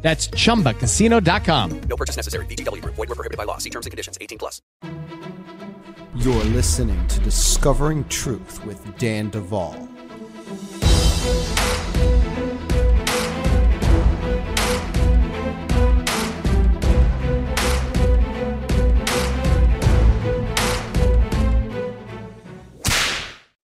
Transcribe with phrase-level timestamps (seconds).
[0.00, 1.80] That's chumbacasino.com.
[1.82, 2.46] No purchase necessary.
[2.46, 2.94] VGW Group.
[2.94, 3.58] Void were prohibited by law.
[3.58, 4.16] See terms and conditions.
[4.20, 4.62] 18 plus.
[6.16, 9.88] You're listening to Discovering Truth with Dan Duvall.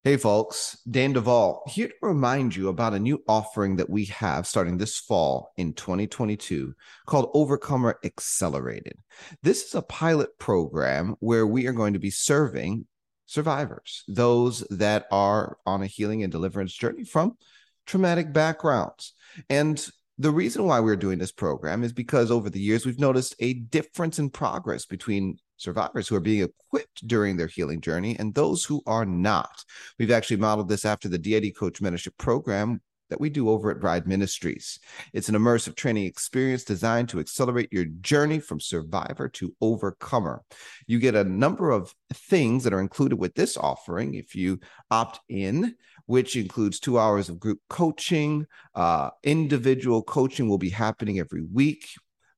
[0.04, 4.46] Hey, folks, Dan Duvall here to remind you about a new offering that we have
[4.46, 6.74] starting this fall in 2022
[7.06, 8.98] called Overcomer Accelerated.
[9.42, 12.84] This is a pilot program where we are going to be serving
[13.24, 17.38] survivors, those that are on a healing and deliverance journey from
[17.86, 19.14] traumatic backgrounds.
[19.48, 19.82] And
[20.18, 23.54] the reason why we're doing this program is because over the years, we've noticed a
[23.54, 28.64] difference in progress between survivors who are being equipped during their healing journey and those
[28.64, 29.64] who are not.
[29.98, 33.80] We've actually modeled this after the Deity Coach Mentorship Program that we do over at
[33.80, 34.78] Bride Ministries.
[35.12, 40.42] It's an immersive training experience designed to accelerate your journey from survivor to overcomer.
[40.86, 44.58] You get a number of things that are included with this offering if you
[44.90, 45.74] opt in,
[46.06, 48.46] which includes two hours of group coaching.
[48.74, 51.86] Uh, individual coaching will be happening every week.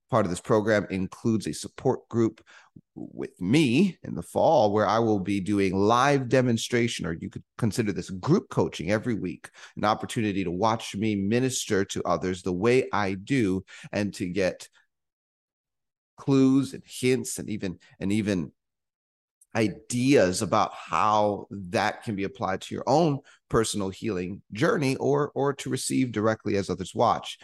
[0.09, 2.41] Part of this program includes a support group
[2.97, 7.43] with me in the fall where I will be doing live demonstration, or you could
[7.57, 12.53] consider this group coaching every week, an opportunity to watch me minister to others the
[12.53, 14.67] way I do and to get
[16.17, 18.51] clues and hints and even and even
[19.55, 25.53] ideas about how that can be applied to your own personal healing journey or or
[25.53, 27.37] to receive directly as others watch.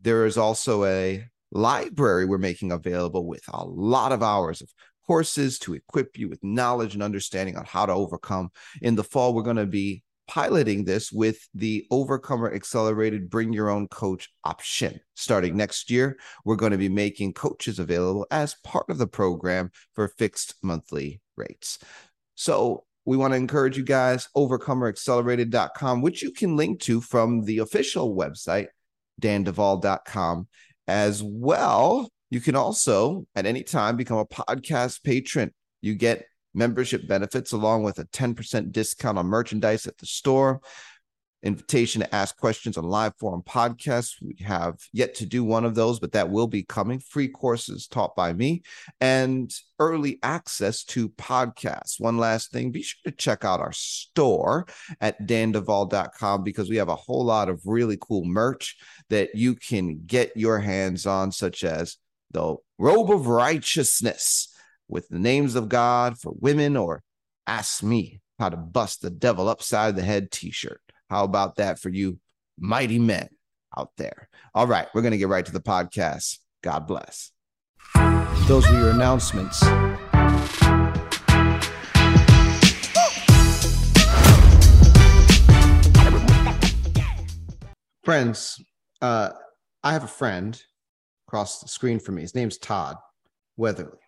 [0.00, 4.68] There is also a library we're making available with a lot of hours of
[5.06, 8.50] courses to equip you with knowledge and understanding on how to overcome.
[8.82, 13.70] In the fall, we're going to be piloting this with the Overcomer Accelerated Bring Your
[13.70, 15.00] Own Coach option.
[15.14, 19.70] Starting next year, we're going to be making coaches available as part of the program
[19.94, 21.78] for fixed monthly rates.
[22.34, 27.58] So, we want to encourage you guys, overcomeraccelerated.com, which you can link to from the
[27.58, 28.68] official website,
[29.20, 30.48] danduvall.com
[30.88, 32.08] as well.
[32.34, 35.54] You can also at any time become a podcast patron.
[35.82, 40.60] You get membership benefits along with a 10% discount on merchandise at the store.
[41.44, 44.14] Invitation to ask questions on live forum podcasts.
[44.20, 46.98] We have yet to do one of those, but that will be coming.
[46.98, 48.62] Free courses taught by me
[49.00, 52.00] and early access to podcasts.
[52.00, 54.66] One last thing be sure to check out our store
[55.00, 58.76] at danduvall.com because we have a whole lot of really cool merch
[59.08, 61.96] that you can get your hands on, such as
[62.34, 64.52] the robe of righteousness
[64.88, 67.02] with the names of God for women, or
[67.46, 70.82] ask me how to bust the devil upside the head t shirt.
[71.08, 72.18] How about that for you
[72.58, 73.28] mighty men
[73.78, 74.28] out there?
[74.54, 76.38] All right, we're going to get right to the podcast.
[76.62, 77.30] God bless.
[78.46, 79.60] Those were your announcements.
[88.04, 88.62] Friends,
[89.00, 89.30] uh,
[89.82, 90.60] I have a friend
[91.34, 92.22] across the screen from me.
[92.22, 92.96] His name's Todd
[93.56, 93.98] Weatherly.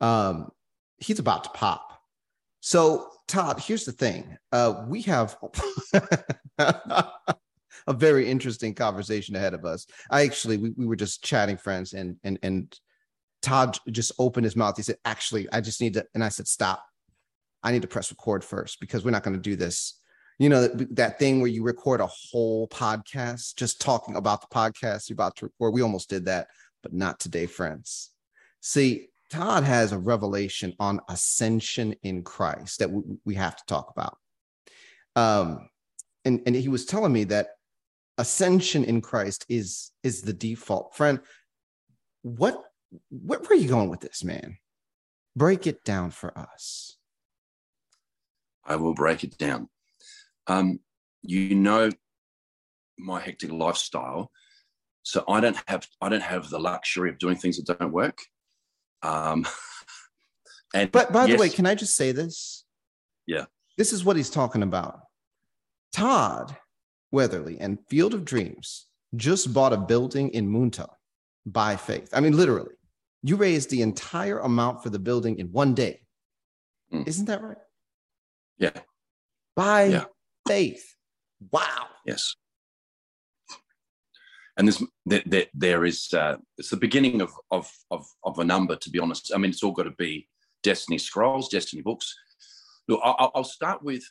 [0.00, 0.50] Um,
[0.96, 2.00] he's about to pop.
[2.58, 4.36] So, Todd, here's the thing.
[4.50, 5.36] Uh, we have
[6.58, 7.12] a
[7.90, 9.86] very interesting conversation ahead of us.
[10.10, 12.76] I actually, we, we were just chatting, friends, and and and
[13.40, 14.76] Todd just opened his mouth.
[14.76, 16.84] He said, "Actually, I just need to," and I said, "Stop.
[17.62, 19.97] I need to press record first because we're not going to do this
[20.38, 24.54] you know that, that thing where you record a whole podcast just talking about the
[24.54, 26.48] podcast you're about to record we almost did that
[26.82, 28.10] but not today friends.
[28.60, 33.90] See todd has a revelation on ascension in christ that we, we have to talk
[33.90, 34.16] about.
[35.16, 35.68] Um
[36.24, 37.48] and and he was telling me that
[38.16, 40.94] ascension in christ is is the default.
[40.94, 41.20] Friend
[42.22, 42.62] what
[43.10, 44.58] where, where are you going with this man?
[45.36, 46.96] Break it down for us.
[48.64, 49.68] I will break it down
[50.48, 50.80] um,
[51.22, 51.90] you know
[52.98, 54.30] my hectic lifestyle,
[55.02, 58.18] so I don't have I don't have the luxury of doing things that don't work.
[59.02, 59.46] Um,
[60.74, 62.64] and but by yes, the way, can I just say this?
[63.26, 63.44] Yeah,
[63.76, 65.00] this is what he's talking about.
[65.92, 66.56] Todd
[67.10, 68.86] Weatherly and Field of Dreams
[69.16, 70.88] just bought a building in Moonta
[71.46, 72.10] by faith.
[72.12, 72.74] I mean, literally,
[73.22, 76.02] You raised the entire amount for the building in one day.
[76.92, 77.08] Mm.
[77.08, 77.56] Isn't that right?
[78.58, 78.78] Yeah.
[79.56, 80.04] By Yeah.
[80.48, 80.94] Faith.
[81.52, 81.86] Wow.
[82.04, 82.34] Yes.
[84.56, 88.74] And there's there, there, is uh, it's the beginning of, of of of a number.
[88.74, 90.28] To be honest, I mean it's all got to be
[90.64, 92.12] Destiny Scrolls, Destiny books.
[92.88, 94.02] Look, I'll, I'll start with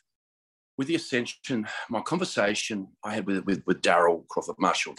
[0.78, 1.66] with the Ascension.
[1.90, 4.94] My conversation I had with with, with Daryl Crawford Marshall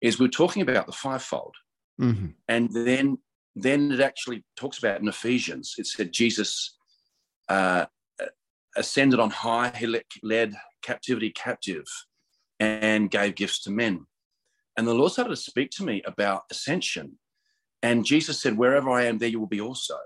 [0.00, 1.54] is—we're talking about the fivefold,
[2.00, 2.32] Mhm.
[2.48, 3.18] and then
[3.56, 5.74] then it actually talks about in Ephesians.
[5.76, 6.78] It said Jesus
[7.50, 7.86] uh,
[8.76, 9.72] ascended on high.
[9.76, 9.86] He
[10.22, 11.84] led, captivity captive
[12.60, 14.06] and gave gifts to men.
[14.76, 17.18] And the Lord started to speak to me about ascension.
[17.82, 19.96] And Jesus said, Wherever I am, there you will be also.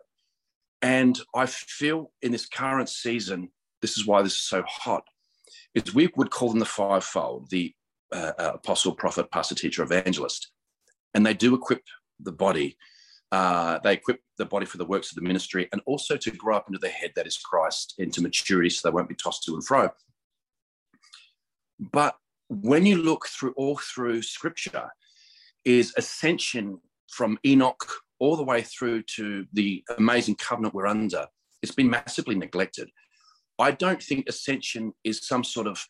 [0.83, 3.51] And I feel in this current season,
[3.83, 5.05] this is why this is so hot,
[5.75, 7.75] is we would call them the fivefold the
[8.13, 10.51] uh, uh, apostle, prophet, pastor, teacher, evangelist.
[11.15, 11.83] And they do equip
[12.19, 12.77] the body.
[13.33, 16.57] Uh, they equip the body for the works of the ministry and also to grow
[16.57, 19.55] up into the head that is Christ into maturity so they won't be tossed to
[19.55, 19.91] and fro.
[21.79, 22.17] But
[22.49, 24.91] when you look through all through scripture,
[25.65, 27.87] is ascension from Enoch
[28.19, 31.27] all the way through to the amazing covenant we're under.
[31.63, 32.89] It's been massively neglected.
[33.59, 35.85] I don't think ascension is some sort of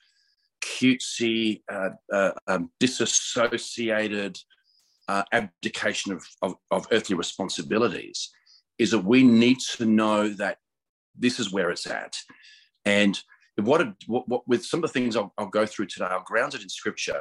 [0.60, 4.38] cutesy, uh, uh, um, disassociated
[5.10, 8.30] uh, abdication of, of, of earthly responsibilities.
[8.78, 10.58] Is that we need to know that
[11.18, 12.16] this is where it's at,
[12.84, 13.20] and
[13.56, 16.54] what, what, what with some of the things I'll, I'll go through today, I'll ground
[16.54, 17.20] it in scripture,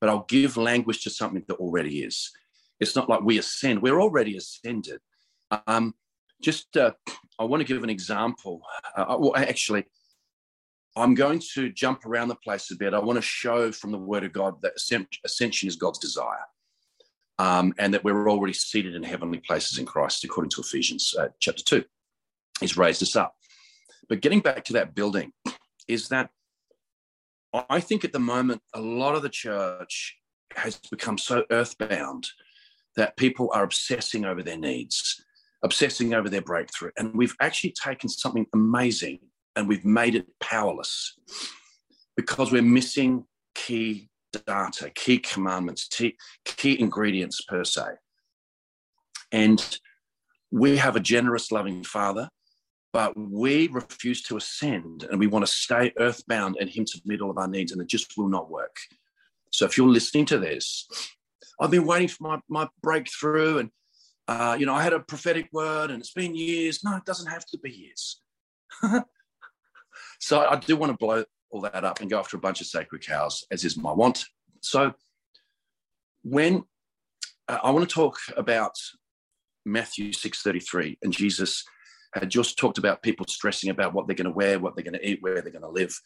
[0.00, 2.30] but I'll give language to something that already is.
[2.80, 5.00] It's not like we ascend; we're already ascended.
[5.66, 5.94] Um,
[6.40, 6.92] just, uh,
[7.38, 8.62] I want to give an example.
[8.96, 9.84] Uh, well, actually,
[10.96, 12.94] I'm going to jump around the place a bit.
[12.94, 14.74] I want to show from the Word of God that
[15.24, 16.44] ascension is God's desire,
[17.38, 21.28] um, and that we're already seated in heavenly places in Christ, according to Ephesians uh,
[21.40, 21.84] chapter two.
[22.60, 23.34] He's raised us up.
[24.08, 25.32] But getting back to that building,
[25.88, 26.30] is that
[27.68, 30.16] I think at the moment a lot of the church
[30.56, 32.26] has become so earthbound
[32.96, 35.22] that people are obsessing over their needs,
[35.62, 36.90] obsessing over their breakthrough.
[36.96, 39.20] And we've actually taken something amazing
[39.56, 41.16] and we've made it powerless
[42.16, 44.08] because we're missing key
[44.40, 45.88] data, key commandments,
[46.44, 47.82] key, ingredients per se.
[49.32, 49.78] And
[50.50, 52.28] we have a generous, loving Father,
[52.92, 57.20] but we refuse to ascend and we want to stay earthbound and Him to meet
[57.20, 58.76] all of our needs, and it just will not work.
[59.50, 60.88] So if you're listening to this,
[61.60, 63.70] I've been waiting for my, my breakthrough, and
[64.26, 66.82] uh, you know, I had a prophetic word, and it's been years.
[66.84, 68.20] No, it doesn't have to be years.
[70.20, 72.66] so I do want to blow all that up and go after a bunch of
[72.66, 74.26] sacred cows, as is my want.
[74.60, 74.92] So
[76.22, 76.64] when
[77.48, 78.72] uh, I want to talk about
[79.64, 81.64] Matthew 6:33, and Jesus
[82.12, 84.98] had just talked about people stressing about what they're going to wear, what they're going
[84.98, 85.98] to eat, where they're going to live.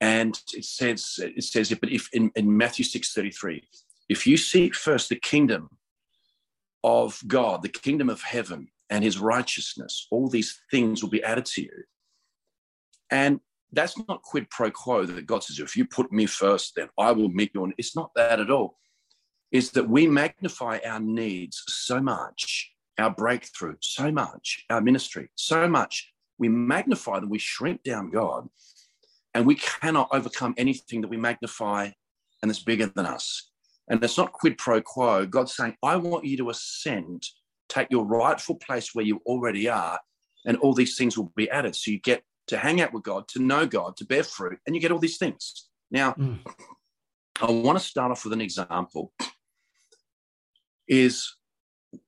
[0.00, 3.62] And it says, it says, but if in, in Matthew 6:33,
[4.08, 5.68] if you seek first the kingdom
[6.84, 11.46] of God, the kingdom of heaven, and his righteousness, all these things will be added
[11.46, 11.84] to you.
[13.10, 13.40] And
[13.74, 17.12] that's not quid pro quo that God says, if you put me first, then I
[17.12, 17.64] will meet you.
[17.64, 18.78] And it's not that at all.
[19.52, 25.68] Is that we magnify our needs so much, our breakthrough so much, our ministry so
[25.68, 26.10] much.
[26.38, 28.48] We magnify them, we shrink down God,
[29.34, 31.90] and we cannot overcome anything that we magnify
[32.42, 33.50] and that's bigger than us.
[33.88, 35.26] And it's not quid pro quo.
[35.26, 37.24] God's saying, I want you to ascend,
[37.68, 39.98] take your rightful place where you already are,
[40.46, 41.76] and all these things will be added.
[41.76, 44.74] So you get to hang out with God, to know God, to bear fruit, and
[44.74, 45.68] you get all these things.
[45.90, 46.40] Now, Mm.
[47.40, 49.12] I want to start off with an example.
[50.86, 51.36] Is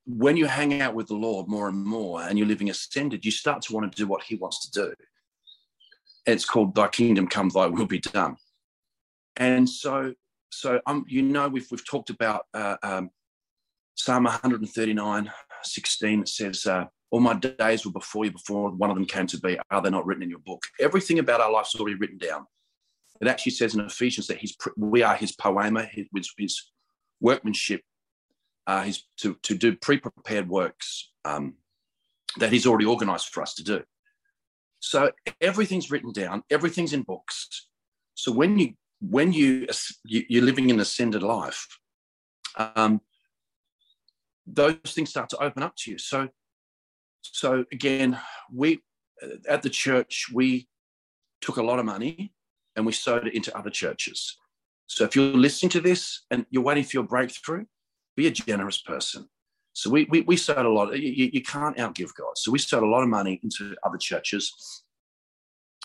[0.05, 3.31] when you hang out with the Lord more and more and you're living ascended, you
[3.31, 4.95] start to want to do what He wants to do.
[6.27, 8.37] It's called Thy kingdom come, Thy will be done.
[9.37, 10.15] And so,
[10.51, 13.11] so um, you know, we've we've talked about uh, um,
[13.95, 16.21] Psalm 139, 16.
[16.21, 18.33] It says, uh, "All my days were before you.
[18.33, 21.19] Before one of them came to be, are they not written in your book?" Everything
[21.19, 22.47] about our life's already written down.
[23.21, 26.71] It actually says in Ephesians that he's we are His poema, his, his
[27.21, 27.83] workmanship,
[28.67, 31.55] uh, his to to do pre-prepared works um,
[32.39, 33.83] that He's already organised for us to do.
[34.81, 35.11] So
[35.41, 37.69] everything's written down, everything's in books.
[38.15, 39.67] So when you when you,
[40.05, 41.67] you you're living an ascended life,
[42.57, 43.01] um,
[44.47, 45.99] those things start to open up to you.
[45.99, 46.29] So
[47.33, 48.19] so again,
[48.53, 48.81] we
[49.49, 50.69] at the church we
[51.41, 52.33] took a lot of money
[52.75, 54.37] and we sowed it into other churches.
[54.87, 57.65] So if you're listening to this and you're waiting for your breakthrough,
[58.17, 59.29] be a generous person.
[59.73, 60.97] So we we, we sowed a lot.
[60.99, 62.37] You, you can't outgive God.
[62.37, 64.53] So we sowed a lot of money into other churches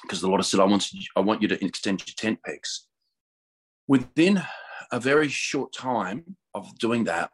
[0.01, 2.87] because the Lord said, "I want I want you to extend your tent pegs."
[3.87, 4.41] Within
[4.91, 7.31] a very short time of doing that,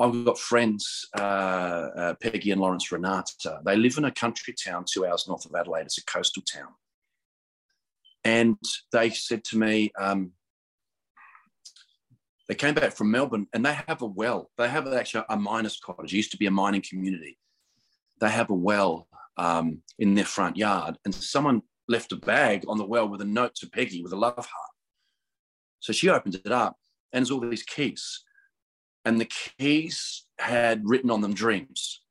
[0.00, 3.60] I've got friends, uh, uh, Peggy and Lawrence Renata.
[3.66, 5.82] They live in a country town two hours north of Adelaide.
[5.82, 6.68] It's a coastal town.
[8.24, 8.56] And
[8.92, 10.32] they said to me, um,
[12.48, 14.50] they came back from Melbourne and they have a well.
[14.56, 16.14] They have actually a miner's cottage.
[16.14, 17.38] It used to be a mining community.
[18.20, 20.96] They have a well um, in their front yard.
[21.04, 24.16] And someone left a bag on the well with a note to Peggy with a
[24.16, 24.70] love heart.
[25.80, 26.76] So she opens it up
[27.12, 28.24] and there's all these keys
[29.04, 32.02] and the keys had written on them dreams,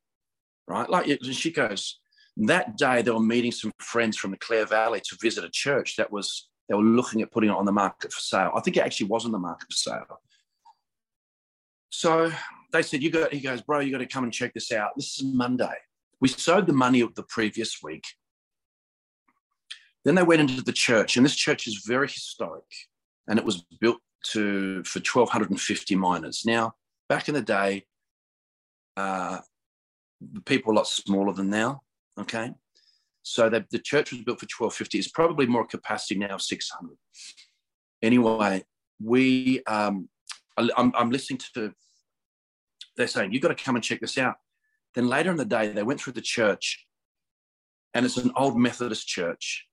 [0.66, 0.88] right?
[0.88, 2.00] Like she goes,
[2.36, 5.96] that day they were meeting some friends from the Clare Valley to visit a church
[5.96, 8.52] that was they were looking at putting it on the market for sale.
[8.54, 10.20] I think it actually was on the market for sale.
[11.90, 12.32] So
[12.72, 14.92] they said, "You got." He goes, "Bro, you got to come and check this out.
[14.96, 15.74] This is Monday.
[16.20, 18.04] We sowed the money of the previous week.
[20.04, 22.64] Then they went into the church, and this church is very historic,
[23.26, 23.98] and it was built
[24.32, 26.44] to for 1,250 miners.
[26.46, 26.74] Now,
[27.10, 27.84] back in the day,
[28.96, 29.38] uh,
[30.20, 31.82] the people were a lot smaller than now.
[32.18, 32.52] Okay.
[33.22, 34.98] So the, the church was built for 1250.
[34.98, 36.96] It's probably more capacity now of 600.
[38.00, 38.64] Anyway,
[39.02, 40.08] we, um,
[40.56, 41.72] I'm, I'm listening to,
[42.96, 44.36] they're saying, you've got to come and check this out.
[44.94, 46.86] Then later in the day, they went through the church
[47.92, 49.66] and it's an old Methodist church.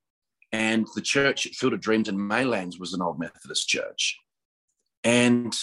[0.52, 4.18] And the church at Field of Dreams in Maylands was an old Methodist church.
[5.04, 5.56] And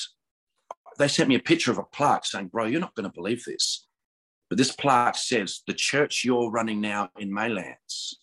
[0.99, 3.45] they sent me a picture of a plaque saying, Bro, you're not going to believe
[3.45, 3.87] this.
[4.49, 8.15] But this plaque says the church you're running now in Maylands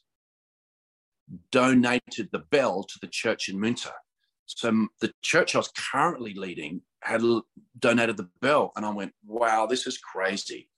[1.51, 3.91] donated the bell to the church in Moonta.
[4.45, 7.21] So the church I was currently leading had
[7.79, 8.71] donated the bell.
[8.75, 10.69] And I went, wow, this is crazy.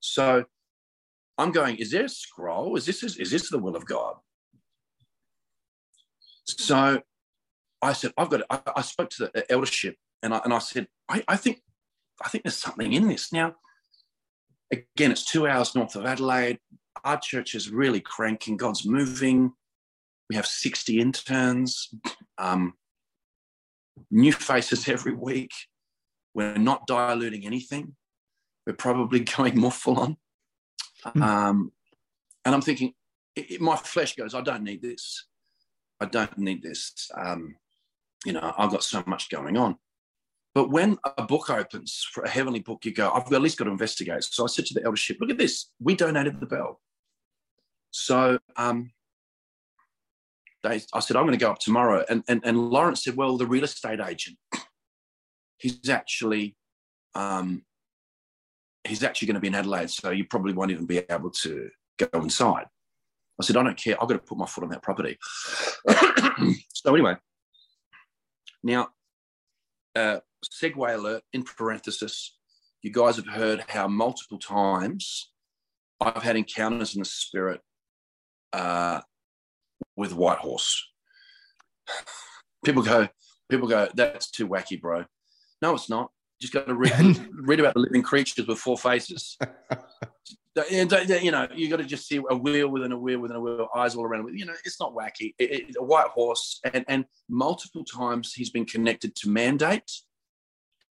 [0.00, 0.44] So
[1.36, 2.76] I'm going, is there a scroll?
[2.76, 4.16] Is this, is this the will of God?
[6.44, 7.02] So
[7.82, 10.88] I said, I've got, I, I spoke to the eldership and I, and I said,
[11.08, 11.62] I, I think
[12.22, 13.32] I think there's something in this.
[13.32, 13.54] Now,
[14.72, 16.58] again, it's two hours north of Adelaide.
[17.04, 18.56] Our church is really cranking.
[18.56, 19.52] God's moving.
[20.28, 21.88] We have 60 interns,
[22.36, 22.74] um,
[24.10, 25.52] new faces every week.
[26.34, 27.94] We're not diluting anything.
[28.66, 30.16] We're probably going more full on.
[31.06, 31.22] Mm.
[31.22, 31.72] Um,
[32.44, 32.92] and I'm thinking,
[33.36, 35.26] it, it, my flesh goes, I don't need this.
[36.00, 37.10] I don't need this.
[37.16, 37.56] Um,
[38.24, 39.76] you know, I've got so much going on.
[40.58, 43.66] But when a book opens for a heavenly book, you go, I've at least got
[43.66, 44.24] to investigate.
[44.24, 45.70] So I said to the eldership, look at this.
[45.78, 46.80] We donated the bell.
[47.92, 48.90] So um,
[50.64, 52.04] they, I said, I'm going to go up tomorrow.
[52.08, 54.36] And, and, and Lawrence said, well, the real estate agent,
[55.58, 56.56] he's actually,
[57.14, 57.62] um,
[58.82, 59.90] he's actually going to be in Adelaide.
[59.90, 62.66] So you probably won't even be able to go inside.
[63.40, 63.94] I said, I don't care.
[63.94, 65.18] I've got to put my foot on that property.
[66.74, 67.14] so anyway,
[68.64, 68.88] now,
[69.98, 72.36] uh, segue alert in parenthesis.
[72.82, 75.32] You guys have heard how multiple times
[76.00, 77.60] I've had encounters in the spirit
[78.52, 79.00] uh,
[79.96, 80.86] with Whitehorse.
[82.64, 83.08] People go,
[83.48, 85.04] people go, that's too wacky, bro.
[85.62, 86.10] No, it's not.
[86.40, 89.36] Just got to read, read about the living creatures with four faces.
[90.70, 90.92] and,
[91.22, 93.68] you know, you got to just see a wheel within a wheel within a wheel,
[93.74, 94.36] eyes all around.
[94.36, 95.34] You know, it's not wacky.
[95.38, 99.90] It, it, a white horse, and and multiple times he's been connected to mandate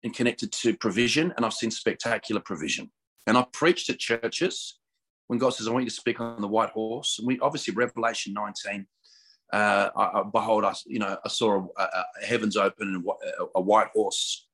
[0.04, 2.92] and connected to provision, and I've seen spectacular provision.
[3.26, 4.80] And I've preached at churches
[5.28, 7.74] when God says, "I want you to speak on the white horse." And we obviously
[7.74, 8.86] Revelation 19.
[9.52, 13.06] Uh, I, I, behold, I you know I saw a, a, a heavens open and
[13.06, 14.47] a, a, white horse,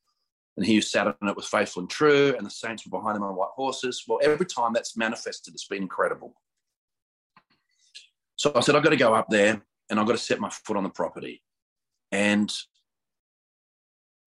[0.55, 3.17] and he who sat on it was faithful and true, and the saints were behind
[3.17, 4.03] him on white horses.
[4.07, 6.35] Well, every time that's manifested, it's been incredible.
[8.35, 10.49] So I said, I've got to go up there and I've got to set my
[10.49, 11.41] foot on the property.
[12.11, 12.51] And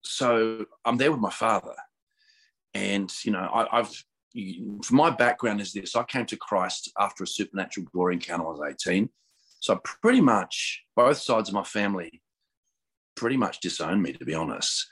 [0.03, 1.75] so I'm there with my father,
[2.73, 3.91] and you know, I, have
[4.91, 8.59] my background is this: I came to Christ after a supernatural glory encounter when I
[8.59, 9.09] was 18.
[9.59, 12.21] So pretty much both sides of my family
[13.15, 14.87] pretty much disowned me, to be honest.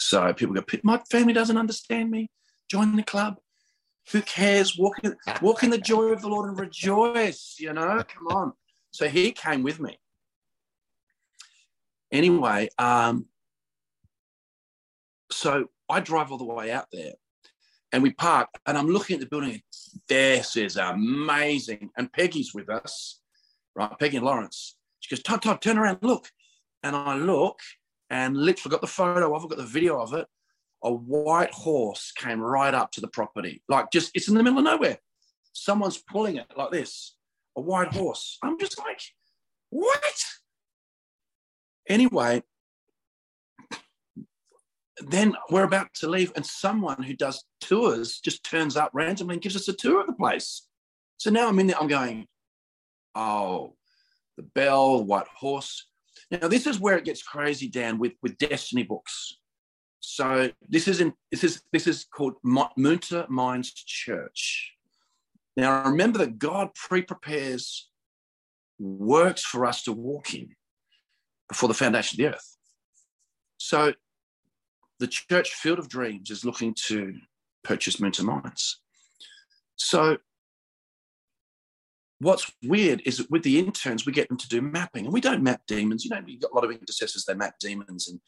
[0.00, 2.30] So people go, my family doesn't understand me.
[2.70, 3.36] Join the club.
[4.12, 4.76] Who cares?
[4.78, 7.56] Walk in, walk in the joy of the Lord and rejoice.
[7.58, 8.52] You know, come on.
[8.90, 9.98] So he came with me.
[12.10, 13.26] Anyway, um,
[15.30, 17.12] so I drive all the way out there
[17.92, 19.60] and we park and I'm looking at the building.
[20.08, 21.90] This is amazing.
[21.96, 23.20] And Peggy's with us,
[23.76, 23.96] right?
[23.98, 24.76] Peggy and Lawrence.
[25.00, 26.30] She goes, Todd, Todd, turn around, look.
[26.82, 27.58] And I look
[28.10, 30.26] and literally got the photo of it, got the video of it.
[30.82, 33.62] a white horse came right up to the property.
[33.68, 34.98] Like just, it's in the middle of nowhere.
[35.52, 37.16] Someone's pulling it like this,
[37.56, 38.38] a white horse.
[38.42, 39.00] I'm just like,
[39.70, 40.24] what?
[41.88, 42.42] Anyway,
[45.00, 49.42] then we're about to leave, and someone who does tours just turns up randomly and
[49.42, 50.66] gives us a tour of the place.
[51.16, 52.26] So now I'm in there, I'm going,
[53.14, 53.76] oh,
[54.36, 55.86] the bell, white horse.
[56.30, 59.38] Now, this is where it gets crazy, Dan, with, with destiny books.
[60.00, 64.72] So this is in this is this is called Moonta Mines Church.
[65.56, 67.90] Now remember that God pre-prepares
[68.78, 70.48] works for us to walk in
[71.48, 72.56] before the foundation of the earth.
[73.58, 73.92] So
[75.00, 77.14] the church Field of Dreams is looking to
[77.62, 78.80] purchase Moonta Mines.
[79.76, 80.16] So
[82.20, 85.20] what's weird is that with the interns, we get them to do mapping, and we
[85.20, 86.04] don't map demons.
[86.04, 88.20] You know, you've got a lot of intercessors, they map demons and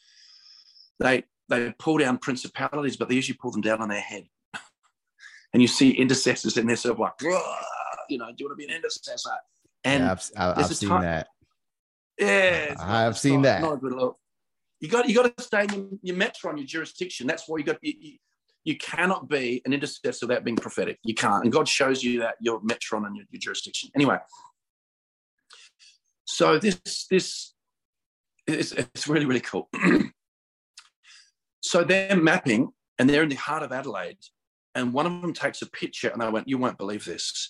[0.99, 4.25] they they pull down principalities, but they usually pull them down on their head.
[5.53, 7.13] and you see intercessors in there sort of like,
[8.09, 9.31] you know, do you want to be an intercessor?
[9.85, 11.27] And yeah, I've, I've seen time, that.
[12.19, 13.63] Yeah, I've seen not, that.
[13.63, 14.17] Not a good look.
[14.81, 17.27] You got you got to stay in your metron, your jurisdiction.
[17.27, 18.17] That's why you got you,
[18.65, 20.99] you, cannot be an intercessor without being prophetic.
[21.05, 23.91] You can't, and God shows you that your metron and your, your jurisdiction.
[23.95, 24.19] Anyway,
[26.25, 27.55] so this this
[28.47, 29.69] is it's really really cool.
[31.61, 34.19] so they're mapping, and they're in the heart of Adelaide,
[34.75, 37.49] and one of them takes a picture, and I went, "You won't believe this."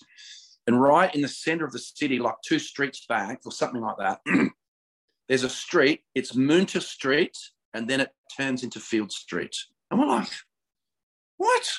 [0.65, 3.97] And right in the center of the city, like two streets back or something like
[3.97, 4.21] that,
[5.27, 7.37] there's a street, it's Moonta Street,
[7.73, 9.55] and then it turns into Field Street.
[9.91, 10.29] And we're like,
[11.43, 11.69] what?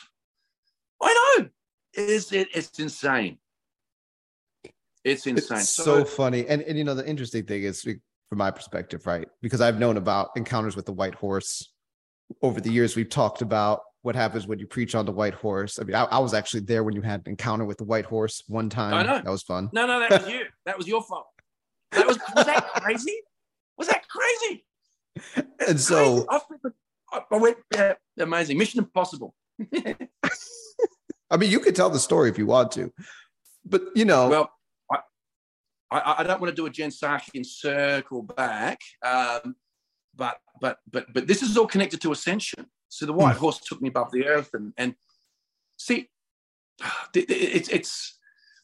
[1.02, 1.49] I know.
[1.94, 2.49] Is it?
[2.54, 3.38] It's insane.
[5.04, 5.59] It's insane.
[5.59, 6.47] It's so, so funny.
[6.47, 9.28] And, and you know, the interesting thing is, from my perspective, right?
[9.42, 11.71] Because I've known about encounters with the white horse
[12.42, 12.97] over the years.
[12.97, 15.78] We've talked about what happens when you preach on the white horse.
[15.78, 18.04] I mean, I, I, was actually there when you had an encounter with the white
[18.04, 18.94] horse one time.
[18.94, 19.21] I know.
[19.23, 19.71] That was fun.
[19.73, 20.44] No, no, that was you.
[20.66, 21.26] That was your fault.
[21.92, 23.18] That was was that crazy?
[23.79, 24.64] Was that crazy?
[25.66, 26.40] And so I,
[27.31, 28.59] I went, yeah, amazing.
[28.59, 29.35] Mission Impossible.
[31.31, 32.93] I mean, you could tell the story if you want to,
[33.64, 34.29] but you know.
[34.29, 34.51] Well,
[34.90, 39.57] I, I, I don't want to do a Jen Psaki circle back, um,
[40.14, 42.67] but but but but this is all connected to ascension.
[42.88, 43.40] So the white hmm.
[43.40, 44.95] horse took me above the earth, and and
[45.77, 46.09] see,
[47.14, 48.19] it's it's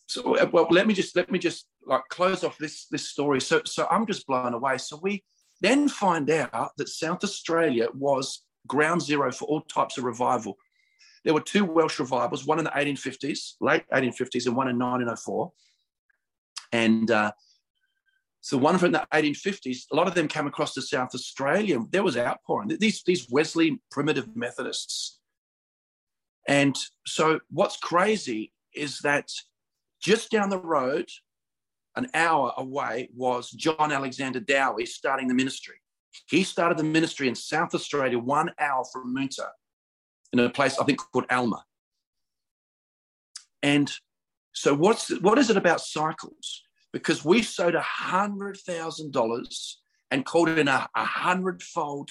[0.07, 0.66] so well.
[0.70, 3.40] Let me just let me just like close off this this story.
[3.40, 4.79] So so I'm just blown away.
[4.79, 5.24] So we
[5.61, 10.57] then find out that South Australia was ground zero for all types of revival.
[11.24, 15.52] There were two Welsh revivals, one in the 1850s, late 1850s, and one in 1904.
[16.72, 17.33] And uh,
[18.40, 21.78] so one from the 1850s, a lot of them came across to South Australia.
[21.90, 22.76] There was outpouring.
[22.78, 25.18] These, these Wesley primitive Methodists.
[26.48, 29.30] And so what's crazy is that
[30.00, 31.09] just down the road,
[31.96, 35.76] an hour away, was John Alexander Dowie starting the ministry.
[36.28, 39.48] He started the ministry in South Australia, one hour from Moonta,
[40.32, 41.64] in a place I think called Alma.
[43.62, 43.90] And
[44.52, 46.62] so what's what is it about cycles?
[46.92, 52.10] because we sowed a hundred thousand dollars and called it in a, a hundredfold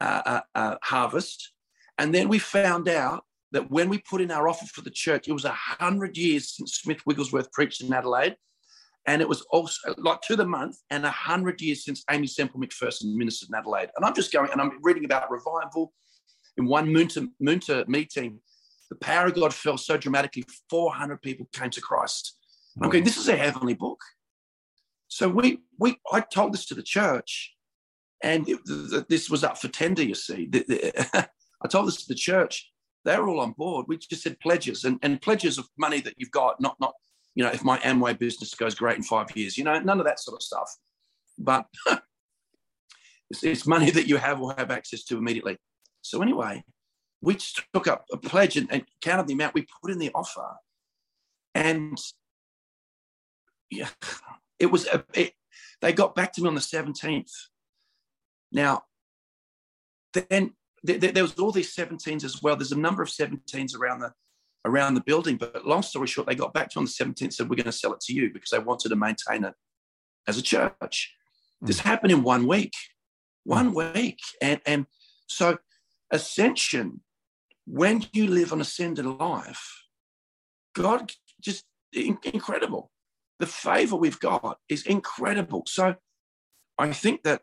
[0.00, 1.52] uh, uh, uh, harvest,
[1.98, 5.28] and then we found out that when we put in our offer for the church,
[5.28, 8.36] it was a hundred years since Smith Wigglesworth preached in Adelaide,
[9.06, 12.60] and it was also like to the month, and a hundred years since Aimee Semple
[12.60, 13.90] McPherson ministered in Adelaide.
[13.96, 15.92] And I'm just going and I'm reading about revival
[16.56, 18.40] in one Moonta meeting.
[18.90, 22.36] The power of God fell so dramatically, 400 people came to Christ.
[22.82, 24.00] Okay, this is a heavenly book.
[25.08, 27.54] So we we I told this to the church,
[28.22, 28.58] and it,
[29.08, 30.02] this was up for tender.
[30.02, 30.50] You see,
[31.14, 32.70] I told this to the church.
[33.04, 33.86] They're all on board.
[33.86, 36.94] We just said pledges and, and pledges of money that you've got, not not
[37.34, 40.06] you know if my Amway business goes great in five years, you know none of
[40.06, 40.74] that sort of stuff.
[41.38, 41.66] But
[43.30, 45.58] it's, it's money that you have or have access to immediately.
[46.04, 46.62] So anyway,
[47.22, 47.36] we
[47.72, 50.56] took up a pledge and, and counted the amount we put in the offer,
[51.54, 51.98] and
[53.70, 53.88] yeah,
[54.58, 55.32] it was a, it,
[55.80, 57.30] they got back to me on the 17th.
[58.52, 58.82] Now,
[60.12, 62.54] then there, there, was all these 17s as well.
[62.54, 64.12] There's a number of 17s around the
[64.66, 67.32] around the building, but long story short, they got back to me on the 17th
[67.32, 69.54] said we're going to sell it to you because they wanted to maintain it
[70.26, 71.14] as a church.
[71.62, 71.88] This hmm.
[71.88, 72.74] happened in one week,
[73.44, 74.86] one week, and and
[75.26, 75.56] so
[76.14, 77.00] ascension.
[77.66, 79.84] When you live an ascended life,
[80.74, 82.90] God just incredible
[83.38, 85.64] the favor we've got is incredible.
[85.66, 85.96] So
[86.78, 87.42] I think that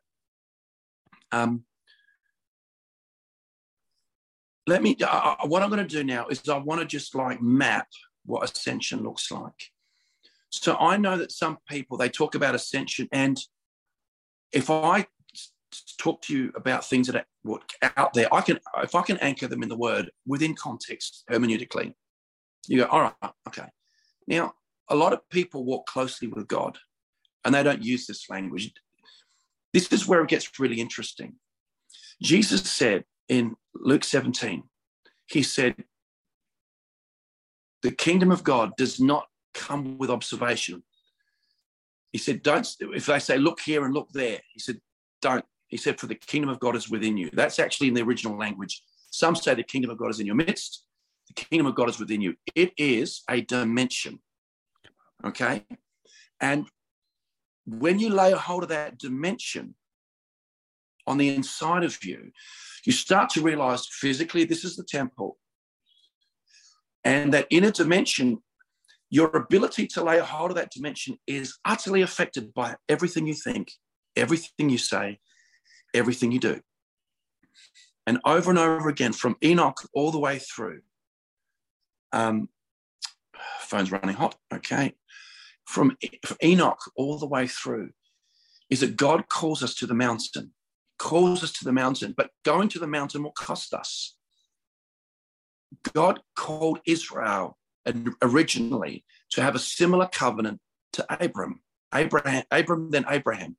[1.32, 1.64] um,
[4.68, 7.42] let me, uh, what I'm going to do now is I want to just like
[7.42, 7.88] map
[8.26, 9.72] what ascension looks like.
[10.50, 13.08] So I know that some people, they talk about ascension.
[13.12, 13.40] And
[14.52, 15.08] if I
[15.98, 17.60] talk to you about things that are
[17.98, 21.94] out there, I can, if I can anchor them in the word within context hermeneutically,
[22.68, 23.68] you go, all right, okay.
[24.28, 24.54] Now,
[24.90, 26.78] a lot of people walk closely with God
[27.44, 28.74] and they don't use this language.
[29.74, 31.36] This is where it gets really interesting.
[32.22, 34.64] Jesus said in Luke 17,
[35.28, 35.76] he said,
[37.82, 40.84] the kingdom of God does not come with observation.
[42.12, 44.80] He said, don't, if they say, look here and look there, he said,
[45.22, 45.46] don't.
[45.72, 47.30] He said, for the kingdom of God is within you.
[47.34, 48.84] That's actually in the original language.
[49.10, 50.84] Some say the kingdom of God is in your midst.
[51.28, 52.36] The kingdom of God is within you.
[52.56, 54.20] It is a dimension.
[55.26, 55.66] Okay.
[56.42, 56.68] And
[57.66, 59.76] when you lay a hold of that dimension
[61.08, 62.32] on the inside of you,
[62.86, 65.38] you start to realize physically this is the temple.
[67.04, 68.40] And that inner dimension,
[69.10, 73.36] your ability to lay a hold of that dimension is utterly affected by everything you
[73.36, 73.72] think,
[74.16, 75.20] everything you say,
[75.94, 76.62] everything you do.
[78.08, 80.82] And over and over again, from Enoch all the way through.
[82.12, 82.50] Um,
[83.60, 84.36] phone's running hot.
[84.54, 84.96] Okay
[85.72, 85.98] from,
[86.44, 87.92] Enoch all the way through
[88.70, 90.52] is that God calls us to the mountain,
[91.00, 94.16] calls us to the mountain, but going to the mountain will cost us.
[95.94, 97.58] God called Israel
[98.22, 100.60] originally to have a similar covenant
[100.94, 101.62] to Abram,
[101.94, 103.56] Abraham, Abram, then Abraham.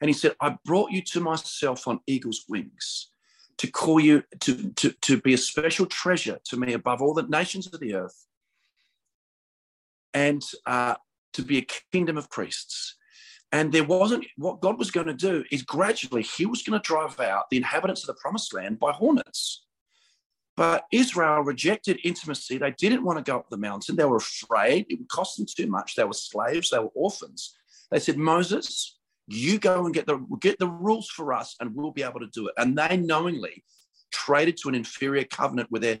[0.00, 3.10] And he said, I brought you to myself on eagle's wings
[3.58, 7.28] to call you to, to, to be a special treasure to me above all the
[7.28, 8.26] nations of the earth
[10.14, 10.94] and uh,
[11.34, 12.96] to be a kingdom of priests.
[13.52, 16.86] And there wasn't what God was going to do is gradually he was going to
[16.86, 19.64] drive out the inhabitants of the promised land by hornets.
[20.56, 22.58] But Israel rejected intimacy.
[22.58, 23.96] They didn't want to go up the mountain.
[23.96, 24.86] They were afraid.
[24.88, 25.96] It would cost them too much.
[25.96, 26.70] They were slaves.
[26.70, 27.56] They were orphans.
[27.90, 28.98] They said, Moses,
[29.32, 32.28] you go and get the get the rules for us, and we'll be able to
[32.28, 32.54] do it.
[32.56, 33.64] And they knowingly
[34.12, 35.98] traded to an inferior covenant where their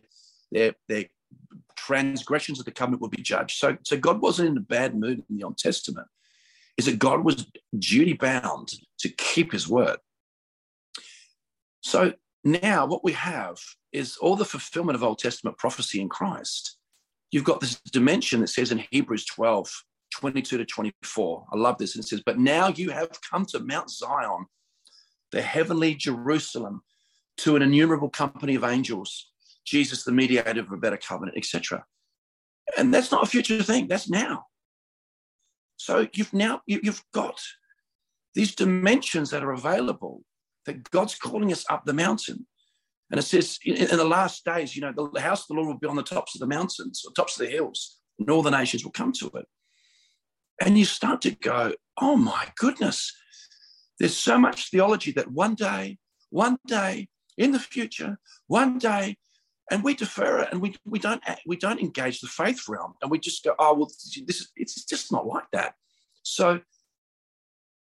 [0.50, 1.04] their their
[1.76, 3.58] transgressions of the covenant would be judged.
[3.58, 6.06] So, so God wasn't in a bad mood in the Old Testament.
[6.76, 7.46] Is that God was
[7.78, 9.98] duty bound to keep his word.
[11.82, 12.14] So
[12.44, 13.58] now what we have
[13.92, 16.78] is all the fulfillment of Old Testament prophecy in Christ.
[17.30, 21.46] You've got this dimension that says in Hebrews 12, 22 to 24.
[21.52, 21.94] I love this.
[21.94, 24.46] And it says, But now you have come to Mount Zion,
[25.32, 26.82] the heavenly Jerusalem,
[27.38, 29.30] to an innumerable company of angels
[29.64, 31.84] Jesus, the mediator of a better covenant, etc.
[32.76, 34.46] And that's not a future thing, that's now.
[35.76, 37.40] So you've now you've got
[38.34, 40.22] these dimensions that are available
[40.66, 42.46] that God's calling us up the mountain.
[43.10, 45.78] And it says in, the last days, you know, the house of the Lord will
[45.78, 48.50] be on the tops of the mountains, or tops of the hills, and all the
[48.50, 49.46] nations will come to it.
[50.60, 53.12] And you start to go, oh my goodness,
[53.98, 55.98] there's so much theology that one day,
[56.30, 59.16] one day in the future, one day
[59.70, 63.10] and we defer it and we, we don't we don't engage the faith realm and
[63.10, 63.90] we just go oh well
[64.26, 65.74] this is it's just not like that.
[66.22, 66.60] So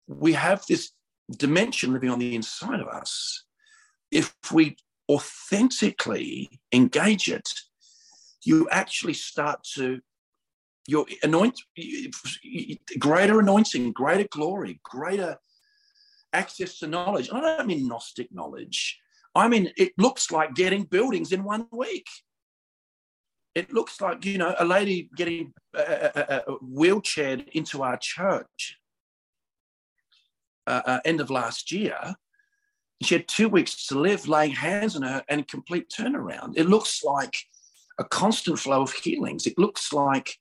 [0.07, 0.91] we have this
[1.31, 3.43] dimension living on the inside of us.
[4.11, 4.77] If we
[5.09, 7.49] authentically engage it
[8.45, 9.99] you actually start to
[10.87, 11.59] your anoint
[12.99, 15.37] greater anointing greater glory greater
[16.33, 18.99] access to knowledge i don't mean gnostic knowledge
[19.35, 22.07] I mean, it looks like getting buildings in one week.
[23.55, 28.77] It looks like, you know, a lady getting uh, uh, uh, wheelchaired into our church
[30.65, 32.15] uh, uh, end of last year.
[33.01, 36.53] She had two weeks to live, laying hands on her and complete turnaround.
[36.55, 37.35] It looks like
[37.99, 39.45] a constant flow of healings.
[39.45, 40.37] It looks like,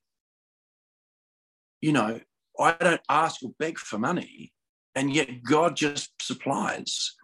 [1.82, 2.20] you know,
[2.58, 4.52] I don't ask or beg for money,
[4.94, 7.14] and yet God just supplies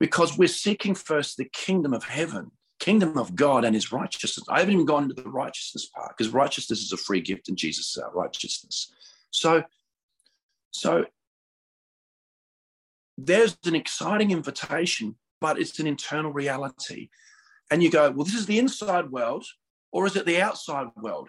[0.00, 4.46] because we're seeking first the kingdom of heaven, kingdom of God and his righteousness.
[4.48, 7.56] I haven't even gone into the righteousness part because righteousness is a free gift and
[7.56, 8.92] Jesus is our righteousness.
[9.30, 9.62] So,
[10.70, 11.04] so
[13.16, 17.10] there's an exciting invitation, but it's an internal reality.
[17.70, 19.44] And you go, well, this is the inside world,
[19.92, 21.28] or is it the outside world?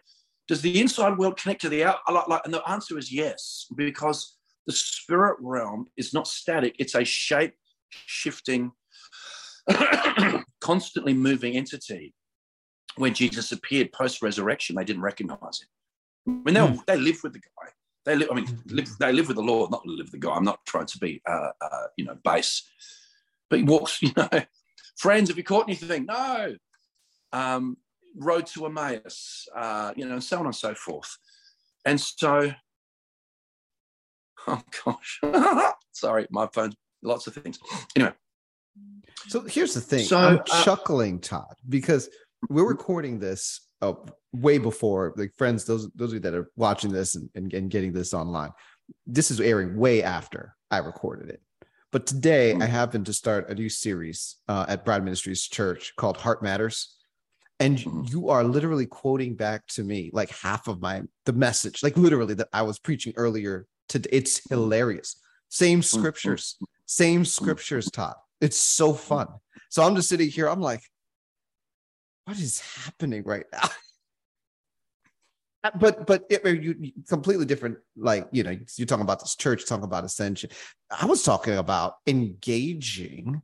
[0.50, 2.00] Does the inside world connect to the out?
[2.08, 4.36] And the answer is yes, because
[4.66, 7.54] the spirit realm is not static, it's a shape
[7.90, 8.72] shifting,
[10.60, 12.14] constantly moving entity.
[12.98, 15.70] When Jesus appeared post resurrection, they didn't recognize him.
[16.28, 16.86] I mean, they, mm.
[16.86, 17.70] they lived with the guy.
[18.06, 18.30] They live.
[18.32, 18.76] I mean, hmm.
[18.76, 20.32] live, they live with the Lord, not live with the guy.
[20.32, 22.68] I'm not trying to be, uh, uh, you know, base.
[23.50, 24.30] But he walks, you know,
[25.00, 26.06] Friends, have you caught anything?
[26.06, 26.56] No.
[27.32, 27.78] Um,
[28.18, 31.18] road to Emmaus, uh, you know, and so on and so forth.
[31.86, 32.52] And so,
[34.48, 35.20] oh gosh,
[35.92, 37.60] sorry, my phone, lots of things.
[37.96, 38.14] Anyway.
[39.28, 40.06] So here's the thing.
[40.06, 42.10] So, I'm uh, chuckling, Todd, because
[42.50, 46.92] we're recording this oh, way before like friends, those those of you that are watching
[46.92, 48.52] this and, and, and getting this online.
[49.06, 51.42] This is airing way after I recorded it.
[51.92, 56.18] But today I happen to start a new series uh, at Bride Ministries Church called
[56.18, 56.96] Heart Matters.
[57.60, 58.10] And Mhm.
[58.10, 62.34] you are literally quoting back to me like half of my the message, like literally
[62.36, 64.10] that I was preaching earlier today.
[64.12, 64.56] It's mm-hmm.
[64.56, 65.18] hilarious.
[65.50, 66.00] Same mm-hmm.
[66.00, 67.26] scriptures, same mm-hmm.
[67.26, 68.18] scriptures taught.
[68.40, 69.28] It's so fun.
[69.70, 70.82] So I'm just sitting here, I'm like,
[72.26, 73.70] what is happening right now?
[75.62, 79.66] Uh, but but it, you- completely different like you know you're talking about this church
[79.66, 80.50] talking about ascension
[80.90, 83.42] i was talking about engaging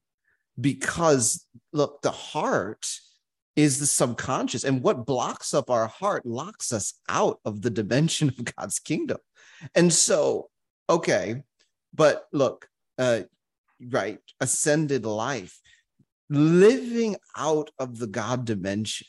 [0.61, 2.87] because look the heart
[3.55, 8.29] is the subconscious and what blocks up our heart locks us out of the dimension
[8.37, 9.17] of god's kingdom
[9.75, 10.49] and so
[10.89, 11.43] okay
[11.93, 13.21] but look uh
[13.91, 15.59] right ascended life
[16.29, 19.07] living out of the god dimension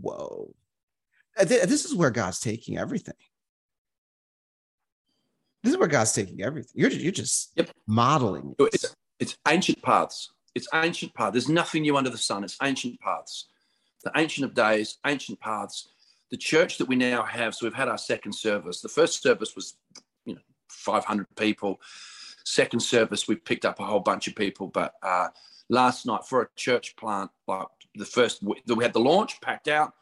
[0.00, 0.54] whoa
[1.46, 3.14] this is where god's taking everything
[5.62, 7.70] this is where god's taking everything you're, you're just Yep.
[7.86, 8.74] modeling it.
[8.74, 10.30] It's, it's ancient paths.
[10.54, 11.32] It's ancient path.
[11.32, 12.44] There's nothing new under the sun.
[12.44, 13.48] It's ancient paths.
[14.04, 15.88] The ancient of days, ancient paths.
[16.30, 17.54] The church that we now have.
[17.54, 18.80] So we've had our second service.
[18.80, 19.76] The first service was,
[20.24, 21.80] you know, 500 people.
[22.44, 24.68] Second service, we picked up a whole bunch of people.
[24.68, 25.28] But uh,
[25.68, 29.94] last night for a church plant, like the first, we had the launch packed out.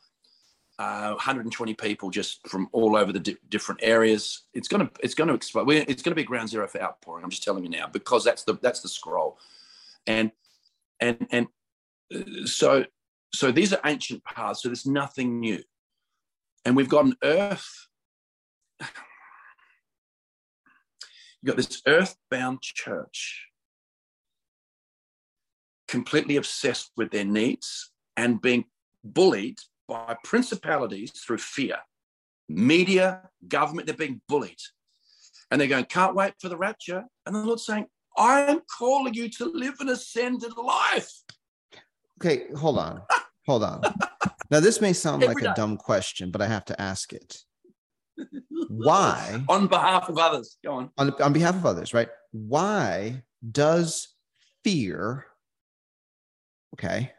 [0.78, 4.44] Uh, 120 people just from all over the di- different areas.
[4.54, 5.70] It's gonna, it's gonna explode.
[5.70, 7.22] It's gonna be ground zero for outpouring.
[7.22, 9.38] I'm just telling you now because that's the that's the scroll,
[10.06, 10.32] and
[10.98, 11.46] and and
[12.12, 12.84] uh, so
[13.34, 14.62] so these are ancient paths.
[14.62, 15.62] So there's nothing new,
[16.64, 17.88] and we've got an earth.
[21.40, 23.48] You've got this earthbound church
[25.88, 28.64] completely obsessed with their needs and being
[29.04, 31.76] bullied by principalities through fear.
[32.48, 34.60] Media, government, they're being bullied.
[35.50, 37.04] And they're going, can't wait for the rapture.
[37.26, 41.12] And the Lord's saying, I'm calling you to live an ascended life.
[42.20, 43.02] okay hold on
[43.46, 43.80] hold on
[44.50, 47.38] now this may sound like a dumb question but i have to ask it
[48.68, 50.58] why On behalf of others.
[50.64, 50.90] Go on.
[50.98, 52.08] on, on behalf of others, right?
[52.32, 54.08] Why does
[54.64, 55.26] fear,
[56.74, 57.12] okay,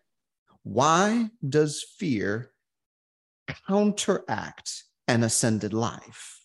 [0.63, 2.51] why does fear
[3.67, 6.39] counteract an ascended life?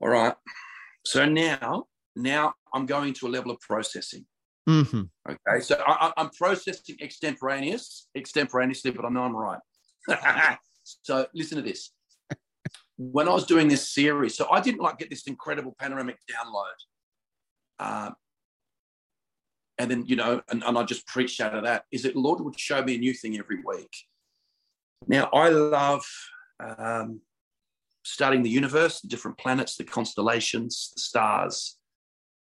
[0.00, 0.34] All right.
[1.04, 1.84] So now,
[2.16, 4.24] now I'm going to a level of processing.
[4.68, 5.02] Mm-hmm.
[5.30, 5.60] Okay.
[5.60, 9.58] So I, I'm processing extemporaneous, extemporaneously, but I know I'm right.
[10.82, 11.90] so listen to this.
[12.96, 17.84] When I was doing this series, so I didn't like get this incredible panoramic download.
[18.06, 18.14] Um,
[19.78, 22.40] and then, you know, and, and I just preached out of that, is that Lord
[22.40, 23.90] would show me a new thing every week.
[25.08, 26.06] Now, I love
[26.60, 27.20] um,
[28.04, 31.76] studying the universe, the different planets, the constellations, the stars.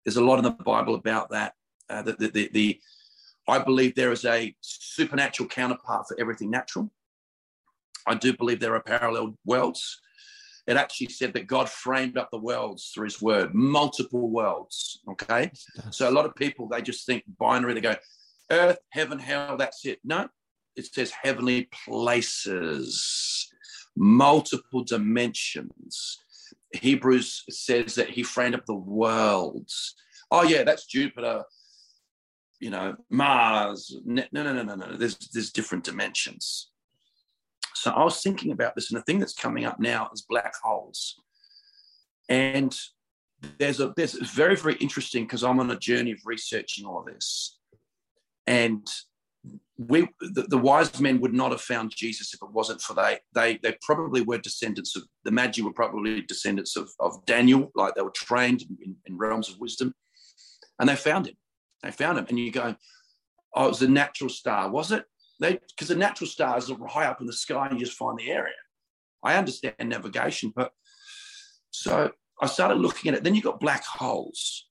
[0.04, 1.52] There's a lot in the Bible about that.
[1.90, 2.80] Uh, the, the, the, the,
[3.48, 6.90] I believe there is a supernatural counterpart for everything natural.
[8.06, 10.00] I do believe there are parallel worlds.
[10.66, 15.00] It actually said that God framed up the worlds through his word, multiple worlds.
[15.10, 15.50] Okay.
[15.90, 17.72] So a lot of people, they just think binary.
[17.72, 17.96] They go,
[18.50, 19.98] earth, heaven, hell, that's it.
[20.04, 20.28] No,
[20.76, 23.48] it says heavenly places,
[23.96, 26.18] multiple dimensions.
[26.74, 29.94] Hebrews says that he framed up the worlds.
[30.30, 31.44] Oh, yeah, that's Jupiter,
[32.60, 33.96] you know, Mars.
[34.04, 34.96] No, no, no, no, no.
[34.96, 36.70] There's, there's different dimensions.
[37.74, 40.54] So I was thinking about this, and the thing that's coming up now is black
[40.62, 41.20] holes.
[42.28, 42.76] And
[43.58, 47.04] there's a there's it's very very interesting because I'm on a journey of researching all
[47.04, 47.58] this,
[48.48, 48.84] and
[49.76, 53.20] we the, the wise men would not have found Jesus if it wasn't for they
[53.32, 57.94] they they probably were descendants of the Magi were probably descendants of, of Daniel, like
[57.94, 59.94] they were trained in, in realms of wisdom,
[60.80, 61.36] and they found him.
[61.82, 62.76] They found him, and you go,
[63.54, 65.04] oh, it was a natural star, was it?
[65.40, 68.30] Because the natural stars are high up in the sky, and you just find the
[68.30, 68.54] area.
[69.22, 70.72] I understand navigation, but
[71.70, 73.24] so I started looking at it.
[73.24, 74.68] Then you got black holes,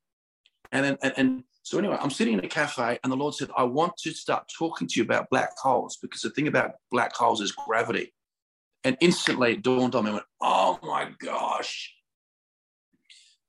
[0.71, 3.49] and then and, and so anyway, I'm sitting in a cafe, and the Lord said,
[3.57, 7.13] "I want to start talking to you about black holes because the thing about black
[7.13, 8.13] holes is gravity."
[8.83, 10.11] And instantly it dawned on me.
[10.11, 11.93] I went, "Oh my gosh!"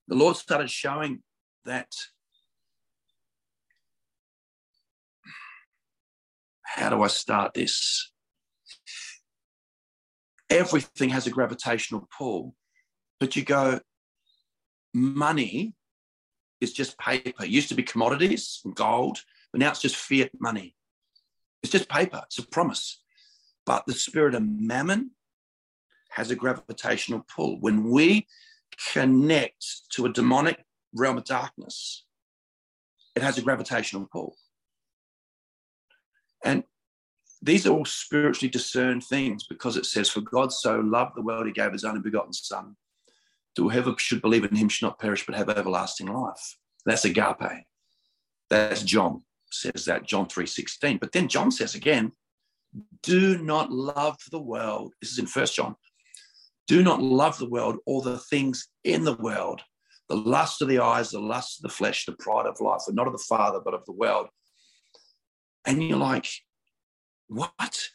[0.08, 1.22] The Lord started showing
[1.64, 1.92] that
[6.68, 8.10] how do I start this?
[10.50, 12.54] Everything has a gravitational pull,
[13.18, 13.80] but you go,
[14.92, 15.74] money
[16.60, 17.44] is just paper.
[17.44, 19.18] It used to be commodities and gold,
[19.50, 20.74] but now it's just fiat money.
[21.62, 23.02] It's just paper, it's a promise.
[23.64, 25.12] But the spirit of mammon
[26.10, 27.58] has a gravitational pull.
[27.60, 28.26] When we
[28.92, 32.04] connect to a demonic realm of darkness,
[33.16, 34.36] it has a gravitational pull.
[36.44, 36.64] And
[37.42, 41.46] these are all spiritually discerned things because it says, For God so loved the world,
[41.46, 42.76] he gave his only begotten Son.
[43.56, 46.56] To whoever should believe in him should not perish but have everlasting life.
[46.84, 47.64] That's agape.
[48.50, 51.00] That's John says that, John 3:16.
[51.00, 52.12] But then John says again,
[53.02, 54.92] do not love the world.
[55.00, 55.76] This is in First John.
[56.66, 59.62] Do not love the world or the things in the world.
[60.08, 62.96] The lust of the eyes, the lust of the flesh, the pride of life, and
[62.96, 64.28] not of the Father, but of the world.
[65.68, 66.26] And you're like,
[67.28, 67.88] what?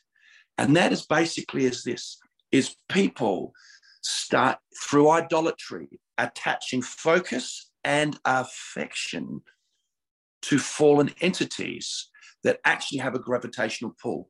[0.59, 2.19] And that is basically is this
[2.51, 3.51] is people
[4.03, 5.87] start through idolatry
[6.19, 9.41] attaching focus and affection
[10.43, 12.09] to fallen entities
[12.43, 14.29] that actually have a gravitational pull.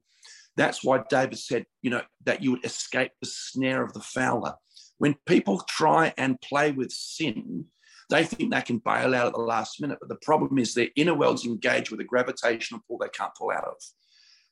[0.55, 4.53] That's why David said, you know, that you would escape the snare of the fowler.
[4.99, 7.65] When people try and play with sin,
[8.13, 9.97] they think they can bail out at the last minute.
[9.99, 13.49] But the problem is their inner world's engaged with a gravitational pull they can't pull
[13.49, 13.75] out of.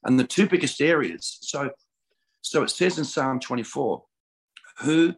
[0.04, 1.70] And the two biggest areas, so,
[2.42, 4.04] so it says in Psalm 24,
[4.80, 5.14] who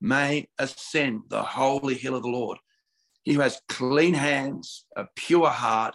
[0.00, 2.58] may ascend the holy hill of the Lord?
[3.24, 5.94] He who has clean hands, a pure heart,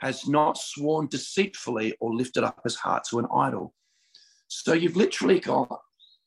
[0.00, 3.72] has not sworn deceitfully or lifted up his heart to an idol.
[4.48, 5.80] So you've literally got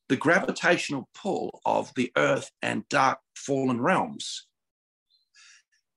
[0.09, 4.47] the gravitational pull of the earth and dark fallen realms.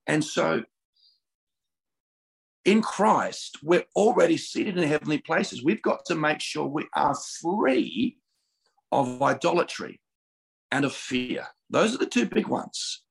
[0.09, 0.63] And so
[2.65, 5.63] in Christ, we're already seated in heavenly places.
[5.63, 8.17] We've got to make sure we are free
[8.91, 10.01] of idolatry
[10.71, 11.45] and of fear.
[11.69, 13.03] Those are the two big ones.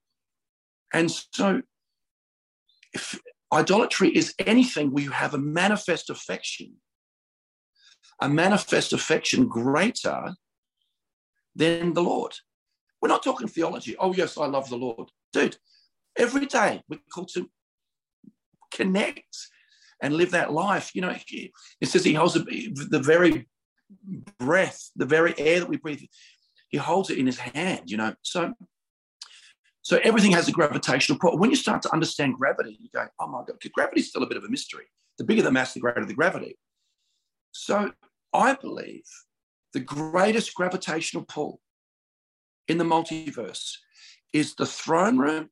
[0.93, 1.63] And so,
[2.93, 3.21] if
[3.53, 6.75] idolatry is anything where you have a manifest affection,
[8.21, 10.35] a manifest affection greater
[11.55, 12.35] than the Lord.
[13.01, 13.95] We're not talking theology.
[14.01, 15.11] Oh, yes, I love the Lord.
[15.33, 15.57] Dude,
[16.19, 17.49] every day we're called to
[18.71, 19.37] connect
[20.03, 20.95] and live that life.
[20.95, 23.49] You know, it says he holds the very
[24.39, 26.03] breath, the very air that we breathe,
[26.69, 28.15] he holds it in his hand, you know.
[28.23, 28.55] So
[29.83, 31.39] so everything has a gravitational pull.
[31.39, 34.37] When you start to understand gravity, you go, oh my God, gravity's still a bit
[34.37, 34.85] of a mystery.
[35.17, 36.59] The bigger the mass, the greater the gravity.
[37.53, 37.93] So
[38.35, 39.05] I believe
[39.73, 41.61] the greatest gravitational pull
[42.69, 43.77] in the multiverse
[44.35, 45.49] is the throne room,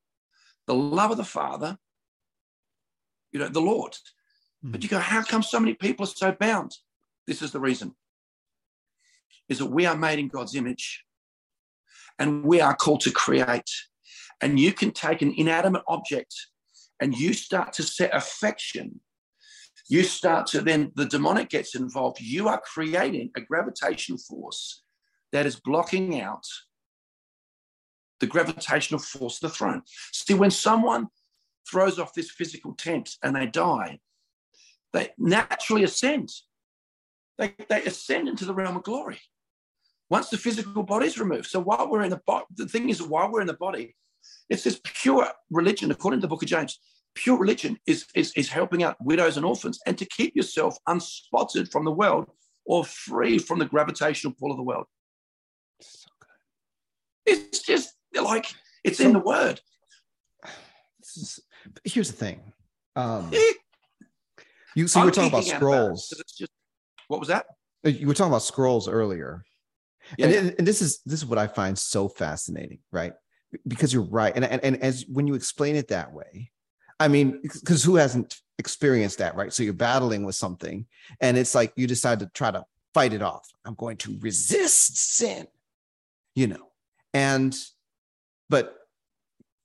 [0.67, 1.79] the love of the Father,
[3.33, 3.93] you know, the Lord.
[4.65, 4.73] Mm.
[4.73, 6.73] But you go, how come so many people are so bound?
[7.27, 7.95] This is the reason.
[9.49, 11.05] Is that we are made in God's image
[12.19, 13.71] and we are called to create
[14.41, 16.35] and you can take an inanimate object
[17.01, 19.01] and you start to set affection
[19.89, 24.83] you start to then the demonic gets involved you are creating a gravitational force
[25.33, 26.45] that is blocking out
[28.21, 29.83] the gravitational force of the throne.
[30.13, 31.09] See when someone
[31.71, 33.99] throws off this physical tent and they die
[34.93, 36.31] they naturally ascend.
[37.39, 39.21] They, they ascend into the realm of glory
[40.09, 41.47] once the physical body is removed.
[41.47, 43.95] So while we're in the body the thing is while we're in the body
[44.49, 46.81] it's this pure religion, according to the book of James,
[47.15, 51.71] pure religion is, is, is helping out widows and orphans and to keep yourself unspotted
[51.71, 52.29] from the world
[52.65, 54.87] or free from the gravitational pull of the world.
[55.81, 56.09] So
[57.27, 58.47] it's just like
[58.85, 59.61] it's so, in the word.
[61.01, 61.41] Is,
[61.85, 62.41] here's the thing.
[62.95, 63.31] Um,
[64.75, 66.15] you so you were talking about scrolls.
[66.37, 66.53] Just,
[67.09, 67.47] what was that?
[67.85, 69.45] Uh, you were talking about scrolls earlier.
[70.19, 70.27] Yeah.
[70.27, 73.13] And, and this is this is what I find so fascinating, right?
[73.67, 76.51] because you're right and, and and as when you explain it that way
[76.99, 80.87] i mean because who hasn't experienced that right so you're battling with something
[81.21, 82.65] and it's like you decide to try to
[82.95, 85.47] fight it off i'm going to resist sin
[86.35, 86.69] you know
[87.15, 87.57] and
[88.49, 88.75] but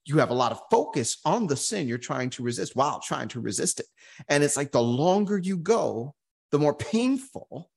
[0.05, 3.27] you have a lot of focus on the sin you're trying to resist while trying
[3.27, 3.85] to resist it
[4.29, 6.13] and it's like the longer you go
[6.51, 7.69] the more painful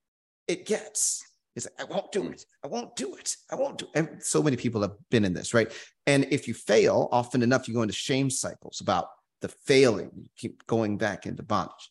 [0.49, 1.23] it gets
[1.57, 2.45] it's like, I won't do it.
[2.65, 3.37] I won't do it.
[3.51, 3.99] I won't do it.
[3.99, 5.71] And so many people have been in this, right?
[6.07, 9.09] And if you fail, often enough, you go into shame cycles about
[9.41, 10.11] the failing.
[10.17, 11.91] You keep going back into bondage,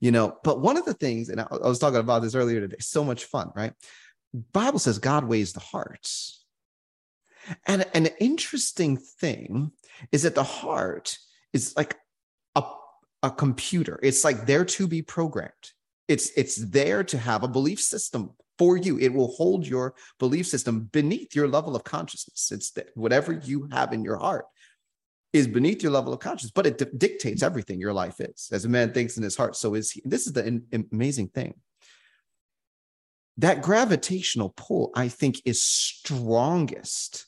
[0.00, 0.36] you know.
[0.44, 3.02] But one of the things, and I, I was talking about this earlier today, so
[3.02, 3.72] much fun, right?
[4.52, 6.44] Bible says God weighs the hearts.
[7.66, 9.72] And an interesting thing
[10.12, 11.16] is that the heart
[11.52, 11.96] is like
[12.54, 12.62] a,
[13.22, 13.98] a computer.
[14.02, 15.52] It's like there to be programmed.
[16.08, 18.98] It's it's there to have a belief system for you.
[18.98, 22.50] It will hold your belief system beneath your level of consciousness.
[22.50, 24.46] It's that whatever you have in your heart
[25.32, 28.48] is beneath your level of consciousness, but it di- dictates everything your life is.
[28.50, 30.02] As a man thinks in his heart, so is he.
[30.04, 31.54] This is the in- amazing thing.
[33.36, 37.26] That gravitational pull, I think, is strongest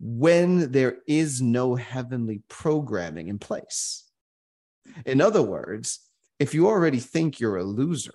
[0.00, 4.04] when there is no heavenly programming in place.
[5.04, 6.00] In other words,
[6.38, 8.14] if you already think you're a loser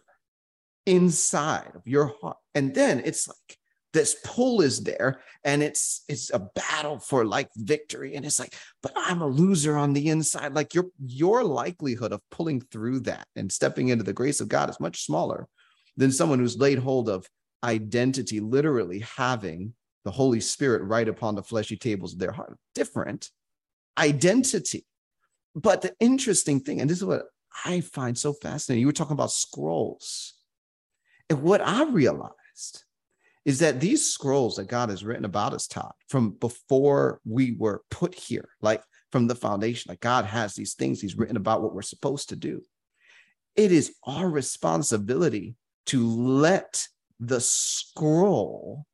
[0.86, 3.57] inside of your heart, and then it's like
[3.95, 8.53] this pull is there and it's it's a battle for like victory and it's like
[8.83, 13.25] but i'm a loser on the inside like your your likelihood of pulling through that
[13.38, 15.47] and stepping into the grace of god is much smaller
[15.95, 17.25] than someone who's laid hold of
[17.63, 19.73] identity literally having
[20.06, 22.58] the holy spirit right upon the fleshy tables of their heart.
[22.74, 23.30] Different
[23.97, 24.86] identity.
[25.56, 27.24] But the interesting thing and this is what
[27.66, 30.34] i find so fascinating you were talking about scrolls.
[31.30, 32.86] And what i realized
[33.45, 37.84] is that these scrolls that God has written about us, Todd, from before we were
[37.91, 41.74] put here, like from the foundation, like God has these things He's written about what
[41.74, 42.64] we're supposed to do.
[43.56, 45.56] It is our responsibility
[45.88, 46.88] to let
[47.20, 48.88] the scroll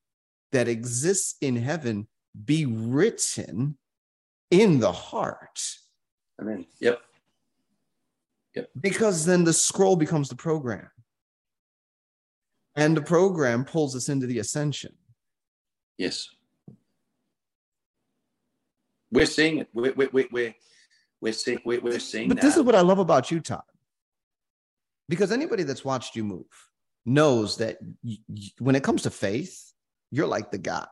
[0.51, 2.07] that exists in heaven
[2.45, 3.77] be written
[4.49, 5.61] in the heart.
[6.39, 7.01] I mean, yep.
[8.55, 8.69] Yep.
[8.79, 10.89] Because then the scroll becomes the program.
[12.75, 14.93] And the program pulls us into the ascension.
[15.97, 16.29] Yes.
[19.11, 19.69] We're seeing it.
[19.73, 20.55] We're, we're, we're,
[21.19, 22.43] we're, seeing, we're, we're seeing But that.
[22.43, 23.61] this is what I love about you, Todd.
[25.09, 26.45] Because anybody that's watched you move
[27.05, 29.70] knows that y- y- when it comes to faith,
[30.11, 30.85] you're like the guy.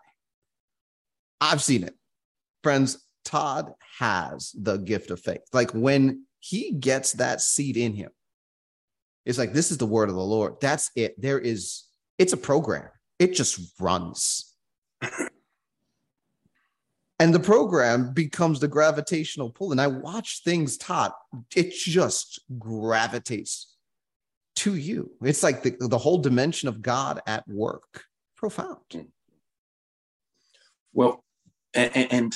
[1.41, 1.95] I've seen it.
[2.63, 5.41] Friends, Todd has the gift of faith.
[5.53, 8.09] Like when he gets that seed in him,
[9.26, 10.55] it's like, this is the word of the Lord.
[10.61, 11.20] That's it.
[11.22, 11.84] There is,
[12.17, 12.89] it's a program,
[13.20, 14.55] it just runs.
[17.20, 19.72] and the program becomes the gravitational pull.
[19.72, 21.13] And I watch things taught,
[21.55, 23.76] it just gravitates
[24.57, 25.11] to you.
[25.22, 28.03] It's like the, the whole dimension of God at work.
[28.39, 28.77] Profound.
[30.93, 31.25] Well,
[31.73, 32.33] and, and,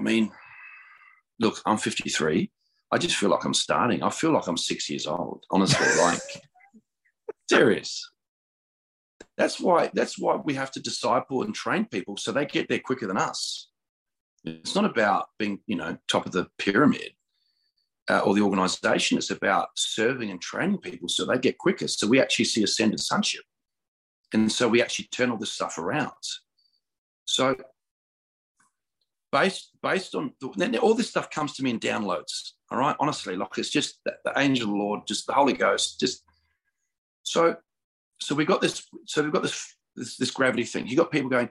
[0.00, 0.32] I mean,
[1.38, 2.50] look, I'm 53.
[2.90, 4.02] I just feel like I'm starting.
[4.02, 5.86] I feel like I'm six years old, honestly.
[6.02, 6.20] Like,
[7.48, 8.10] serious.
[9.36, 9.92] That's why.
[9.94, 13.16] That's why we have to disciple and train people so they get there quicker than
[13.16, 13.68] us.
[14.44, 17.12] It's not about being, you know, top of the pyramid
[18.10, 19.18] uh, or the organization.
[19.18, 21.86] It's about serving and training people so they get quicker.
[21.86, 23.44] So we actually see ascended sonship,
[24.32, 26.12] and so we actually turn all this stuff around.
[27.24, 27.56] So
[29.32, 32.52] based based on then all this stuff comes to me in downloads.
[32.70, 36.00] All right, honestly, like it's just the, the angel the Lord, just the Holy Ghost,
[36.00, 36.24] just
[37.22, 37.56] so.
[38.20, 38.86] So we've got this.
[39.06, 40.86] So we've got this this, this gravity thing.
[40.86, 41.50] You got people going,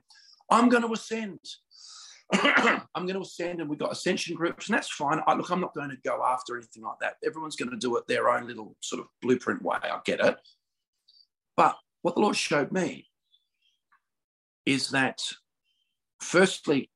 [0.51, 1.39] "I'm going to ascend."
[2.33, 5.21] I'm going to ascend, and we've got ascension groups, and that's fine.
[5.27, 7.15] I, look, I'm not going to go after anything like that.
[7.25, 9.77] Everyone's going to do it their own little sort of blueprint way.
[9.81, 10.35] I get it,
[11.55, 13.07] but what the Lord showed me
[14.65, 15.21] is that,
[16.19, 16.89] firstly,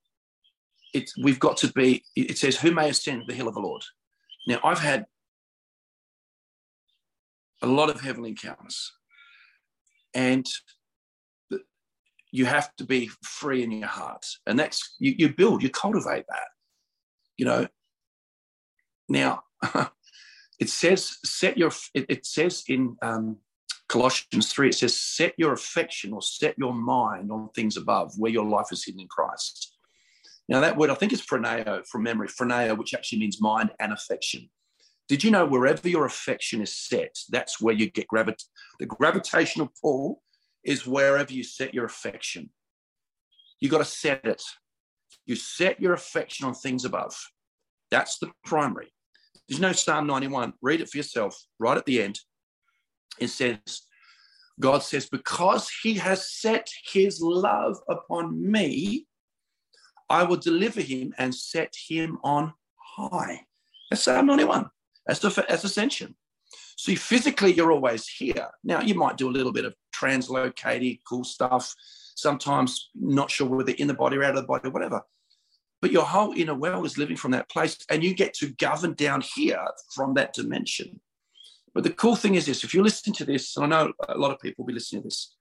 [0.93, 3.81] it's we've got to be it says who may ascend the hill of the lord?
[4.45, 5.05] Now i've had
[7.61, 8.91] a lot of heavenly encounters
[10.13, 10.45] and
[12.33, 16.25] you have to be free in your heart and that's you, you build you cultivate
[16.27, 16.47] that
[17.41, 17.67] you know.
[19.09, 19.43] Now
[20.59, 23.37] it says set your it, it says in um,
[23.91, 28.31] colossians 3 it says set your affection or set your mind on things above where
[28.31, 29.71] your life is hidden in christ
[30.51, 33.93] now, that word, I think is phroneo from memory, phroneo, which actually means mind and
[33.93, 34.49] affection.
[35.07, 38.43] Did you know wherever your affection is set, that's where you get gravit-
[38.77, 40.21] the gravitational pull
[40.65, 42.49] is wherever you set your affection.
[43.61, 44.43] You got to set it.
[45.25, 47.15] You set your affection on things above.
[47.89, 48.91] That's the primary.
[49.47, 50.53] There's no Psalm 91.
[50.61, 51.41] Read it for yourself.
[51.59, 52.19] Right at the end,
[53.19, 53.83] it says,
[54.59, 59.07] God says, because he has set his love upon me,
[60.09, 63.41] I will deliver him and set him on high.
[63.89, 64.69] That's Psalm 91.
[65.07, 66.15] That's, the, that's ascension.
[66.77, 68.49] See, physically, you're always here.
[68.63, 71.73] Now, you might do a little bit of translocating, cool stuff,
[72.15, 75.01] sometimes not sure whether in the body or out of the body, whatever.
[75.81, 78.93] But your whole inner world is living from that place, and you get to govern
[78.93, 80.99] down here from that dimension.
[81.73, 84.17] But the cool thing is this if you listen to this, and I know a
[84.17, 85.35] lot of people will be listening to this,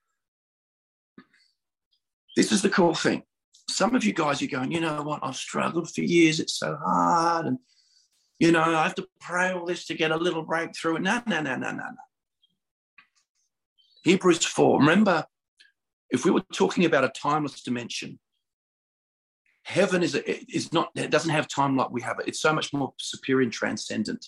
[2.35, 3.23] this is the cool thing
[3.71, 6.75] some of you guys are going, you know what, I've struggled for years, it's so
[6.75, 7.47] hard.
[7.47, 7.57] And,
[8.39, 10.95] you know, I have to pray all this to get a little breakthrough.
[10.95, 12.03] And no, no, no, no, no, no.
[14.03, 14.79] Hebrews 4.
[14.79, 15.25] Remember,
[16.09, 18.19] if we were talking about a timeless dimension,
[19.63, 22.27] heaven is, is not, it doesn't have time like we have it.
[22.27, 24.25] It's so much more superior and transcendent.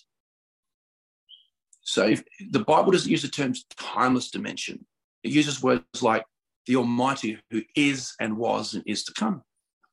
[1.84, 4.84] So if, the Bible doesn't use the terms timeless dimension.
[5.22, 6.24] It uses words like
[6.66, 9.42] the Almighty who is and was and is to come,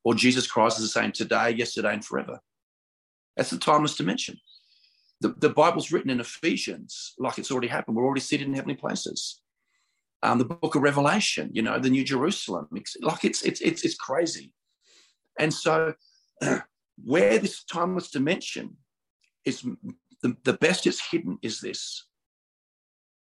[0.03, 2.39] or Jesus Christ is the same today, yesterday, and forever.
[3.35, 4.37] That's the timeless dimension.
[5.19, 7.95] The, the Bible's written in Ephesians like it's already happened.
[7.95, 9.41] We're already seated in heavenly places.
[10.23, 12.67] Um, the book of Revelation, you know, the New Jerusalem,
[13.01, 14.53] like it's it's it's, it's crazy.
[15.39, 15.93] And so,
[17.03, 18.77] where this timeless dimension
[19.45, 19.65] is
[20.22, 22.05] the, the best it's hidden is this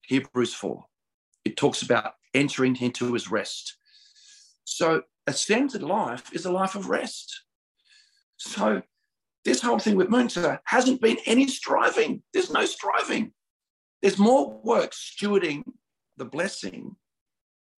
[0.07, 0.84] Hebrews 4.
[1.44, 3.76] It talks about entering into his rest.
[4.64, 7.42] So, ascended life is a life of rest.
[8.36, 8.82] So,
[9.44, 12.22] this whole thing with Moonta hasn't been any striving.
[12.32, 13.32] There's no striving.
[14.03, 15.62] There's more work stewarding
[16.16, 16.97] the blessing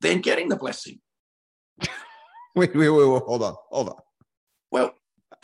[0.01, 1.01] than getting the blessing.
[2.57, 3.97] wait, wait, wait, wait, hold on, hold on.
[4.71, 4.95] Well,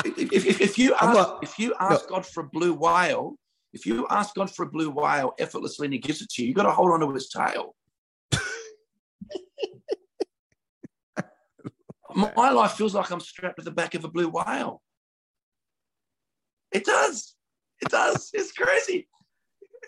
[0.05, 2.17] if, if, if you ask, not, if you ask no.
[2.17, 3.37] God for a blue whale,
[3.75, 6.49] if you ask God for a blue whale effortlessly and He gives it to you,
[6.49, 7.75] you've got to hold on to his tail.
[12.15, 14.81] My life feels like I'm strapped to the back of a blue whale.
[16.71, 17.35] It does.
[17.83, 18.31] It does.
[18.33, 19.09] It's crazy.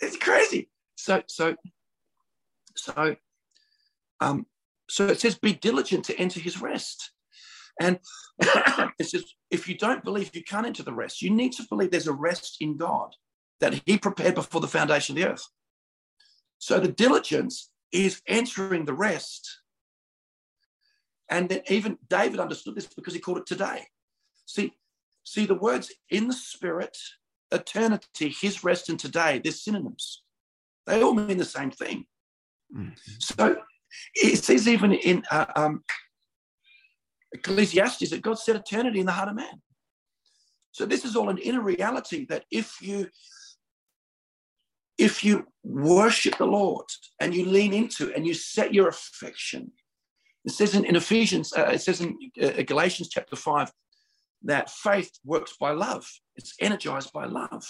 [0.02, 0.68] It's crazy.
[0.96, 1.54] So, so,
[2.74, 3.14] so,
[4.20, 4.46] um,
[4.90, 7.12] so it says, be diligent to enter his rest.
[7.80, 8.00] And
[8.98, 11.92] it says, if you don't believe you can't enter the rest, you need to believe
[11.92, 13.14] there's a rest in God
[13.60, 15.46] that he prepared before the foundation of the earth.
[16.58, 19.60] So the diligence is entering the rest.
[21.30, 23.86] And then even David understood this because he called it today.
[24.46, 24.72] See,
[25.24, 26.96] see the words in the spirit,
[27.50, 30.22] eternity, his rest, and today, they're synonyms.
[30.86, 32.06] They all mean the same thing.
[32.74, 32.92] Mm-hmm.
[33.18, 33.56] So
[34.14, 35.82] it says even in uh, um,
[37.32, 39.62] Ecclesiastes that God set eternity in the heart of man.
[40.72, 43.08] So this is all an inner reality that if you
[44.98, 46.86] if you worship the Lord
[47.20, 49.72] and you lean into and you set your affection,
[50.44, 53.70] it says in, in Ephesians, uh, it says in uh, Galatians chapter 5
[54.44, 57.64] that faith works by love, it's energized by love.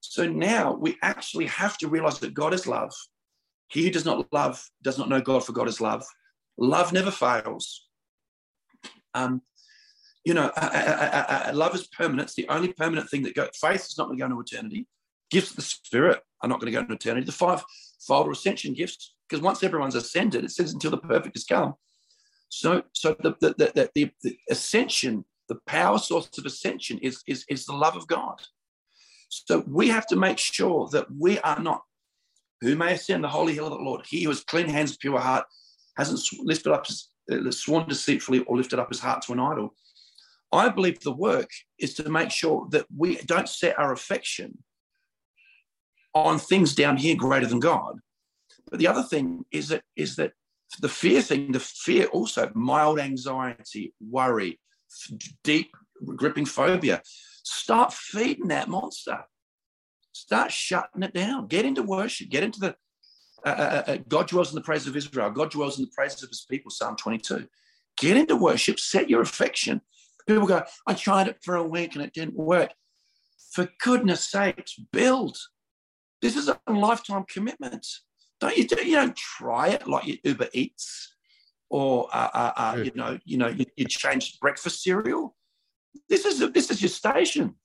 [0.00, 2.92] So now we actually have to realize that God is love.
[3.68, 6.04] He who does not love does not know God, for God is love.
[6.58, 7.86] Love never fails.
[9.14, 9.42] Um,
[10.24, 12.28] you know, uh, uh, uh, love is permanent.
[12.28, 13.50] It's the only permanent thing that goes.
[13.60, 14.86] Faith is not going to go into eternity.
[15.32, 17.24] Gifts of the Spirit are not going to go into eternity.
[17.24, 21.74] The five-fold ascension gifts, because once everyone's ascended, it says until the perfect has come.
[22.50, 27.46] So, so the the, the, the, the ascension, the power source of ascension is, is,
[27.48, 28.36] is the love of God.
[29.30, 31.80] So we have to make sure that we are not
[32.60, 34.02] who may ascend the holy hill of the Lord.
[34.06, 35.46] He who has clean hands, pure heart,
[35.96, 39.74] hasn't lifted up his, uh, sworn deceitfully or lifted up his heart to an idol.
[40.52, 44.58] I believe the work is to make sure that we don't set our affection
[46.14, 47.98] on things down here greater than God.
[48.70, 50.32] But the other thing is that is that
[50.80, 54.58] the fear thing, the fear also mild anxiety, worry,
[55.44, 55.70] deep
[56.04, 57.02] gripping phobia.
[57.44, 59.24] Start feeding that monster.
[60.12, 61.48] Start shutting it down.
[61.48, 62.30] Get into worship.
[62.30, 62.76] Get into the
[63.44, 65.30] uh, uh, uh, God dwells in the praise of Israel.
[65.30, 67.48] God dwells in the praise of his people, Psalm 22.
[67.98, 69.80] Get into worship, set your affection.
[70.26, 72.72] People go, I tried it for a week and it didn't work.
[73.52, 75.36] For goodness sakes, build.
[76.22, 77.86] This is a lifetime commitment.
[78.40, 81.14] Don't you, you don't try it like you Uber Eats
[81.68, 85.36] or, uh, uh, uh, you know, you know, you, you change breakfast cereal.
[86.08, 87.56] This is, a, this is your station.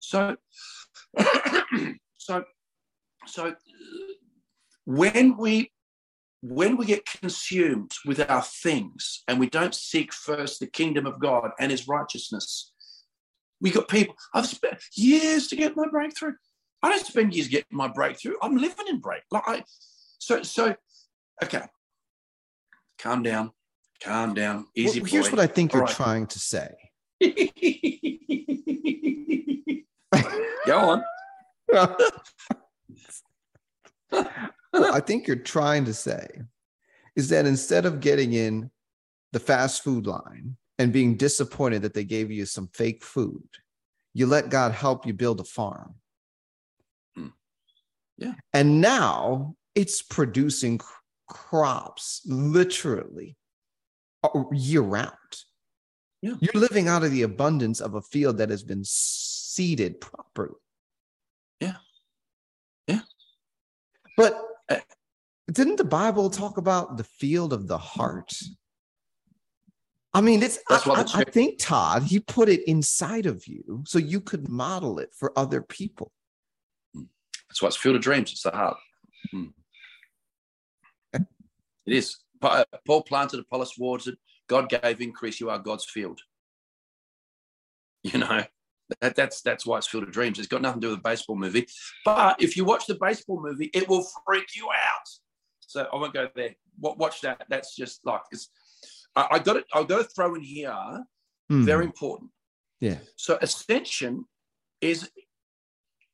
[0.00, 0.36] So,
[2.16, 2.44] so,
[3.26, 3.54] so
[4.84, 5.70] when we
[6.42, 11.20] when we get consumed with our things and we don't seek first the kingdom of
[11.20, 12.72] God and his righteousness,
[13.60, 16.34] we got people, I've spent years to get my breakthrough.
[16.82, 18.34] I don't spend years getting my breakthrough.
[18.42, 19.22] I'm living in break.
[19.30, 19.64] Like I
[20.18, 20.74] so so
[21.42, 21.62] okay.
[22.98, 23.52] Calm down.
[24.02, 24.66] Calm down.
[24.74, 25.00] Easy.
[25.00, 25.94] Well, here's what I think All you're right.
[25.94, 26.74] trying to say.
[30.66, 31.02] Go on.
[34.74, 36.26] I think you're trying to say
[37.16, 38.70] is that instead of getting in
[39.32, 43.46] the fast food line and being disappointed that they gave you some fake food,
[44.14, 45.94] you let God help you build a farm.
[48.22, 48.34] Yeah.
[48.52, 50.80] And now it's producing
[51.28, 53.36] crops literally
[54.22, 55.12] uh, year round.
[56.20, 56.34] Yeah.
[56.40, 60.54] You're living out of the abundance of a field that has been seeded properly.
[61.60, 61.76] Yeah.
[62.86, 63.00] Yeah.
[64.16, 64.40] But
[65.50, 68.32] Didn't the Bible talk about the field of the heart?
[70.14, 73.98] I mean, it's I, I- I think Todd, he put it inside of you so
[73.98, 76.12] you could model it for other people.
[77.52, 78.32] That's why it's field of dreams.
[78.32, 78.78] It's the heart.
[79.30, 79.48] Hmm.
[81.12, 81.22] It
[81.86, 82.16] is.
[82.40, 84.16] Paul planted, Apollos watered.
[84.48, 85.38] God gave increase.
[85.38, 86.20] You are God's field.
[88.04, 88.42] You know,
[89.00, 90.40] that, that's that's why it's field of dreams.
[90.40, 91.68] It's got nothing to do with a baseball movie.
[92.04, 95.08] But if you watch the baseball movie, it will freak you out.
[95.60, 96.56] So I won't go there.
[96.80, 97.46] Watch that.
[97.48, 98.50] That's just like it's.
[99.14, 99.66] I, I got it.
[99.72, 100.74] I've got to throw in here.
[101.48, 101.64] Hmm.
[101.64, 102.32] Very important.
[102.80, 102.96] Yeah.
[103.14, 104.24] So ascension
[104.80, 105.08] is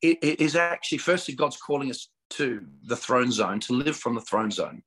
[0.02, 4.14] it, it is actually firstly God's calling us to the throne zone to live from
[4.14, 4.82] the throne zone,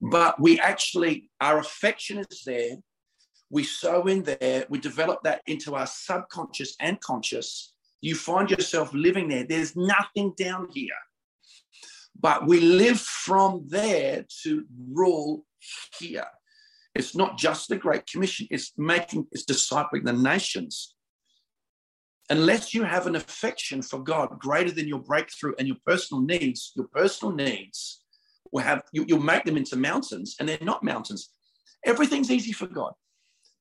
[0.00, 2.76] but we actually our affection is there.
[3.50, 4.66] We sow in there.
[4.68, 7.72] We develop that into our subconscious and conscious.
[8.00, 9.44] You find yourself living there.
[9.44, 11.00] There's nothing down here,
[12.18, 15.44] but we live from there to rule
[15.98, 16.26] here.
[16.94, 20.93] It's not just the Great Commission, it's making, it's discipling the nations.
[22.30, 26.72] Unless you have an affection for God greater than your breakthrough and your personal needs,
[26.74, 28.02] your personal needs
[28.50, 31.30] will have, you, you'll make them into mountains, and they're not mountains.
[31.84, 32.92] Everything's easy for God.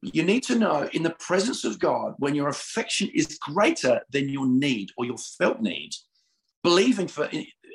[0.02, 4.30] You need to know in the presence of God, when your affection is greater than
[4.30, 5.92] your need or your felt need,
[6.62, 7.30] believing for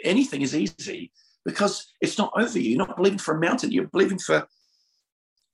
[0.04, 1.12] anything is easy
[1.44, 2.70] because it's not over you.
[2.70, 4.46] You're not believing for a mountain, you're believing for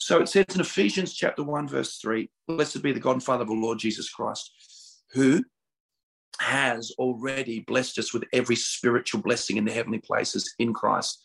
[0.04, 3.44] so it says in Ephesians chapter 1, verse 3 Blessed be the God and Father
[3.44, 4.52] of our Lord Jesus Christ,
[5.12, 5.44] who
[6.40, 11.22] has already blessed us with every spiritual blessing in the heavenly places in Christ.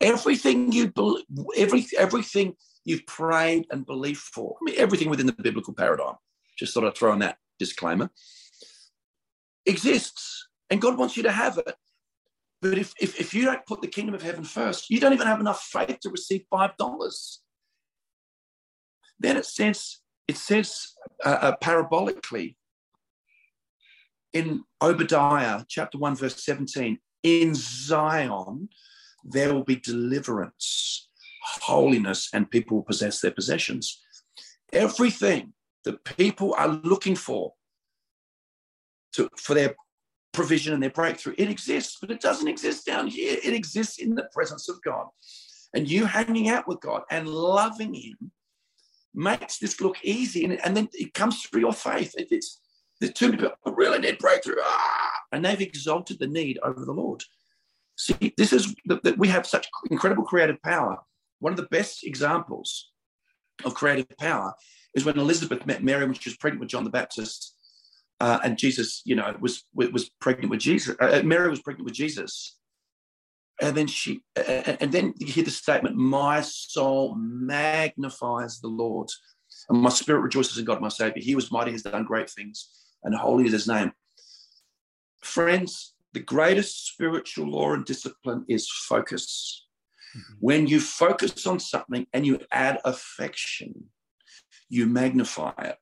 [0.00, 1.18] Everything you bel
[1.56, 2.54] every everything
[2.84, 6.14] you've prayed and believed for, I mean, everything within the biblical paradigm.
[6.58, 8.10] Just thought I'd throw in that disclaimer.
[9.64, 11.74] Exists, and God wants you to have it.
[12.62, 15.26] But if, if, if you don't put the kingdom of heaven first, you don't even
[15.26, 17.42] have enough faith to receive five dollars.
[19.18, 19.98] Then it says,
[20.28, 20.92] it says
[21.24, 22.56] uh, uh, parabolically
[24.32, 28.68] in Obadiah chapter 1, verse 17, in Zion
[29.24, 31.08] there will be deliverance,
[31.42, 34.00] holiness, and people will possess their possessions.
[34.72, 35.52] Everything
[35.84, 37.54] that people are looking for
[39.14, 39.74] to, for their
[40.32, 43.36] provision and their breakthrough, it exists, but it doesn't exist down here.
[43.42, 45.06] It exists in the presence of God.
[45.74, 48.30] And you hanging out with God and loving Him
[49.14, 52.14] makes this look easy, and, and then it comes through your faith.
[52.16, 52.60] It, it's
[53.00, 56.92] there's many people I really need breakthrough, ah, and they've exalted the need over the
[56.92, 57.22] Lord.
[57.96, 60.98] See, this is that we have such incredible creative power.
[61.38, 62.90] One of the best examples
[63.64, 64.54] of creative power
[64.94, 67.54] is when Elizabeth met Mary when she was pregnant with John the Baptist,
[68.20, 70.96] uh, and Jesus, you know, was was pregnant with Jesus.
[71.00, 72.56] Uh, Mary was pregnant with Jesus,
[73.60, 79.10] and then she, uh, and then you hear the statement, "My soul magnifies the Lord,
[79.68, 81.22] and my spirit rejoices in God, my Savior.
[81.22, 83.92] He was mighty, has done great things, and holy is His name."
[85.22, 89.66] Friends, the greatest spiritual law and discipline is focus.
[90.16, 90.34] Mm-hmm.
[90.40, 93.90] When you focus on something and you add affection,
[94.68, 95.76] you magnify it.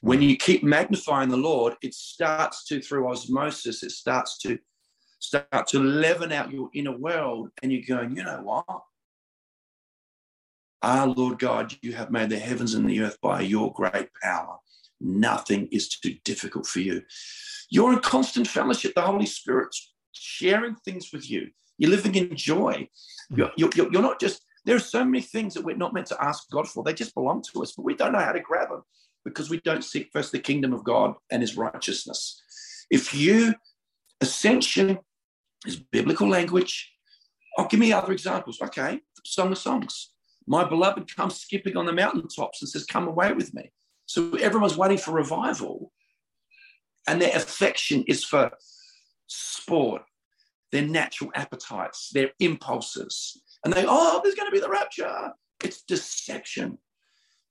[0.00, 4.58] When you keep magnifying the Lord, it starts to, through osmosis, it starts to
[5.18, 8.82] start to leaven out your inner world, and you're going, you know what?
[10.82, 14.58] Ah, Lord God, you have made the heavens and the earth by your great power.
[15.04, 17.02] Nothing is too difficult for you.
[17.70, 18.94] You're in constant fellowship.
[18.94, 21.50] The Holy Spirit's sharing things with you.
[21.76, 22.88] You're living in joy.
[23.28, 23.42] Hmm.
[23.56, 26.24] You're, you're, you're not just, there are so many things that we're not meant to
[26.24, 26.82] ask God for.
[26.82, 28.82] They just belong to us, but we don't know how to grab them
[29.26, 32.40] because we don't seek first the kingdom of God and his righteousness.
[32.90, 33.54] If you,
[34.22, 34.98] ascension
[35.66, 36.92] is biblical language.
[37.58, 38.58] Oh, give me other examples.
[38.62, 40.12] Okay, Song of Songs.
[40.46, 43.70] My beloved comes skipping on the mountaintops and says, Come away with me.
[44.06, 45.92] So everyone's waiting for revival,
[47.06, 48.52] and their affection is for
[49.26, 50.02] sport,
[50.72, 53.40] their natural appetites, their impulses.
[53.64, 55.32] And they, oh, there's going to be the rapture.
[55.62, 56.78] It's deception.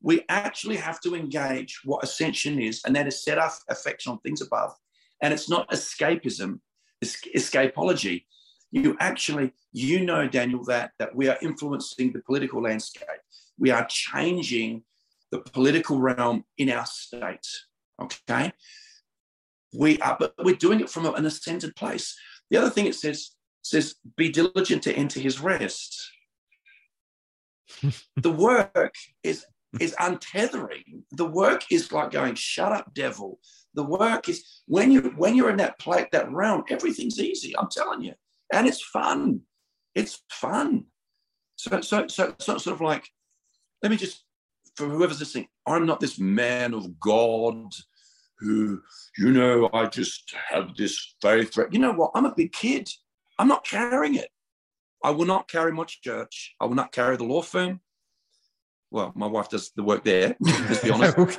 [0.01, 4.19] We actually have to engage what ascension is, and that is set our affection on
[4.19, 4.73] things above.
[5.21, 6.59] And it's not escapism,
[7.01, 8.25] it's escapology.
[8.71, 13.07] You actually, you know, Daniel, that, that we are influencing the political landscape.
[13.57, 14.83] We are changing
[15.33, 17.47] the political realm in our state.
[17.99, 18.53] Okay.
[19.75, 22.15] We are, but we're doing it from an ascended place.
[22.51, 23.31] The other thing it says
[23.63, 26.11] says, be diligent to enter his rest.
[28.15, 29.43] the work is
[29.79, 31.01] is untethering.
[31.11, 33.39] The work is like going, shut up, devil.
[33.73, 37.57] The work is when you when you're in that plate, that realm, everything's easy.
[37.57, 38.13] I'm telling you.
[38.53, 39.41] And it's fun.
[39.95, 40.85] It's fun.
[41.55, 43.09] So, so, so, so sort of like,
[43.81, 44.23] let me just,
[44.75, 47.73] for whoever's listening, I'm not this man of God
[48.39, 48.81] who,
[49.17, 51.57] you know, I just have this faith.
[51.71, 52.11] You know what?
[52.15, 52.89] I'm a big kid.
[53.39, 54.29] I'm not carrying it.
[55.03, 56.55] I will not carry my church.
[56.59, 57.81] I will not carry the law firm.
[58.91, 61.17] Well, my wife does the work there, let's be honest.
[61.17, 61.37] Okay.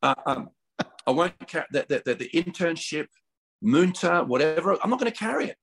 [0.00, 0.50] Uh, um,
[1.06, 3.06] I won't carry the, the, the, the internship,
[3.64, 4.76] Moonta, whatever.
[4.82, 5.56] I'm not going to carry it.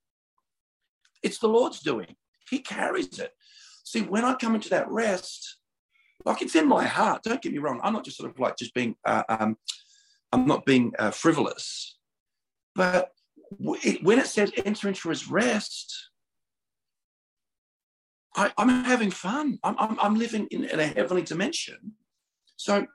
[1.23, 2.15] It's the Lord's doing.
[2.49, 3.31] He carries it.
[3.85, 5.57] See, when I come into that rest,
[6.25, 7.23] like it's in my heart.
[7.23, 7.79] Don't get me wrong.
[7.83, 9.57] I'm not just sort of like just being, uh, um,
[10.31, 11.97] I'm not being uh, frivolous.
[12.73, 13.11] But
[13.83, 16.09] it, when it says enter into his rest,
[18.35, 19.59] I, I'm having fun.
[19.63, 21.93] I'm, I'm, I'm living in, in a heavenly dimension.
[22.57, 22.85] So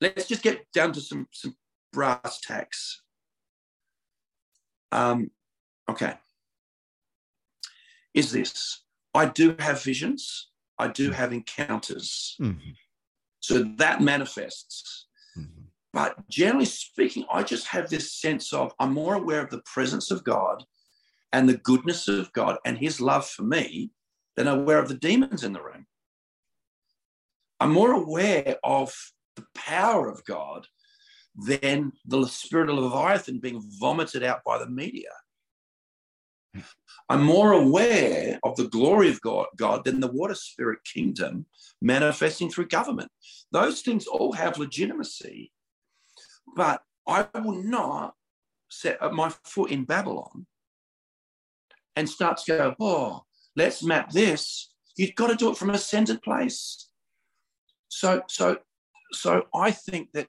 [0.00, 1.54] let's just get down to some, some
[1.92, 3.02] brass tacks.
[4.90, 5.30] Um,
[5.88, 6.14] okay.
[8.14, 8.82] Is this
[9.14, 10.48] I do have visions,
[10.82, 12.36] I do have encounters.
[12.40, 12.76] Mhm.
[13.40, 15.06] So that manifests.
[15.36, 15.66] Mhm.
[15.92, 20.10] But generally speaking, I just have this sense of I'm more aware of the presence
[20.10, 20.64] of God
[21.32, 23.92] and the goodness of God and his love for me
[24.36, 25.86] than aware of the demons in the room.
[27.60, 28.92] I'm more aware of
[29.36, 30.66] the power of God
[31.34, 35.10] than the spirit of Leviathan being vomited out by the media.
[37.08, 41.46] I'm more aware of the glory of God, God than the water spirit kingdom
[41.80, 43.10] manifesting through government.
[43.50, 45.52] Those things all have legitimacy,
[46.56, 48.14] but I will not
[48.70, 50.46] set my foot in Babylon
[51.96, 53.24] and start to go, oh,
[53.56, 54.72] let's map this.
[54.96, 56.88] You've got to do it from a centered place.
[57.88, 58.58] So, so,
[59.12, 60.28] so I think that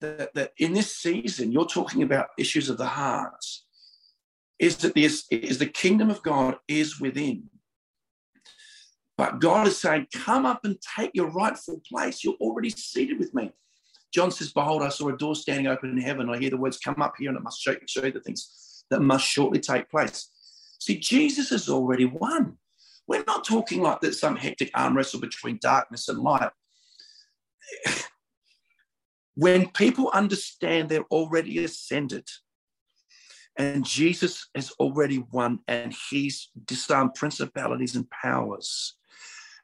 [0.00, 3.44] that, that in this season, you're talking about issues of the heart.
[4.58, 7.50] Is that this is the kingdom of God is within.
[9.16, 12.24] But God is saying, Come up and take your rightful place.
[12.24, 13.52] You're already seated with me.
[14.12, 16.30] John says, Behold, I saw a door standing open in heaven.
[16.30, 18.84] I hear the words, Come up here, and it must show, show you the things
[18.90, 20.30] that must shortly take place.
[20.78, 22.58] See, Jesus has already won.
[23.06, 26.50] We're not talking like that some hectic arm wrestle between darkness and light.
[29.36, 32.28] When people understand they're already ascended
[33.56, 38.94] and Jesus has already won and he's disarmed principalities and powers,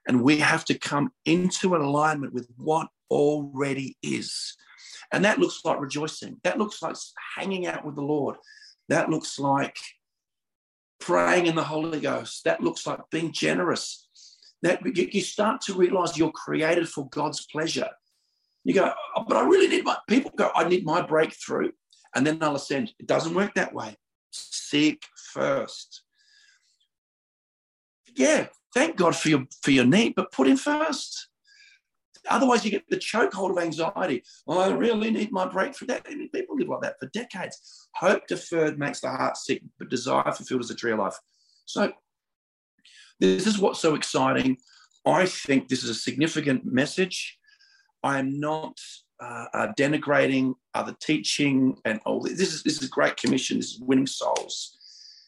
[0.07, 4.57] and we have to come into alignment with what already is.
[5.12, 6.38] And that looks like rejoicing.
[6.45, 6.97] That looks like
[7.36, 8.36] hanging out with the Lord.
[8.88, 9.76] That looks like
[11.01, 12.45] praying in the Holy Ghost.
[12.45, 14.09] That looks like being generous.
[14.62, 17.88] That you start to realize you're created for God's pleasure.
[18.62, 21.72] You go, "Oh, but I really need my people go, I need my breakthrough,
[22.15, 22.93] and then I'll ascend.
[22.99, 23.97] It doesn't work that way.
[24.31, 26.03] Seek first.
[28.17, 31.29] Yeah, thank God for your for your need, but put him first.
[32.29, 34.23] Otherwise, you get the chokehold of anxiety.
[34.47, 35.89] Oh, I really need my breakthrough.
[35.89, 37.89] That I people live like that for decades.
[37.95, 41.17] Hope deferred makes the heart sick, but desire fulfilled is a tree of life.
[41.65, 41.93] So,
[43.21, 44.59] this is what's so exciting.
[45.07, 47.39] I think this is a significant message.
[48.03, 48.79] I am not
[49.21, 52.39] uh, uh, denigrating other teaching and all this.
[52.39, 53.59] This is this is great commission.
[53.59, 54.77] This is winning souls.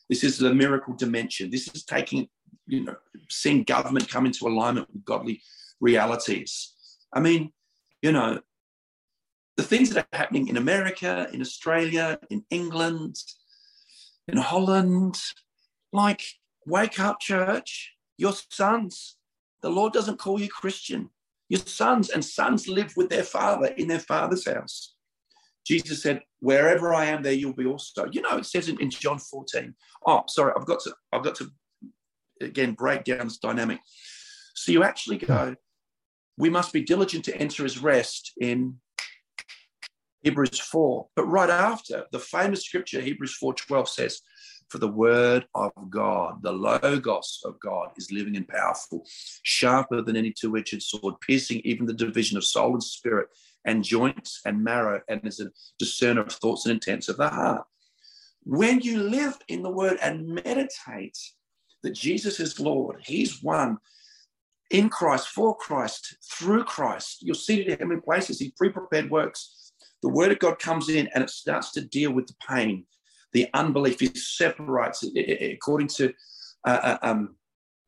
[0.09, 1.51] This is the miracle dimension.
[1.51, 2.29] This is taking,
[2.67, 2.97] you know,
[3.31, 5.43] seeing government come into alignment with godly
[5.81, 6.73] realities.
[7.13, 7.53] I mean,
[8.03, 8.41] you know,
[9.57, 13.17] the things that are happening in America, in Australia, in England,
[14.29, 15.19] in Holland,
[15.93, 16.23] like,
[16.67, 17.93] wake up, church.
[18.19, 19.17] Your sons.
[19.63, 21.11] The Lord doesn't call you Christian.
[21.53, 24.95] Your sons and sons live with their father in their father's house.
[25.67, 28.89] Jesus said, "Wherever I am, there you'll be also." You know, it says in, in
[28.89, 29.75] John 14.
[30.07, 31.51] Oh, sorry, I've got to, I've got to
[32.41, 33.81] again break down this dynamic.
[34.55, 35.55] So you actually go,
[36.39, 38.81] we must be diligent to enter his rest in
[40.23, 41.07] Hebrews 4.
[41.15, 44.23] But right after, the famous scripture, Hebrews 4:12 says,
[44.73, 49.05] For the word of God, the logos of God, is living and powerful,
[49.43, 53.29] sharper than any two-edged sword, piercing even the division of soul and spirit,
[53.67, 57.67] and joints and marrow, and is a discerner of thoughts and intents of the heart.
[58.45, 61.19] When you live in the word and meditate
[61.83, 63.77] that Jesus is Lord, He's one
[64.71, 67.19] in Christ, for Christ, through Christ.
[67.21, 68.39] You're seated in heavenly places.
[68.39, 69.75] He pre-prepared works.
[70.03, 72.87] The word of God comes in and it starts to deal with the pain,
[73.33, 74.03] the unbelief.
[74.03, 76.13] It separates it, it- according to,
[76.67, 77.37] uh, uh, um,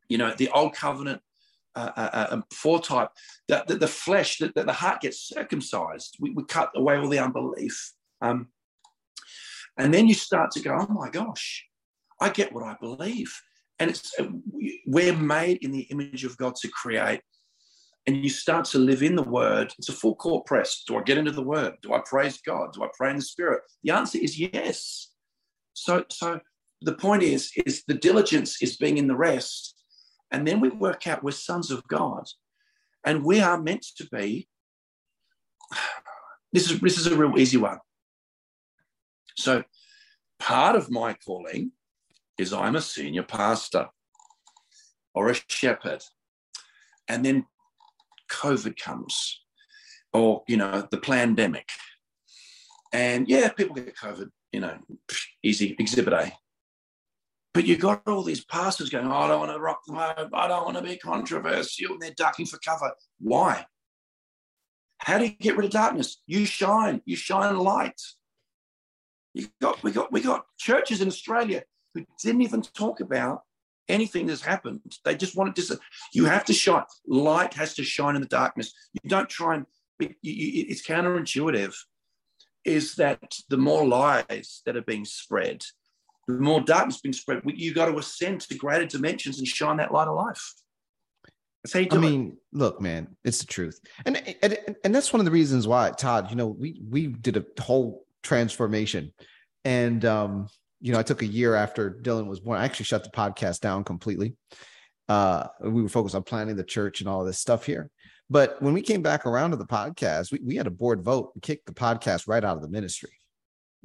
[0.09, 1.21] you know, the old covenant
[1.77, 3.09] uh, uh, uh, um, foretype.
[3.49, 6.17] That the, the flesh, that the, heart gets circumcised.
[6.21, 7.93] We, we cut away all the unbelief.
[8.21, 8.49] Um,
[9.77, 11.67] and then you start to go, oh my gosh,
[12.21, 13.33] I get what I believe.
[13.81, 14.15] And it's
[14.87, 17.21] we're made in the image of God to create.
[18.07, 19.73] And you start to live in the word.
[19.79, 20.85] It's a full court press.
[20.87, 21.73] Do I get into the word?
[21.83, 22.73] Do I praise God?
[22.73, 23.63] Do I pray in the spirit?
[23.83, 25.11] The answer is yes.
[25.75, 26.41] So, so
[26.81, 29.75] the point is, is the diligence is being in the rest.
[30.31, 32.25] And then we work out we're sons of God.
[33.05, 34.49] And we are meant to be.
[36.53, 37.79] This is this is a real easy one.
[39.37, 39.65] So
[40.39, 41.73] part of my calling
[42.39, 43.89] is I'm a senior pastor
[45.15, 46.05] or a shepherd.
[47.09, 47.47] And then
[48.31, 49.41] COVID comes,
[50.13, 51.69] or, you know, the pandemic.
[52.93, 54.79] And yeah, people get COVID, you know,
[55.43, 56.33] easy, exhibit A.
[57.53, 60.31] But you got all these pastors going, oh, I don't want to rock the boat.
[60.33, 61.93] I don't want to be controversial.
[61.93, 62.93] And they're ducking for cover.
[63.19, 63.67] Why?
[64.99, 66.21] How do you get rid of darkness?
[66.27, 68.01] You shine, you shine light.
[69.35, 73.43] You got we got we got churches in Australia who didn't even talk about
[73.89, 74.81] anything that's happened.
[75.05, 75.81] They just wanted to.
[76.13, 76.85] You have to shine.
[77.09, 78.73] Light has to shine in the darkness.
[79.03, 79.67] You don't try and.
[80.01, 81.75] It's counterintuitive.
[82.65, 85.63] Is that the more lies that are being spread,
[86.27, 87.43] the more darkness being spread.
[87.45, 90.55] You got to ascend to greater dimensions and shine that light of life.
[91.63, 92.59] That's how you do I mean, it.
[92.59, 96.29] look, man, it's the truth, and, and and that's one of the reasons why Todd.
[96.31, 99.13] You know, we we did a whole transformation.
[99.65, 100.49] And um,
[100.81, 102.59] you know, I took a year after Dylan was born.
[102.59, 104.35] I actually shut the podcast down completely.
[105.09, 107.91] Uh, we were focused on planning the church and all this stuff here.
[108.31, 111.33] But when we came back around to the podcast, we, we had a board vote
[111.35, 113.13] and kicked the podcast right out of the ministry.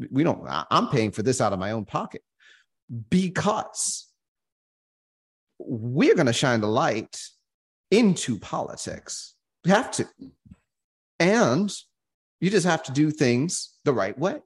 [0.10, 2.24] We don't, I'm paying for this out of my own pocket
[3.10, 4.08] because
[5.60, 7.22] we're going to shine the light
[7.92, 9.36] into politics.
[9.66, 10.08] We have to.
[11.20, 11.70] And
[12.40, 14.38] you just have to do things the right way.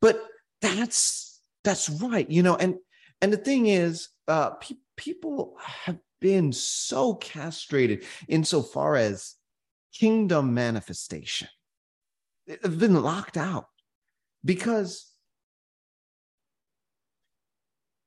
[0.00, 0.22] But
[0.60, 2.56] that's that's right, you know.
[2.56, 2.76] And
[3.20, 9.34] and the thing is, uh, pe- people have been so castrated insofar as
[9.92, 11.48] kingdom manifestation.
[12.46, 13.66] They've been locked out
[14.44, 15.12] because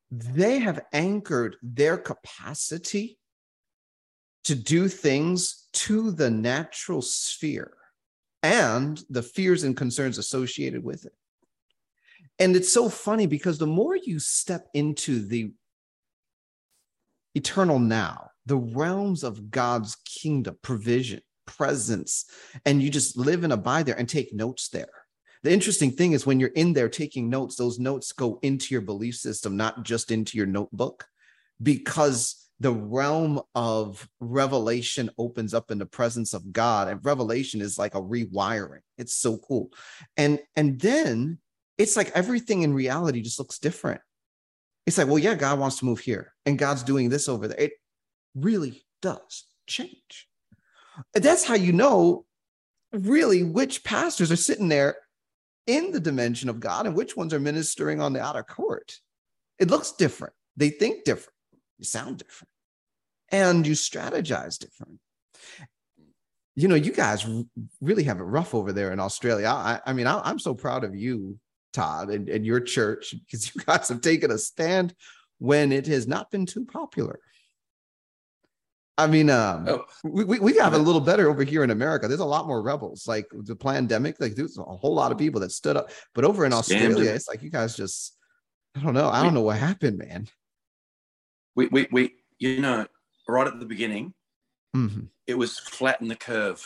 [0.09, 3.19] they have anchored their capacity
[4.45, 7.73] to do things to the natural sphere
[8.43, 11.13] and the fears and concerns associated with it.
[12.37, 15.53] And it's so funny because the more you step into the
[17.35, 22.25] eternal now, the realms of God's kingdom, provision, presence,
[22.65, 24.89] and you just live and abide there and take notes there.
[25.43, 28.81] The interesting thing is when you're in there taking notes, those notes go into your
[28.81, 31.05] belief system, not just into your notebook,
[31.61, 37.77] because the realm of revelation opens up in the presence of God and revelation is
[37.77, 38.79] like a rewiring.
[38.97, 39.71] It's so cool.
[40.15, 41.39] And and then
[41.77, 44.01] it's like everything in reality just looks different
[44.85, 47.59] it's like well yeah God wants to move here and God's doing this over there.
[47.59, 47.73] It
[48.35, 50.27] really does change.
[51.13, 52.25] That's how you know
[52.93, 54.97] really which pastors are sitting there
[55.67, 58.99] in the dimension of God and which ones are ministering on the outer court.
[59.59, 60.33] It looks different.
[60.55, 61.35] They think different.
[61.77, 62.49] You sound different.
[63.29, 64.99] And you strategize different.
[66.55, 67.27] You know you guys
[67.81, 69.47] really have it rough over there in australia.
[69.47, 71.37] I, I mean I, am so proud of you
[71.75, 74.93] todd and, and your church because you guys have taken a stand
[75.39, 77.19] when it has not been too popular
[78.97, 79.85] I mean, um, oh.
[80.03, 82.07] we, we, we have a little better over here in America.
[82.07, 83.07] There's a lot more rebels.
[83.07, 85.91] Like the pandemic, like there's a whole lot of people that stood up.
[86.13, 88.17] But over in Australia, it's like you guys just,
[88.75, 89.09] I don't know.
[89.09, 90.27] I don't know what happened, man.
[91.55, 92.85] We, we, we, you know,
[93.27, 94.13] right at the beginning,
[94.75, 95.05] mm-hmm.
[95.27, 96.65] it was flatten the curve.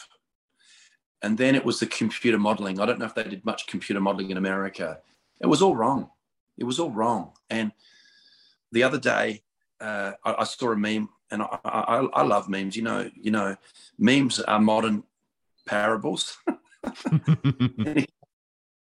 [1.21, 2.79] And then it was the computer modeling.
[2.79, 4.99] I don't know if they did much computer modeling in America.
[5.41, 6.09] It was all wrong.
[6.57, 7.33] It was all wrong.
[7.49, 7.71] And
[8.71, 9.41] the other day,
[9.81, 12.75] uh, I, I, saw a meme, and I, I, I, love memes.
[12.75, 13.55] You know, you know,
[13.97, 15.03] memes are modern
[15.65, 16.37] parables.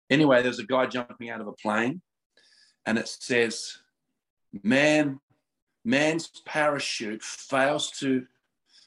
[0.09, 2.01] anyway, there's a guy jumping out of a plane,
[2.85, 3.79] and it says,
[4.61, 5.19] "Man
[5.85, 8.25] man's parachute fails to,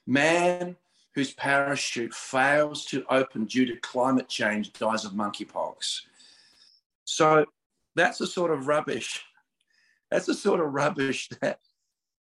[0.06, 0.76] man
[1.18, 6.00] whose parachute fails to open due to climate change dies of monkeypox.
[7.04, 7.46] So
[7.96, 9.24] that's the sort of rubbish.
[10.10, 11.58] That's the sort of rubbish that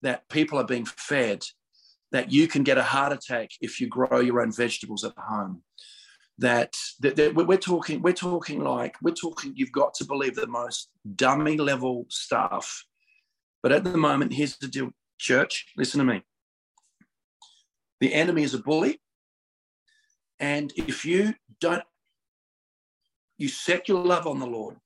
[0.03, 1.45] that people are being fed.
[2.13, 5.63] That you can get a heart attack if you grow your own vegetables at home.
[6.39, 9.53] That, that, that we're talking, we're talking like we're talking.
[9.57, 12.85] You've got to believe the most dummy level stuff
[13.67, 16.23] but at the moment, here's the deal church, listen to me.
[18.01, 19.01] The enemy is a bully.
[20.39, 21.83] And if you don't,
[23.39, 24.77] you set your love on the Lord,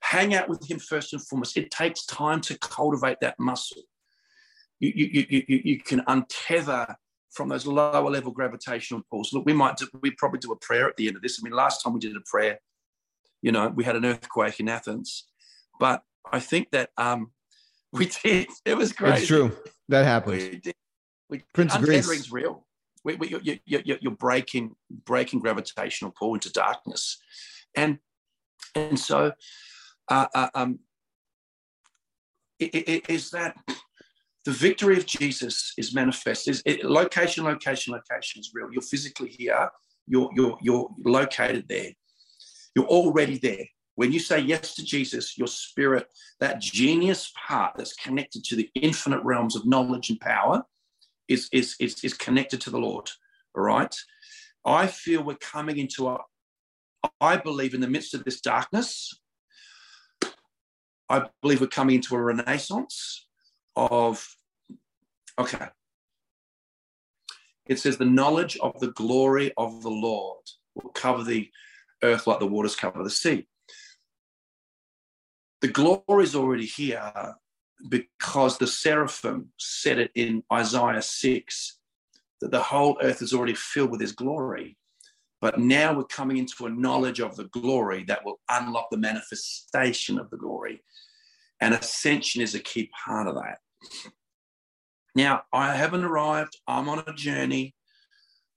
[0.00, 1.56] hang out with Him first and foremost.
[1.56, 3.82] It takes time to cultivate that muscle.
[4.80, 6.94] you, you, you, you, you can untether
[7.32, 9.32] from those lower level gravitational pulls.
[9.32, 11.40] Look, we might do, we probably do a prayer at the end of this.
[11.40, 12.58] I mean, last time we did a prayer,
[13.40, 15.24] you know, we had an earthquake in Athens,
[15.80, 17.32] but I think that um,
[17.92, 18.48] we did.
[18.64, 19.18] It was great.
[19.18, 19.56] It's true.
[19.88, 20.72] That happened.
[21.32, 22.66] We Prince untethering's real.
[23.04, 24.76] We, we, you, you, you, you're breaking
[25.06, 27.18] breaking gravitational pull into darkness,
[27.74, 27.98] and
[28.74, 29.32] and so
[30.08, 30.80] uh, uh, um,
[32.58, 33.56] it, it, is that
[34.44, 36.48] the victory of Jesus is manifest.
[36.48, 38.68] Is it, location, location, location is real.
[38.70, 39.70] You're physically here.
[40.06, 41.92] You're you're you're located there.
[42.76, 43.64] You're already there.
[43.94, 46.08] When you say yes to Jesus, your spirit,
[46.40, 50.62] that genius part that's connected to the infinite realms of knowledge and power,
[51.32, 53.10] is, is, is, is connected to the Lord.
[53.56, 53.94] All right.
[54.64, 56.18] I feel we're coming into a,
[57.20, 59.12] I believe in the midst of this darkness,
[61.08, 63.26] I believe we're coming into a renaissance
[63.76, 64.26] of,
[65.38, 65.66] okay.
[67.66, 70.42] It says the knowledge of the glory of the Lord
[70.74, 71.50] will cover the
[72.02, 73.46] earth like the waters cover the sea.
[75.60, 77.12] The glory is already here
[77.88, 81.78] because the seraphim said it in Isaiah 6
[82.40, 84.76] that the whole earth is already filled with his glory.
[85.40, 90.18] But now we're coming into a knowledge of the glory that will unlock the manifestation
[90.18, 90.84] of the glory.
[91.60, 93.58] And ascension is a key part of that.
[95.14, 96.56] Now, I haven't arrived.
[96.66, 97.74] I'm on a journey.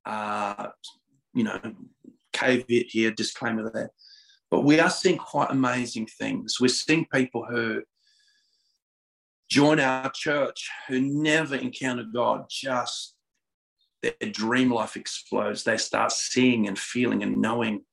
[0.05, 0.69] Uh,
[1.33, 1.59] you know,
[2.33, 3.89] caveat here, disclaimer there.
[4.51, 6.57] But we are seeing quite amazing things.
[6.61, 7.81] We're seeing people who
[9.49, 13.15] join our church who never encountered God, just
[14.01, 15.63] their dream life explodes.
[15.63, 17.83] They start seeing and feeling and knowing.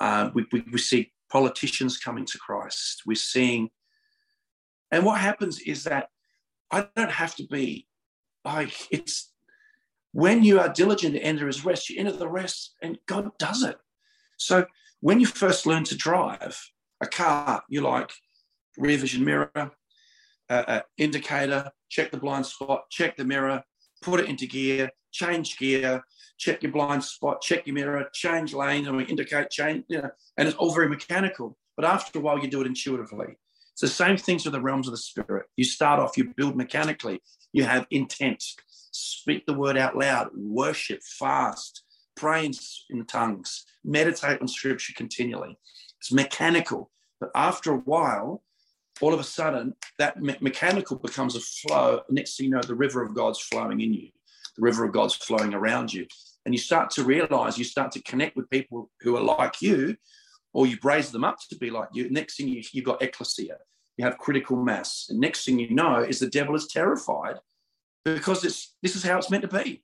[0.00, 3.02] Uh, we, we, we see politicians coming to Christ.
[3.06, 3.70] We're seeing,
[4.90, 6.08] and what happens is that
[6.70, 7.86] I don't have to be
[8.44, 9.32] like it's
[10.12, 13.62] when you are diligent to enter his rest, you enter the rest, and God does
[13.62, 13.76] it.
[14.38, 14.66] So
[15.00, 16.58] when you first learn to drive
[17.00, 18.10] a car, you like
[18.78, 19.72] rear vision mirror,
[20.48, 23.62] uh, indicator, check the blind spot, check the mirror,
[24.02, 26.02] put it into gear, change gear,
[26.38, 30.10] check your blind spot, check your mirror, change lane, and we indicate change, you know,
[30.36, 31.56] and it's all very mechanical.
[31.76, 33.36] But after a while, you do it intuitively.
[33.72, 35.46] It's the same things with the realms of the spirit.
[35.56, 37.20] You start off, you build mechanically,
[37.52, 38.42] you have intent,
[38.90, 41.82] speak the word out loud, worship, fast,
[42.16, 42.52] pray in,
[42.90, 45.58] in tongues, meditate on scripture continually.
[45.98, 46.90] It's mechanical.
[47.20, 48.42] But after a while,
[49.00, 52.00] all of a sudden that me- mechanical becomes a flow.
[52.10, 54.08] Next thing you know, the river of God's flowing in you,
[54.56, 56.06] the river of God's flowing around you.
[56.44, 59.96] And you start to realize, you start to connect with people who are like you,
[60.52, 62.08] or you raise them up to be like you.
[62.08, 63.56] Next thing you, you've got ecclesia,
[63.96, 65.06] you have critical mass.
[65.10, 67.36] And next thing you know is the devil is terrified
[68.04, 69.82] because it's this is how it's meant to be.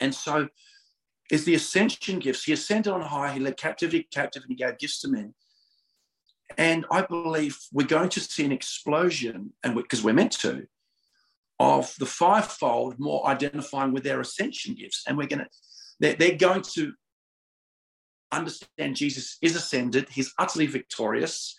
[0.00, 0.48] And so
[1.30, 2.44] is the ascension gifts.
[2.44, 5.34] He ascended on high, he led captivity captive, and he gave gifts to men.
[6.56, 10.66] And I believe we're going to see an explosion, and because we, are meant to,
[11.58, 15.04] of the fivefold more identifying with their ascension gifts.
[15.06, 15.48] And we're going to,
[16.00, 16.92] they're, they're going to
[18.32, 21.56] understand Jesus is ascended, he's utterly victorious.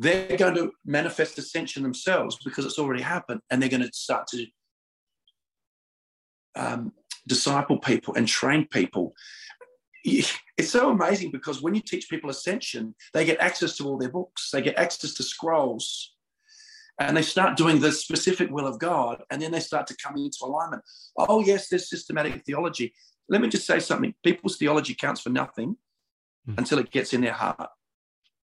[0.00, 4.28] They're going to manifest ascension themselves because it's already happened, and they're going to start
[4.28, 4.46] to
[6.54, 6.92] um,
[7.26, 9.12] disciple people and train people
[10.56, 14.10] it's so amazing because when you teach people ascension, they get access to all their
[14.10, 16.14] books, they get access to scrolls,
[16.98, 20.16] and they start doing the specific will of God, and then they start to come
[20.16, 20.82] into alignment.
[21.16, 22.92] Oh, yes, there's systematic theology.
[23.28, 25.76] Let me just say something people's theology counts for nothing
[26.48, 26.58] mm.
[26.58, 27.68] until it gets in their heart.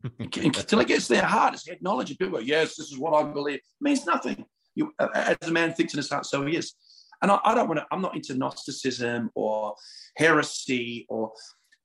[0.19, 2.19] until it gets in their heart, it's acknowledged.
[2.19, 3.57] People go, Yes, this is what I believe.
[3.57, 4.45] It means nothing.
[4.75, 6.75] You, as a man thinks in his heart, so he is.
[7.23, 9.75] And I, I don't want to, I'm not into Gnosticism or
[10.17, 11.33] heresy or,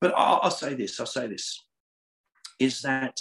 [0.02, 1.62] but I'll, I'll say this, I'll say this,
[2.60, 3.20] is that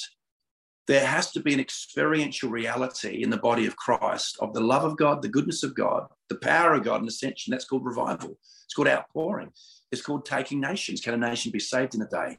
[0.89, 4.85] there has to be an experiential reality in the body of Christ of the love
[4.85, 7.51] of God, the goodness of God, the power of God, and ascension.
[7.51, 8.39] That's called revival.
[8.65, 9.53] It's called outpouring.
[9.93, 11.03] It's called taking nations.
[11.03, 12.39] Can a nation be saved in a day?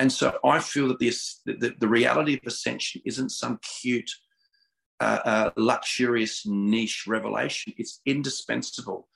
[0.00, 4.10] And so I feel that this, the, the reality of ascension isn't some cute,
[5.00, 7.72] uh, uh, luxurious niche revelation.
[7.76, 9.08] It's indispensable.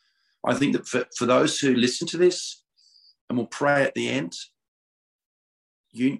[0.44, 2.62] I think that for, for those who listen to this,
[3.28, 4.34] and we'll pray at the end.
[5.90, 6.18] You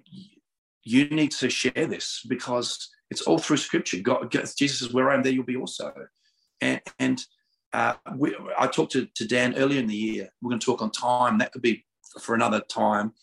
[0.83, 3.99] you need to share this because it's all through Scripture.
[4.01, 5.93] God, Jesus says, "Where I am, there you'll be also."
[6.61, 7.23] And, and
[7.73, 10.29] uh, we, I talked to, to Dan earlier in the year.
[10.41, 11.37] We're going to talk on time.
[11.39, 11.85] That could be
[12.21, 13.13] for another time,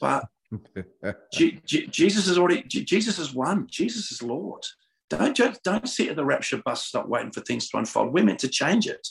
[0.00, 0.26] but
[1.32, 2.62] G- G- Jesus has already.
[2.62, 3.66] G- Jesus has won.
[3.70, 4.64] Jesus is Lord.
[5.10, 8.12] Don't just don't sit at the rapture bus stop waiting for things to unfold.
[8.12, 9.06] We're meant to change it.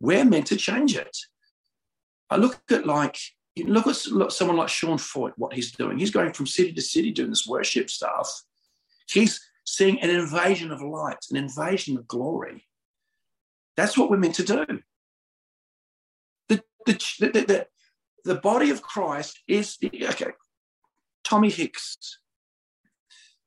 [0.00, 1.16] We're meant to change it.
[2.28, 3.18] I look at like
[3.64, 3.96] look at
[4.32, 5.98] someone like Sean Feucht, what he's doing.
[5.98, 8.30] He's going from city to city doing this worship stuff.
[9.08, 12.66] He's seeing an invasion of light, an invasion of glory.
[13.76, 14.66] That's what we're meant to do.
[16.48, 17.66] The, the, the, the,
[18.24, 20.32] the body of Christ is, okay,
[21.24, 22.18] Tommy Hicks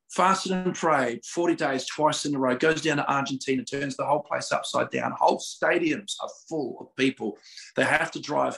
[0.09, 4.05] fasted and prayed 40 days twice in a row, goes down to Argentina, turns the
[4.05, 5.13] whole place upside down.
[5.17, 7.37] Whole stadiums are full of people.
[7.75, 8.57] They have to drive,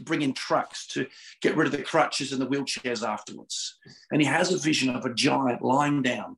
[0.00, 1.06] bring in trucks to
[1.40, 3.78] get rid of the crutches and the wheelchairs afterwards.
[4.10, 6.36] And he has a vision of a giant lying down.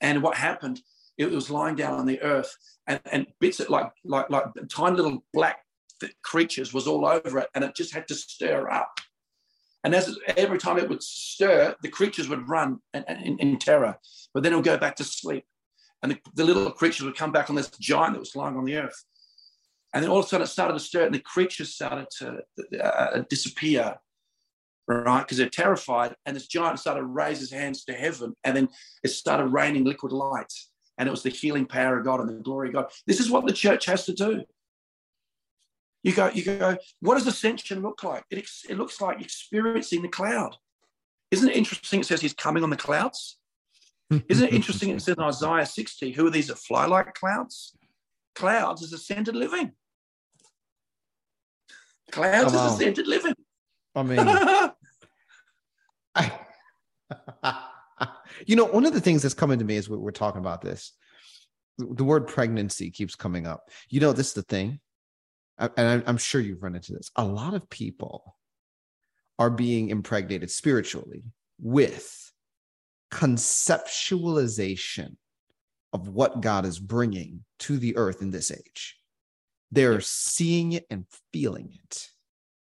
[0.00, 0.80] And what happened,
[1.18, 2.56] it was lying down on the earth
[2.86, 5.58] and, and bits of like, like, like tiny little black
[6.22, 9.00] creatures was all over it and it just had to stir up
[9.84, 13.96] and as every time it would stir, the creatures would run in, in, terror,
[14.34, 15.44] but then it would go back to sleep.
[16.02, 18.64] And the, the, little creatures would come back on this giant that was lying on
[18.64, 19.04] the earth.
[19.94, 22.40] And then all of a sudden it started to stir, and the creatures started to
[22.82, 23.96] uh, disappear,
[24.86, 25.22] right?
[25.22, 26.14] Because they're terrified.
[26.26, 28.68] And this giant started to raise his hands to heaven, and then
[29.02, 30.52] it started raining liquid light.
[30.98, 32.90] And it was the healing power of God and the glory of God.
[33.06, 34.44] This is what the church has to do.
[36.02, 38.24] You go, you go, what does ascension look like?
[38.30, 40.56] It, it looks like experiencing the cloud.
[41.30, 42.00] Isn't it interesting?
[42.00, 43.38] It says he's coming on the clouds.
[44.28, 44.90] Isn't it interesting?
[44.90, 47.76] It says in Isaiah 60, who are these that fly like clouds?
[48.34, 49.72] Clouds is ascended living.
[52.10, 53.34] Clouds oh, is ascended living.
[53.94, 54.18] I mean,
[56.14, 56.32] I,
[58.46, 60.92] you know, one of the things that's coming to me as we're talking about this,
[61.78, 63.68] the word pregnancy keeps coming up.
[63.88, 64.80] You know, this is the thing
[65.76, 68.36] and I'm sure you've run into this, a lot of people
[69.38, 71.22] are being impregnated spiritually
[71.60, 72.32] with
[73.12, 75.16] conceptualization
[75.92, 78.96] of what God is bringing to the earth in this age.
[79.72, 82.08] They're seeing it and feeling it.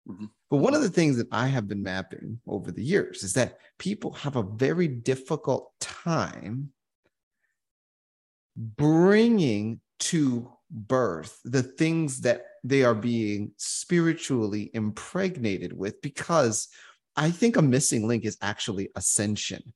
[0.09, 0.27] Mm-hmm.
[0.51, 3.59] But one of the things that I have been mapping over the years is that
[3.79, 6.71] people have a very difficult time
[8.57, 16.69] bringing to birth the things that they are being spiritually impregnated with because
[17.15, 19.73] I think a missing link is actually ascension.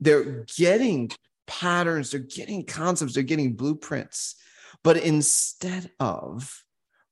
[0.00, 1.10] They're getting
[1.46, 4.36] patterns, they're getting concepts, they're getting blueprints,
[4.84, 6.62] but instead of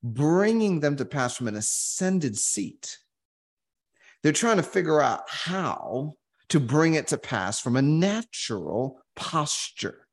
[0.02, 2.98] bringing them to pass from an ascended seat,
[4.22, 6.16] they're trying to figure out how
[6.50, 10.06] to bring it to pass from a natural posture.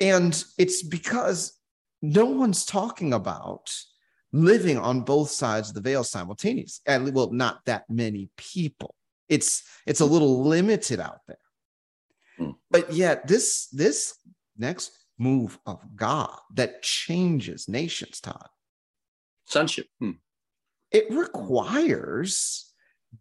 [0.00, 1.57] And it's because
[2.02, 3.74] no one's talking about
[4.32, 6.82] living on both sides of the veil simultaneously.
[6.86, 8.94] And well, not that many people.
[9.28, 11.38] It's it's a little limited out there.
[12.36, 12.50] Hmm.
[12.70, 14.14] But yet this this
[14.56, 18.48] next move of God that changes nations, Todd.
[19.46, 19.86] Sonship.
[19.98, 20.12] Hmm.
[20.90, 22.72] It requires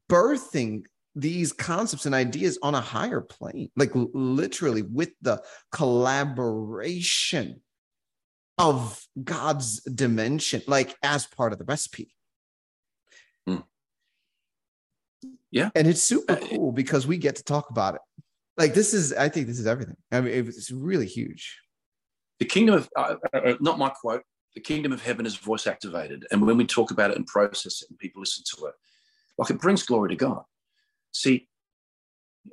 [0.10, 0.84] birthing
[1.16, 7.62] these concepts and ideas on a higher plane, like literally with the collaboration
[8.58, 12.16] of God's dimension, like as part of the recipe.
[13.48, 13.64] Mm.
[15.52, 15.70] Yeah.
[15.76, 18.02] And it's super uh, cool because we get to talk about it.
[18.58, 19.98] Like this is, I think this is everything.
[20.12, 21.60] I mean, it's really huge.
[22.40, 24.24] The kingdom of, uh, uh, uh, not my quote,
[24.56, 26.26] the kingdom of heaven is voice activated.
[26.32, 28.74] And when we talk about it and process it and people listen to it,
[29.38, 30.42] like it brings glory to God.
[31.12, 31.48] See,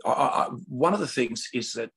[0.04, 1.90] I, I, one of the things is that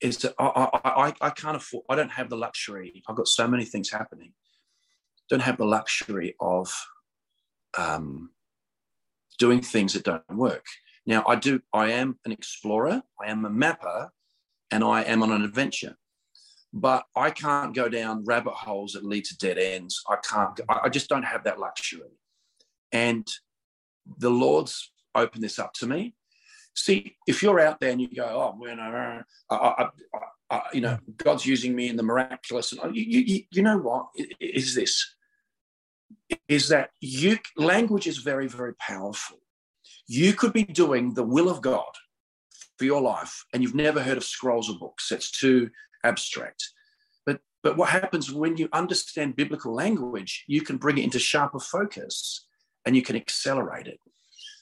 [0.00, 3.02] is that I, I, I can't afford, I don't have the luxury.
[3.08, 4.32] I've got so many things happening.
[5.30, 6.72] Don't have the luxury of
[7.76, 8.30] um,
[9.38, 10.64] doing things that don't work.
[11.06, 14.10] Now, I do, I am an explorer, I am a mapper,
[14.70, 15.96] and I am on an adventure.
[16.72, 20.02] But I can't go down rabbit holes that lead to dead ends.
[20.10, 22.18] I can't, I just don't have that luxury.
[22.92, 23.26] And
[24.18, 26.15] the Lord's opened this up to me.
[26.76, 29.88] See, if you're out there and you go, oh, well, I, I,
[30.50, 33.78] I, you know, God's using me in the miraculous, and oh, you, you, you know
[33.78, 34.06] what
[34.38, 35.14] is this?
[36.48, 39.38] Is that you language is very, very powerful.
[40.06, 41.90] You could be doing the will of God
[42.78, 45.08] for your life, and you've never heard of scrolls or books.
[45.08, 45.70] That's too
[46.04, 46.62] abstract.
[47.24, 51.58] But but what happens when you understand biblical language, you can bring it into sharper
[51.58, 52.46] focus
[52.84, 53.98] and you can accelerate it.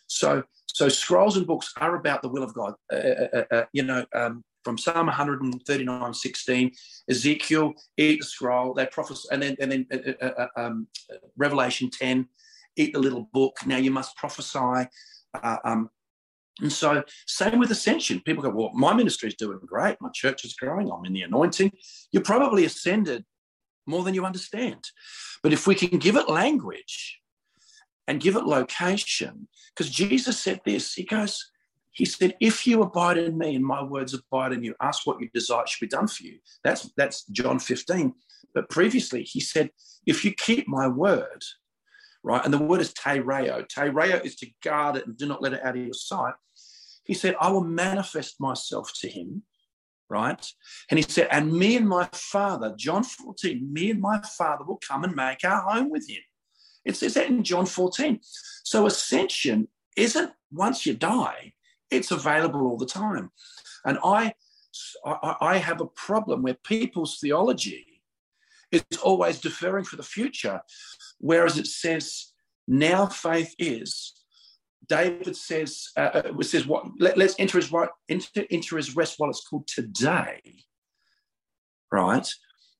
[0.06, 2.74] So so scrolls and books are about the will of God.
[2.92, 6.72] Uh, uh, uh, uh you know, um, from Psalm 139, 16,
[7.08, 9.86] Ezekiel, eat the scroll, they prophesy, and then, and then
[10.20, 10.88] uh, uh, um,
[11.36, 12.26] Revelation 10,
[12.76, 13.56] eat the little book.
[13.64, 14.88] Now you must prophesy.
[15.64, 15.90] Um,
[16.60, 18.20] And so, same with ascension.
[18.20, 19.96] People go, Well, my ministry is doing great.
[20.00, 20.90] My church is growing.
[20.90, 21.70] I'm in the anointing.
[22.10, 23.24] You're probably ascended
[23.86, 24.82] more than you understand.
[25.42, 27.20] But if we can give it language
[28.06, 31.50] and give it location, because Jesus said this, He goes,
[31.92, 35.20] He said, If you abide in me and my words abide in you, ask what
[35.20, 36.38] you desire should be done for you.
[36.62, 38.14] That's, that's John 15.
[38.54, 39.70] But previously, He said,
[40.06, 41.42] If you keep my word,
[42.24, 42.44] right?
[42.44, 43.66] And the word is tereo.
[43.68, 46.34] Tereo is to guard it and do not let it out of your sight.
[47.04, 49.42] He said, I will manifest myself to him,
[50.08, 50.44] right?
[50.90, 54.80] And he said, and me and my father, John 14, me and my father will
[54.86, 56.22] come and make our home with him.
[56.84, 58.20] It says that in John 14.
[58.64, 61.52] So ascension isn't once you die,
[61.90, 63.30] it's available all the time.
[63.84, 64.34] And I,
[65.04, 67.86] I, I have a problem where people's theology
[68.72, 70.60] is always deferring for the future
[71.18, 72.32] Whereas it says,
[72.68, 74.12] now faith is.
[74.86, 76.84] David says, uh, uh says what?
[76.98, 80.42] Let, us enter his right, enter, enter his rest while it's called today.
[81.90, 82.28] Right?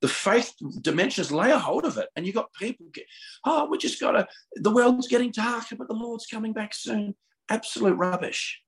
[0.01, 3.07] The faith dimensions lay a hold of it, and you've got people get,
[3.45, 4.29] oh, we just got to.
[4.57, 7.15] The world's getting darker, but the Lord's coming back soon.
[7.49, 8.61] Absolute rubbish.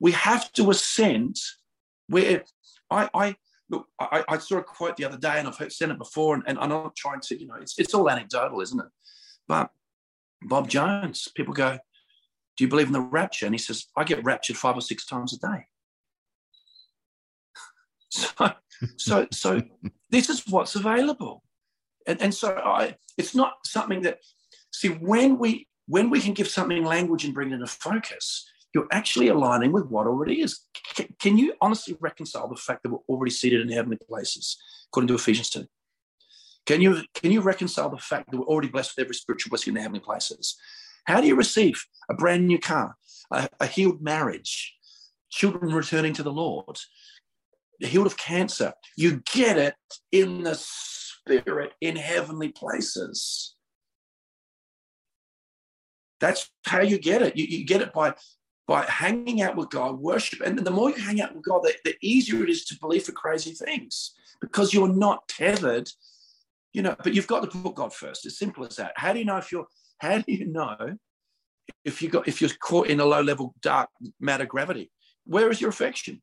[0.00, 1.36] We have to ascend.
[2.08, 2.44] Where
[2.90, 3.36] I, I
[3.68, 6.34] look, I, I, saw a quote the other day, and I've heard, said it before,
[6.34, 8.86] and, and I'm not trying to, you know, it's, it's all anecdotal, isn't it?
[9.48, 9.70] But
[10.42, 11.78] Bob Jones, people go,
[12.56, 13.46] Do you believe in the rapture?
[13.46, 15.66] And he says, I get raptured five or six times a day.
[18.10, 18.52] so,
[18.96, 19.62] so, so
[20.10, 21.42] this is what's available.
[22.06, 24.18] And, and so I, it's not something that,
[24.70, 28.88] see, when we when we can give something language and bring it into focus, you're
[28.90, 30.60] actually aligning with what already is.
[30.94, 34.58] C- can you honestly reconcile the fact that we're already seated in heavenly places,
[34.88, 35.66] according to Ephesians 2?
[36.66, 39.70] Can you, can you reconcile the fact that we're already blessed with every spiritual blessing
[39.70, 40.56] in the heavenly places?
[41.04, 42.96] How do you receive a brand new car,
[43.30, 44.74] a, a healed marriage,
[45.30, 46.78] children returning to the Lord,
[47.80, 48.72] healed of cancer?
[48.96, 49.74] You get it
[50.12, 53.54] in the spirit in heavenly places.
[56.20, 57.36] That's how you get it.
[57.36, 58.14] You, you, get it by
[58.66, 60.40] by hanging out with God, worship.
[60.40, 63.04] And the more you hang out with God, the, the easier it is to believe
[63.04, 65.88] for crazy things because you're not tethered,
[66.72, 68.26] you know, but you've got to put God first.
[68.26, 68.92] As simple as that.
[68.96, 69.66] How do you know if you're,
[69.98, 70.96] how do you know
[71.84, 73.88] if you got, if you're caught in a low level dark
[74.20, 74.90] matter gravity?
[75.26, 76.20] Where is your affection?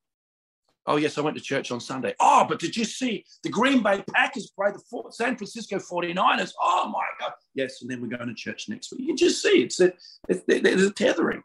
[0.85, 2.13] Oh, yes, I went to church on Sunday.
[2.19, 6.51] Oh, but did you see the Green Bay Packers play the San Francisco 49ers?
[6.61, 7.31] Oh, my God.
[7.55, 9.01] Yes, and then we're going to church next week.
[9.01, 9.93] You can just see it's a,
[10.27, 11.43] it's, there's a tethering.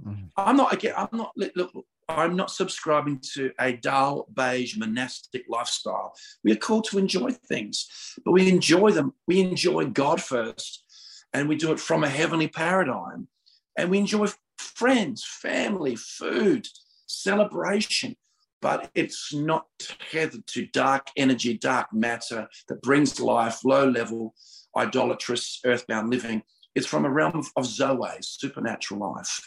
[0.00, 0.26] Mm-hmm.
[0.36, 0.94] I'm not again.
[0.96, 1.32] I'm not.
[1.36, 1.72] Look,
[2.08, 6.14] I'm not subscribing to a dull beige monastic lifestyle.
[6.42, 7.88] We are called to enjoy things,
[8.24, 9.12] but we enjoy them.
[9.26, 10.84] We enjoy God first,
[11.32, 13.28] and we do it from a heavenly paradigm.
[13.76, 16.66] And we enjoy friends, family, food,
[17.06, 18.16] celebration,
[18.62, 19.66] but it's not
[20.10, 24.34] tethered to dark energy, dark matter that brings life, low level,
[24.76, 26.42] idolatrous, earthbound living.
[26.74, 29.46] It's from a realm of, of Zoe, supernatural life.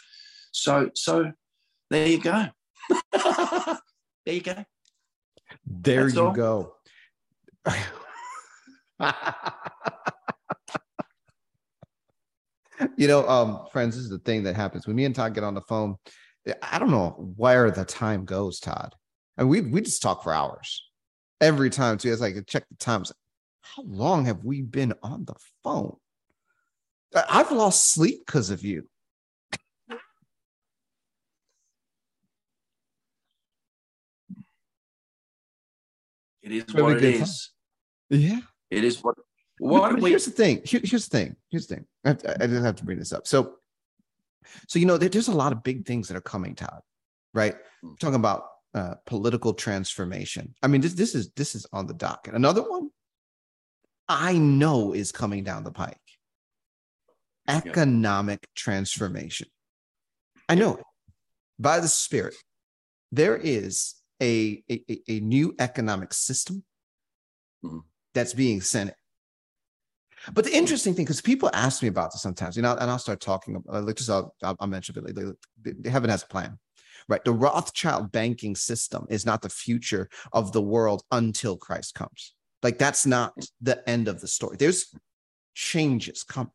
[0.52, 1.32] So, so
[1.90, 2.46] there you go.
[3.12, 3.78] there
[4.26, 4.64] you go.
[5.64, 6.32] There That's you all.
[6.32, 6.74] go.
[12.96, 15.42] you know, um, friends, this is the thing that happens when me and Todd get
[15.42, 15.96] on the phone.
[16.62, 18.94] I don't know where the time goes, Todd.
[19.36, 20.82] And we we just talk for hours
[21.40, 22.12] every time too.
[22.12, 23.12] It's like check the times.
[23.62, 25.96] How long have we been on the phone?
[27.28, 28.88] I've lost sleep because of you.
[36.42, 37.50] It is what it is.
[38.10, 38.20] Time.
[38.20, 38.40] Yeah.
[38.70, 39.16] It is what.
[39.58, 40.60] What we, here's the thing.
[40.64, 41.36] Here, here's the thing.
[41.50, 41.86] Here's the thing.
[42.04, 43.26] I, I just have to bring this up.
[43.26, 43.54] So,
[44.68, 46.82] so you know, there's a lot of big things that are coming, Todd.
[47.32, 47.56] Right?
[47.82, 47.94] We're hmm.
[47.96, 48.44] talking about
[48.76, 50.54] uh, political transformation.
[50.62, 52.34] I mean, this this is this is on the docket.
[52.34, 52.90] Another one,
[54.08, 55.96] I know is coming down the pike.
[57.48, 58.52] Economic yeah.
[58.54, 59.48] transformation.
[60.48, 60.84] I know it
[61.58, 62.34] by the Spirit.
[63.12, 66.64] There is a, a, a new economic system
[67.64, 67.78] mm-hmm.
[68.14, 68.92] that's being sent.
[70.32, 72.98] But the interesting thing, because people ask me about this sometimes, you know, and I'll
[72.98, 75.04] start talking like just I'll, I'll mention it.
[75.04, 76.58] Like, like, heaven has a plan,
[77.08, 77.24] right?
[77.24, 82.34] The Rothschild banking system is not the future of the world until Christ comes.
[82.62, 84.56] Like that's not the end of the story.
[84.56, 84.94] There's
[85.54, 86.50] changes coming.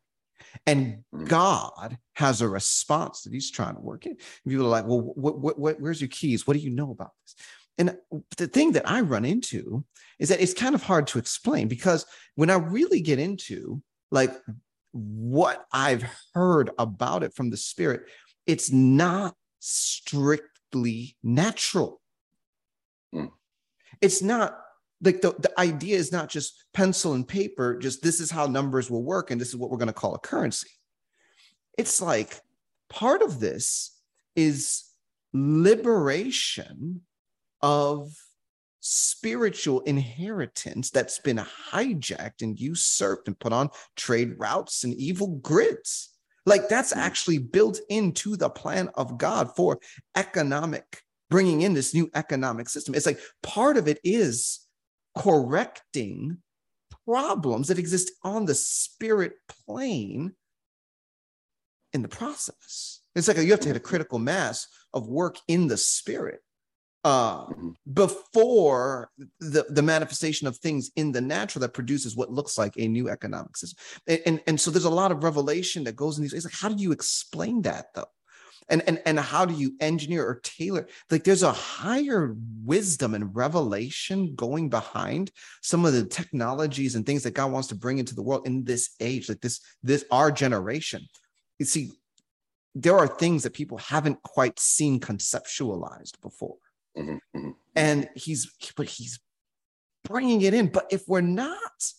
[0.66, 1.28] And mm.
[1.28, 4.16] God has a response that he's trying to work in.
[4.46, 6.46] People are like, well, what, what, what, where's your keys?
[6.46, 7.36] What do you know about this?
[7.78, 7.96] And
[8.36, 9.84] the thing that I run into
[10.18, 12.04] is that it's kind of hard to explain because
[12.34, 14.34] when I really get into like
[14.92, 16.04] what I've
[16.34, 18.02] heard about it from the spirit,
[18.46, 22.00] it's not strictly natural.
[23.14, 23.30] Mm.
[24.00, 24.58] It's not
[25.00, 28.90] like the, the idea is not just pencil and paper, just this is how numbers
[28.90, 30.70] will work and this is what we're going to call a currency.
[31.78, 32.40] It's like
[32.88, 33.96] part of this
[34.34, 34.84] is
[35.32, 37.02] liberation
[37.60, 38.12] of
[38.80, 41.40] spiritual inheritance that's been
[41.70, 46.11] hijacked and usurped and put on trade routes and evil grids.
[46.46, 46.98] Like that's hmm.
[46.98, 49.78] actually built into the plan of God for
[50.16, 52.94] economic, bringing in this new economic system.
[52.94, 54.66] It's like part of it is
[55.16, 56.38] correcting
[57.06, 59.34] problems that exist on the spirit
[59.66, 60.32] plane
[61.92, 63.00] in the process.
[63.14, 66.40] It's like you have to hit a critical mass of work in the spirit
[67.04, 67.70] uh, Mm-hmm.
[67.92, 69.10] before
[69.40, 73.08] the, the manifestation of things in the natural that produces what looks like a new
[73.08, 73.78] economic system.
[74.06, 76.32] And, and, and so there's a lot of revelation that goes in these.
[76.32, 78.06] It's like, how do you explain that though?
[78.68, 80.86] And, and, and how do you engineer or tailor?
[81.10, 85.30] Like there's a higher wisdom and revelation going behind
[85.60, 88.64] some of the technologies and things that God wants to bring into the world in
[88.64, 91.02] this age, like this, this our generation.
[91.58, 91.90] You see,
[92.74, 96.56] there are things that people haven't quite seen conceptualized before
[96.96, 97.54] Mhm, mhm.
[97.74, 99.18] and he's but he's
[100.04, 101.92] bringing it in but if we're not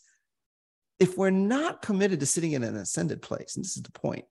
[0.99, 4.25] if we're not committed to sitting in an ascended place and this is the point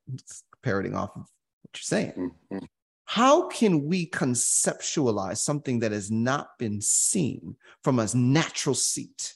[0.62, 2.66] parroting off of what you're saying Mhm, mhm.
[3.06, 9.34] how can we conceptualize something that has not been seen from a natural seat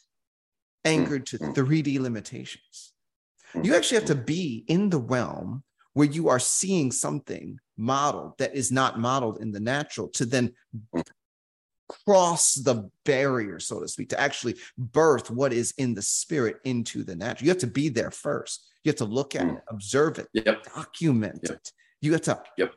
[0.84, 1.54] anchored to Mm, mm.
[1.54, 2.92] 3d limitations
[3.54, 5.62] Mm, you actually have to be in the realm
[5.94, 10.52] where you are seeing something modeled that is not modeled in the natural to then
[11.88, 17.02] cross the barrier, so to speak, to actually birth what is in the spirit into
[17.02, 17.44] the natural.
[17.46, 18.66] You have to be there first.
[18.84, 19.56] You have to look at Mm.
[19.58, 20.64] it, observe it, Yep.
[20.74, 21.52] document Yep.
[21.52, 21.72] it.
[22.00, 22.74] You have to Yep.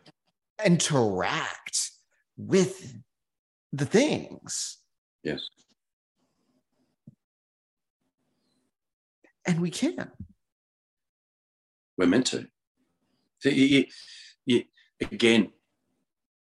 [0.66, 1.92] interact
[2.38, 2.96] with
[3.72, 4.78] the things.
[5.24, 5.48] Yes.
[9.46, 10.12] And we can.
[11.98, 12.48] We're meant to.
[13.40, 13.86] So you, you,
[14.46, 14.64] you,
[15.02, 15.52] again,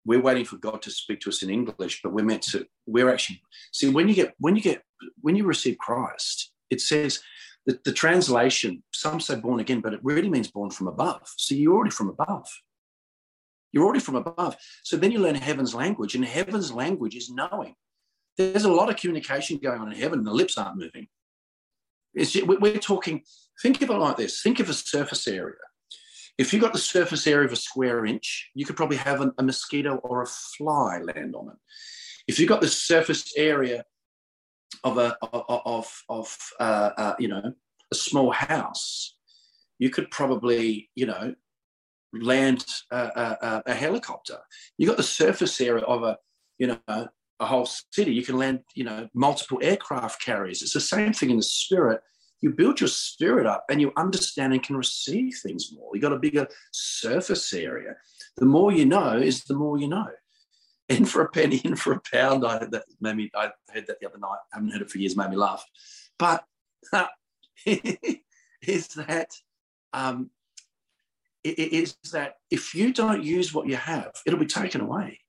[0.05, 2.65] we're waiting for God to speak to us in English, but we're meant to.
[2.85, 3.41] We're actually
[3.71, 4.83] see when you get when you get
[5.21, 7.21] when you receive Christ, it says
[7.65, 8.83] that the translation.
[8.93, 11.21] Some say born again, but it really means born from above.
[11.37, 12.47] So you're already from above.
[13.71, 14.57] You're already from above.
[14.83, 17.75] So then you learn heaven's language, and heaven's language is knowing.
[18.37, 21.07] There's a lot of communication going on in heaven, the lips aren't moving.
[22.13, 23.23] We- we're talking.
[23.61, 24.41] Think of it like this.
[24.41, 25.55] Think of a surface area.
[26.37, 29.33] If you got the surface area of a square inch, you could probably have an-
[29.37, 31.57] a mosquito or a fly land on it.
[32.27, 33.85] If you got the surface area
[34.83, 37.53] of a of of, uh, uh, you know
[37.91, 39.17] a small house,
[39.79, 41.35] you could probably you know
[42.13, 44.39] land a, a, a helicopter.
[44.77, 46.17] You got the surface area of a
[46.57, 48.13] you know a whole city.
[48.13, 50.61] You can land you know multiple aircraft carriers.
[50.61, 52.01] It's the same thing in the spirit
[52.41, 55.91] you build your spirit up and you understand and can receive things more.
[55.93, 57.95] You got a bigger surface area.
[58.37, 60.07] The more you know is the more you know.
[60.89, 62.45] In for a penny, in for a pound.
[62.45, 64.39] I that made me, I heard that the other night.
[64.51, 65.63] I haven't heard it for years, made me laugh.
[66.19, 66.43] But
[67.65, 69.29] is that
[69.93, 70.31] um,
[71.45, 75.19] is that if you don't use what you have, it'll be taken away.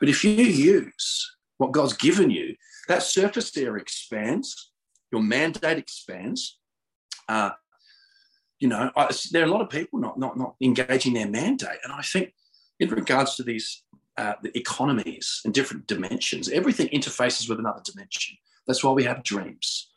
[0.00, 2.56] But if you use what God's given you,
[2.88, 4.72] that surface area expands,
[5.12, 6.58] your mandate expands.
[7.28, 7.50] Uh,
[8.58, 11.78] you know, I, there are a lot of people not not not engaging their mandate,
[11.84, 12.32] and I think
[12.80, 13.82] in regards to these
[14.16, 18.36] uh, the economies and different dimensions, everything interfaces with another dimension.
[18.66, 19.90] That's why we have dreams.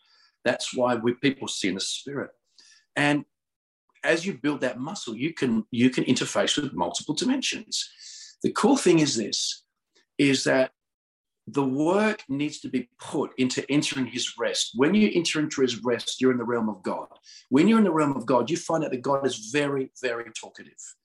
[0.44, 2.32] That's why we people see in the spirit,
[2.96, 3.26] and
[4.04, 7.90] as you build that muscle, you can you can interface with multiple dimensions.
[8.44, 9.64] The cool thing is this:
[10.18, 10.72] is that
[11.54, 14.72] the work needs to be put into entering his rest.
[14.76, 17.08] When you enter into his rest, you're in the realm of God.
[17.50, 20.26] When you're in the realm of God, you find out that God is very, very
[20.32, 20.96] talkative.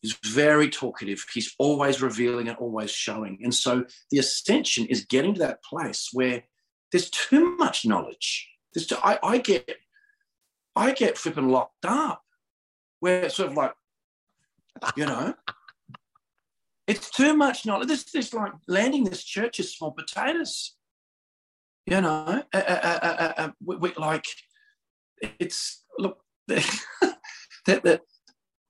[0.00, 1.24] He's very talkative.
[1.32, 3.38] He's always revealing and always showing.
[3.42, 6.44] And so the ascension is getting to that place where
[6.90, 8.48] there's too much knowledge.
[8.72, 9.68] There's too, I, I get,
[10.74, 12.22] I get flipping locked up,
[13.00, 13.74] where it's sort of like,
[14.96, 15.34] you know,
[16.88, 17.88] it's too much knowledge.
[17.88, 20.74] This is like landing this church is small potatoes.
[21.86, 24.24] You know, uh, uh, uh, uh, uh, we, we, like
[25.38, 26.64] it's look that
[27.66, 28.00] that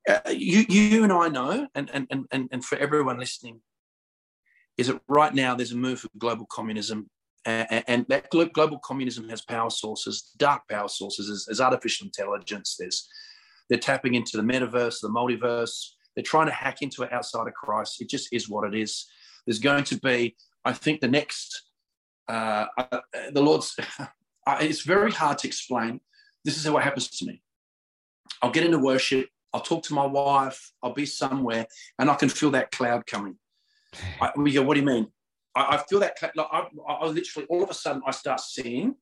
[0.09, 3.61] uh, you you and I know, and and and and for everyone listening,
[4.77, 7.09] is that right now there's a move for global communism,
[7.45, 11.45] and, that global communism has power sources, dark power sources.
[11.47, 12.77] There's artificial intelligence.
[12.78, 13.09] There's
[13.69, 15.90] they're tapping into the metaverse, the multiverse.
[16.19, 18.03] They're trying to hack into it outside of Christ.
[18.03, 19.07] It just is what it is.
[19.47, 20.35] There's going to be,
[20.65, 21.62] I think, the next,
[22.28, 22.99] uh, uh,
[23.31, 23.77] the Lord's,
[24.49, 26.01] it's very hard to explain.
[26.45, 27.40] This is what happens to me.
[28.43, 29.28] I'll get into worship.
[29.55, 30.73] I'll talk to my wife.
[30.82, 31.69] I'll be somewhere,
[32.01, 33.36] and I can feel that cloud coming.
[34.20, 35.07] I, we go, what do you mean?
[35.55, 38.97] I, I feel that like I, I literally all of a sudden I start seeing.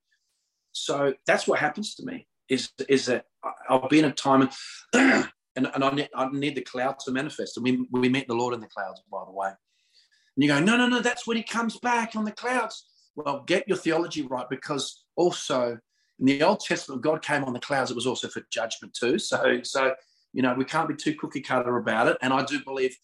[0.72, 2.28] So that's what happens to me.
[2.51, 3.24] Is is that
[3.70, 4.51] I'll be in a time
[4.93, 5.24] and
[5.57, 7.57] and, and I, need, I need the cloud to manifest.
[7.57, 9.49] And we we meet the Lord in the clouds, by the way.
[9.49, 12.87] And you go, no, no, no, that's when He comes back on the clouds.
[13.15, 15.78] Well, get your theology right because also
[16.19, 17.91] in the Old Testament, God came on the clouds.
[17.91, 19.19] It was also for judgment too.
[19.27, 19.95] So so
[20.33, 22.19] you know we can't be too cookie cutter about it.
[22.23, 22.97] And I do believe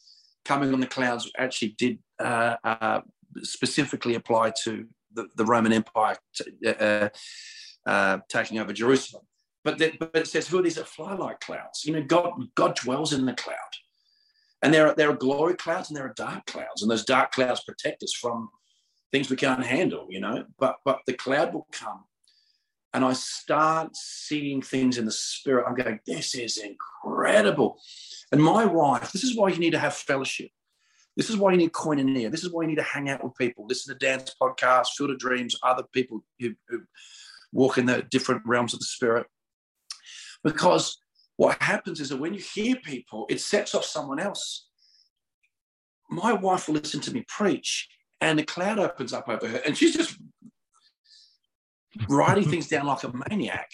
[0.44, 3.00] coming on the clouds actually did uh, uh,
[3.42, 7.08] specifically apply to the, the Roman Empire t- uh,
[7.86, 9.24] uh, taking over Jerusalem.
[9.64, 11.84] But, but it says, who are these that fly like clouds?
[11.84, 13.56] You know, God, God dwells in the cloud.
[14.62, 16.82] And there are, there are glory clouds and there are dark clouds.
[16.82, 18.48] And those dark clouds protect us from
[19.10, 20.44] things we can't handle, you know.
[20.58, 22.04] But, but the cloud will come.
[22.94, 25.64] And I start seeing things in the spirit.
[25.66, 27.78] I'm going, this is incredible.
[28.30, 30.50] And my wife, this is why you need to have fellowship.
[31.16, 32.30] This is why you need koinonia.
[32.30, 33.66] This is why you need to hang out with people.
[33.66, 36.82] Listen to Dan's podcasts, Field of Dreams, other people who, who
[37.52, 39.26] walk in the different realms of the spirit.
[40.44, 40.98] Because
[41.36, 44.68] what happens is that when you hear people, it sets off someone else.
[46.10, 47.88] My wife will listen to me preach,
[48.20, 50.18] and the cloud opens up over her, and she's just
[52.08, 53.70] writing things down like a maniac.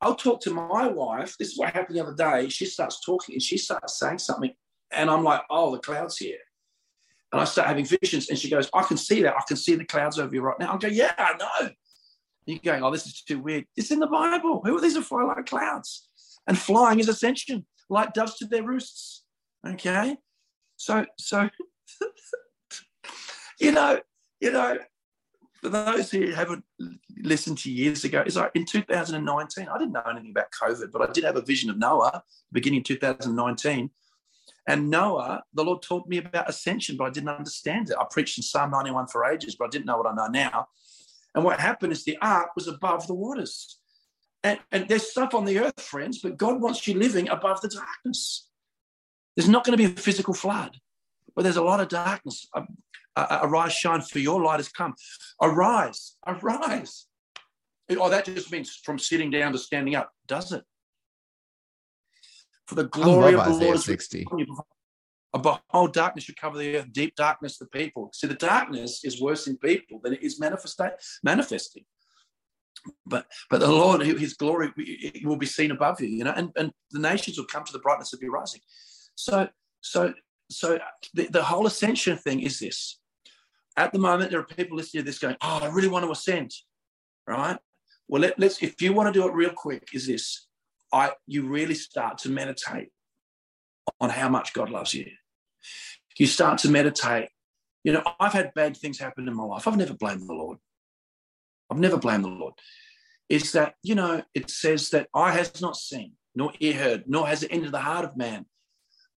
[0.00, 1.36] I'll talk to my wife.
[1.38, 2.48] This is what happened the other day.
[2.48, 4.52] She starts talking and she starts saying something,
[4.90, 6.38] and I'm like, "Oh, the cloud's here."
[7.32, 9.36] And I start having visions, and she goes, "I can see that.
[9.36, 11.70] I can see the clouds over you right now." I go, "Yeah, I know."
[12.48, 14.62] You're going, "Oh, this is too weird." It's in the Bible.
[14.64, 16.08] Who are these that fly like clouds?
[16.46, 19.24] And flying is ascension, like doves to their roosts.
[19.66, 20.16] Okay,
[20.76, 21.50] so so
[23.60, 24.00] you know,
[24.40, 24.78] you know,
[25.60, 26.64] for those who haven't
[27.22, 31.08] listened to years ago, it's like in 2019, I didn't know anything about COVID, but
[31.08, 32.22] I did have a vision of Noah
[32.52, 33.90] beginning 2019.
[34.68, 37.96] And Noah, the Lord taught me about ascension, but I didn't understand it.
[37.98, 40.68] I preached in Psalm 91 for ages, but I didn't know what I know now.
[41.34, 43.78] And what happened is the ark was above the waters.
[44.42, 47.68] And, and there's stuff on the earth, friends, but God wants you living above the
[47.68, 48.48] darkness.
[49.36, 50.78] There's not going to be a physical flood,
[51.34, 52.48] but there's a lot of darkness
[53.18, 54.94] uh, arise, shine, for your light has come.
[55.42, 57.06] Arise, arise.
[57.90, 60.62] Oh, that just means from sitting down to standing up, does it?
[62.66, 64.26] For the glory of the Isaiah Lord 60.
[65.34, 68.10] A behold, darkness should cover the earth, deep darkness the people.
[68.14, 71.84] See, the darkness is worse in people than it is manifesting.
[73.04, 74.72] But but the Lord, His glory
[75.24, 77.80] will be seen above you, you know, and, and the nations will come to the
[77.80, 78.60] brightness of your rising.
[79.16, 79.48] So
[79.80, 80.14] so
[80.50, 80.78] so
[81.12, 82.98] the, the whole ascension thing is this
[83.78, 86.10] at the moment, there are people listening to this going, "Oh, I really want to
[86.10, 86.52] ascend."
[87.26, 87.56] Right?
[88.08, 90.48] Well, let, us If you want to do it real quick, is this?
[90.92, 92.88] I you really start to meditate
[94.00, 95.06] on how much God loves you.
[96.18, 97.28] You start to meditate.
[97.84, 99.68] You know, I've had bad things happen in my life.
[99.68, 100.58] I've never blamed the Lord.
[101.70, 102.54] I've never blamed the Lord.
[103.28, 104.22] Is that you know?
[104.34, 107.80] It says that eye has not seen, nor ear heard, nor has it entered the
[107.80, 108.46] heart of man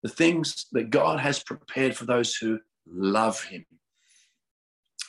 [0.04, 3.66] the things that God has prepared for those who love Him.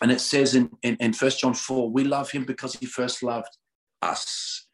[0.02, 3.22] And it says in, in, in 1 John 4, we love him because he first
[3.22, 3.56] loved
[4.02, 4.66] us.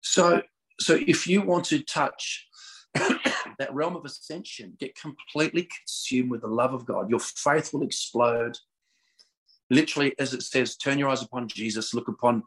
[0.00, 0.40] So,
[0.80, 2.47] so if you want to touch
[3.58, 7.82] that realm of ascension, get completely consumed with the love of God, your faith will
[7.82, 8.56] explode.
[9.70, 12.42] Literally, as it says, turn your eyes upon Jesus, look upon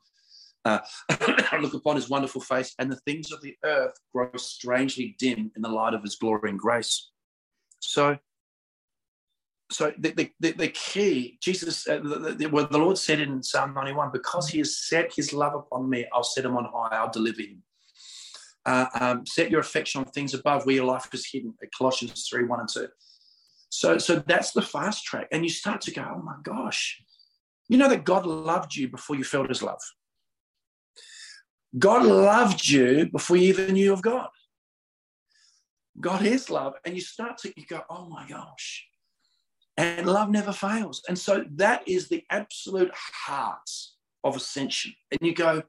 [0.64, 0.80] uh,
[1.60, 5.62] look upon his wonderful face, and the things of the earth grow strangely dim in
[5.62, 7.10] the light of his glory and grace.
[7.80, 8.18] So
[9.72, 13.74] so the, the, the key, Jesus, uh, the, the, well, the Lord said in Psalm
[13.74, 17.12] 91, because he has set his love upon me, I'll set him on high, I'll
[17.12, 17.64] deliver him.
[18.66, 22.28] Uh, um, set your affection on things above where your life is hidden, at Colossians
[22.30, 22.88] 3, 1 and 2.
[23.70, 25.28] So, so that's the fast track.
[25.32, 27.02] And you start to go, oh my gosh,
[27.70, 29.82] you know that God loved you before you felt his love.
[31.80, 34.30] God loved you before you even knew of God.
[36.00, 36.74] God is love.
[36.86, 38.86] And you start to you go, oh my gosh
[39.78, 41.02] and love never fails.
[41.08, 43.70] And so that is the absolute heart
[44.24, 44.94] of ascension.
[45.12, 45.64] And you go,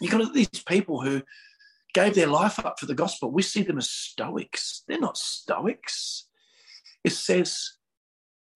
[0.00, 1.22] you got these people who
[1.94, 3.30] gave their life up for the gospel.
[3.30, 4.82] We see them as stoics.
[4.86, 6.26] They're not stoics.
[7.02, 7.76] It says,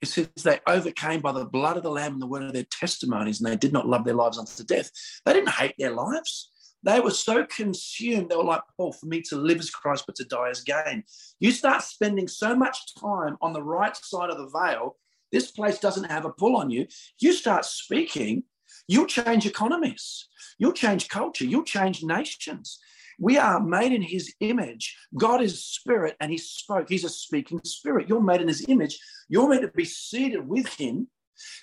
[0.02, 2.64] it says they overcame by the blood of the Lamb and the word of their
[2.64, 4.90] testimonies, and they did not love their lives unto death.
[5.24, 6.50] They didn't hate their lives.
[6.82, 8.28] They were so consumed.
[8.28, 11.04] They were like, Paul, for me to live as Christ, but to die as gain.
[11.40, 14.96] You start spending so much time on the right side of the veil,
[15.30, 16.86] this place doesn't have a pull on you.
[17.20, 18.44] You start speaking,
[18.86, 20.26] you'll change economies,
[20.58, 22.78] you'll change culture, you'll change nations.
[23.18, 24.96] We are made in his image.
[25.16, 26.88] God is spirit and he spoke.
[26.88, 28.08] He's a speaking spirit.
[28.08, 28.98] You're made in his image.
[29.28, 31.08] You're meant to be seated with him,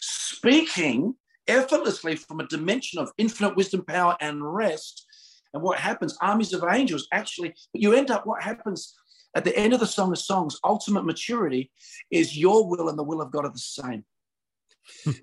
[0.02, 1.16] speaking
[1.48, 5.06] effortlessly from a dimension of infinite wisdom, power, and rest.
[5.54, 8.94] And what happens, armies of angels actually, but you end up, what happens
[9.36, 11.72] at the end of the Song of Songs, ultimate maturity
[12.12, 14.04] is your will and the will of God are the same.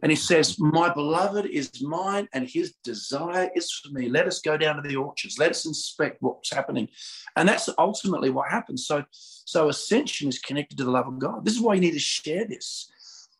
[0.02, 4.08] And he says, My beloved is mine, and his desire is for me.
[4.08, 5.38] Let us go down to the orchards.
[5.38, 6.88] Let us inspect what's happening.
[7.36, 8.86] And that's ultimately what happens.
[8.86, 11.44] So, so ascension is connected to the love of God.
[11.44, 12.88] This is why you need to share this.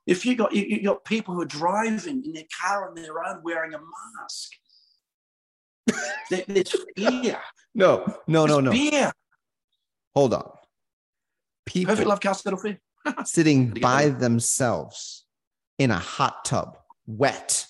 [0.07, 3.25] If you got you, you got people who are driving in their car on their
[3.25, 4.51] own wearing a mask,
[6.31, 7.39] there, there's fear.
[7.75, 8.73] No, no, no, There's no.
[8.73, 9.13] Fear.
[10.15, 10.51] Hold on.
[11.65, 12.81] People Perfect love casts out fear.
[13.25, 15.22] sitting by themselves
[15.83, 17.67] in a hot tub, wet,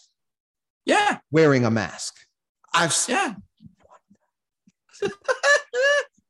[0.84, 2.14] Yeah, wearing a mask.
[2.74, 3.34] I've yeah.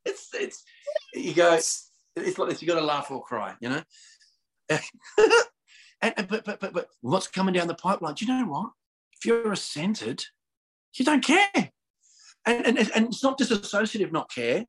[0.05, 0.63] it's it's
[1.13, 1.55] you go.
[1.55, 2.63] It's like this.
[2.63, 3.55] You got to laugh or cry.
[3.61, 3.83] You know.
[6.01, 8.15] and, and- but but but but what's coming down the pipeline?
[8.15, 8.71] Do you know what?
[9.19, 10.25] If you're ascended,
[10.95, 11.49] you don't care.
[12.47, 14.67] And and and it's not disassociative not care.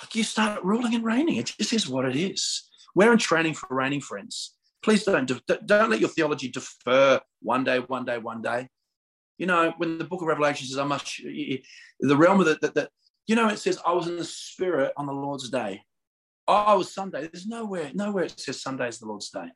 [0.00, 1.36] Like you start ruling and reigning.
[1.36, 2.69] It just is what it is.
[2.94, 4.54] We're in training for reigning, friends.
[4.82, 5.30] Please don't
[5.66, 8.68] don't let your theology defer one day, one day, one day.
[9.38, 12.68] You know, when the book of Revelation says, I must, the realm of the, the,
[12.68, 12.88] the
[13.26, 15.82] you know, it says, I was in the spirit on the Lord's day.
[16.46, 17.28] Oh, it was Sunday.
[17.32, 19.46] There's nowhere, nowhere it says Sunday is the Lord's day.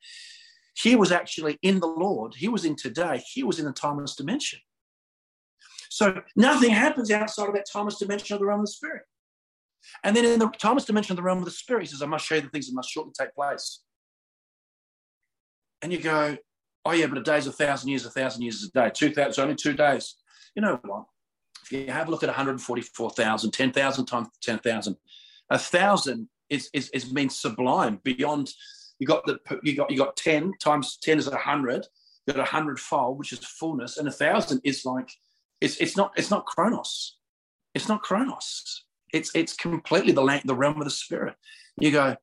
[0.76, 2.34] He was actually in the Lord.
[2.34, 3.22] He was in today.
[3.32, 4.60] He was in the timeless dimension.
[5.90, 9.02] So nothing happens outside of that timeless dimension of the realm of the spirit.
[10.02, 12.06] And then in the Thomas dimension of the realm of the spirit, he says, I
[12.06, 13.82] must show you the things that must shortly take place.
[15.82, 16.36] And you go,
[16.84, 18.90] oh yeah, but a day's a thousand years, a thousand years is a day.
[18.92, 20.16] Two thousand, it's only two days.
[20.54, 21.04] You know what?
[21.62, 24.96] If you have a look at 144,000, 10,000 times 10,000,
[25.50, 28.50] a thousand is, is, is means sublime beyond.
[28.98, 31.86] You got the you got you got 10 times 10 is a hundred.
[32.26, 35.10] You got a hundredfold, which is fullness, and a thousand is like
[35.60, 37.16] it's it's not it's not chronos.
[37.74, 38.84] It's not chronos.
[39.14, 41.36] It's it's completely the the realm of the spirit.
[41.78, 42.16] You go,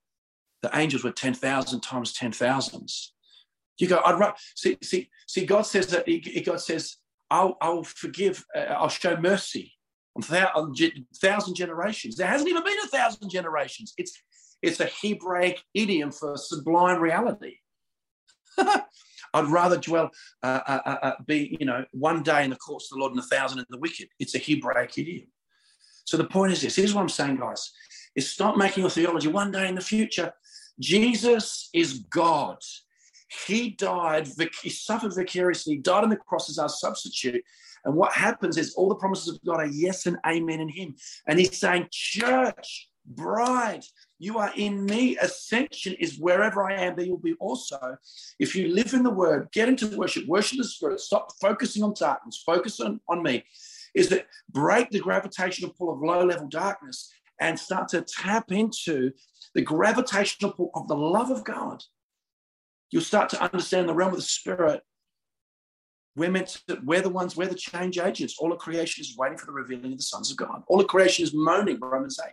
[0.62, 3.08] the angels were 10,000 times 10,000s.
[3.80, 6.06] You go, I'd rather see, see, see, God says that
[6.46, 6.98] God says,
[7.32, 9.74] I'll, I'll forgive, uh, I'll show mercy
[10.16, 12.18] on thousand generations.
[12.18, 13.94] There hasn't even been a thousand generations.
[13.98, 14.22] It's
[14.62, 17.56] it's a Hebraic idiom for sublime reality.
[18.58, 20.12] I'd rather dwell,
[20.44, 23.14] uh, uh, uh, uh, be, you know, one day in the courts of the Lord
[23.14, 24.10] and a thousand in the wicked.
[24.20, 25.28] It's a Hebraic idiom.
[26.06, 27.72] So the point is this here's what I'm saying, guys
[28.16, 30.34] is stop making your theology one day in the future.
[30.80, 32.58] Jesus is God.
[33.48, 34.28] He died,
[34.62, 37.44] he suffered vicariously, died on the cross as our substitute.
[37.86, 40.96] And what happens is all the promises of God are yes and amen in him.
[41.28, 43.84] And he's saying, Church, bride,
[44.20, 45.18] you are in me.
[45.18, 47.98] Ascension is wherever I am, there you'll be also.
[48.38, 51.94] If you live in the word, get into worship, worship the spirit, stop focusing on
[51.98, 53.44] darkness, focus on, on me,
[53.94, 59.12] is that break the gravitational pull of low level darkness and start to tap into
[59.56, 61.84] the gravitational pull of the love of God.
[62.92, 64.82] You'll start to understand the realm of the spirit.
[66.16, 68.36] We're meant to, we're the ones, we're the change agents.
[68.38, 70.64] All of creation is waiting for the revealing of the sons of God.
[70.68, 72.32] All of creation is moaning, Romans 8.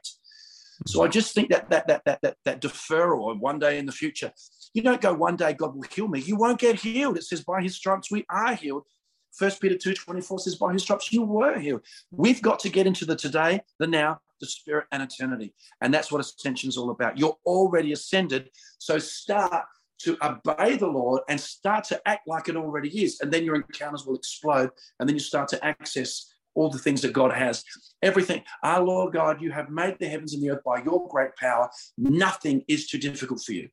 [0.87, 3.87] So I just think that that that that that, that deferral of one day in
[3.87, 4.33] the future,
[4.75, 6.21] you don't go one day God will heal me.
[6.21, 7.17] You won't get healed.
[7.17, 8.85] It says by his stripes we are healed.
[9.33, 11.83] First Peter 2 24 says, by his stripes you were healed.
[12.11, 15.55] We've got to get into the today, the now, the spirit, and eternity.
[15.81, 17.19] And that's what ascension is all about.
[17.19, 18.51] You're already ascended.
[18.79, 19.65] So start
[20.01, 23.21] to obey the Lord and start to act like it already is.
[23.21, 24.71] And then your encounters will explode.
[24.99, 27.65] And then you start to access all the things that God has.
[28.03, 28.43] Everything.
[28.63, 31.69] Our Lord God, you have made the heavens and the earth by your great power.
[31.97, 33.69] Nothing is too difficult for you.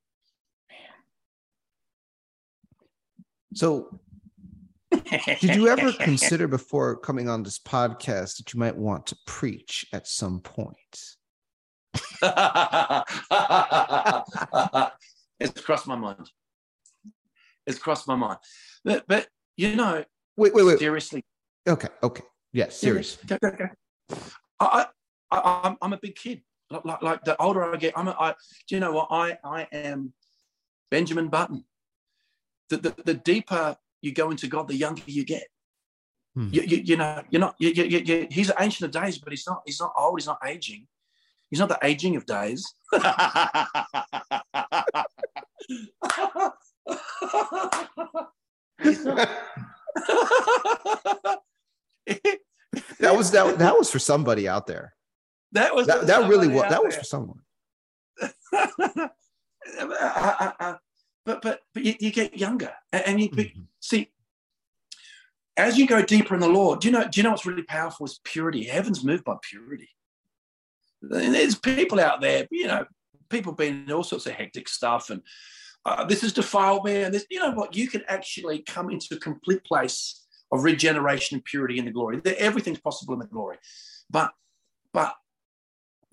[3.54, 4.00] So,
[5.40, 9.86] did you ever consider before coming on this podcast that you might want to preach
[9.94, 11.16] at some point?
[15.40, 16.30] it's crossed my mind.
[17.66, 18.40] It's crossed my mind.
[18.84, 19.28] But, but
[19.58, 20.04] you know,
[20.38, 20.80] Wait, wait, wait.
[20.80, 21.24] seriously,
[21.68, 22.24] Okay, okay.
[22.54, 23.18] Yes, serious.
[23.26, 23.68] Go, go, go.
[24.60, 24.86] I,
[25.32, 26.42] I, I'm, I'm a big kid.
[26.70, 28.34] Like, like, like the older I get, I'm a, I,
[28.68, 29.08] do you know what?
[29.12, 30.14] I, I am
[30.92, 31.64] Benjamin Button.
[32.70, 35.48] The, the, the deeper you go into God, the younger you get.
[36.36, 36.50] Hmm.
[36.52, 37.56] You, you, you know, you're not.
[37.60, 39.62] You, you, he's an ancient of days, but he's not.
[39.66, 40.20] He's not old.
[40.20, 40.88] He's not aging.
[41.50, 42.74] He's not the aging of days.
[53.00, 54.94] That was that, that was for somebody out there.
[55.54, 57.40] that was That, that really was that was for someone.
[59.78, 60.76] Uh, uh, uh,
[61.26, 63.66] but but but you, you get younger, and, and you Mhm.
[63.86, 64.12] See
[65.58, 66.82] as you go deeper in the Lord.
[66.82, 67.08] Do you know?
[67.08, 68.64] Do you know what's really powerful is purity.
[68.64, 69.90] Heaven's moved by purity.
[71.02, 72.86] And there's people out there, you know,
[73.30, 75.22] people being all sorts of hectic stuff, and
[75.86, 77.26] uh, this has defiled me, and this.
[77.30, 77.76] You know what?
[77.76, 82.22] You can actually come into a complete place of regeneration and purity in the glory.
[82.38, 83.58] Everything's possible in the glory,
[84.10, 84.32] but
[84.94, 85.16] but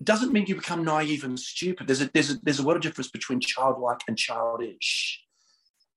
[0.03, 1.87] doesn't mean you become naive and stupid.
[1.87, 5.22] There's a there's a there's a lot of difference between childlike and childish.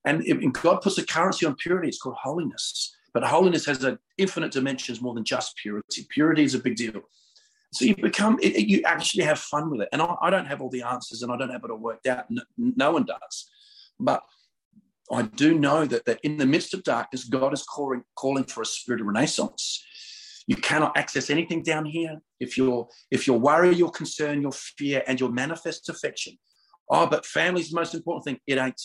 [0.07, 2.95] And and God puts a currency on purity, it's called holiness.
[3.13, 6.07] But holiness has an infinite dimensions more than just purity.
[6.11, 7.01] Purity is a big deal.
[7.73, 9.89] So you become, it, it- you actually have fun with it.
[9.93, 12.07] And I, I don't have all the answers and I don't have it all worked
[12.07, 12.31] out.
[12.31, 13.51] No, no one does.
[13.99, 14.23] But
[15.11, 18.63] I do know that, that in the midst of darkness, God is calling, calling for
[18.63, 19.83] a spirit of renaissance.
[20.47, 22.21] You cannot access anything down here.
[22.39, 26.39] If your if your worry, your concern, your fear, and your manifest affection,
[26.89, 28.39] oh, but family's the most important thing.
[28.47, 28.81] It ain't.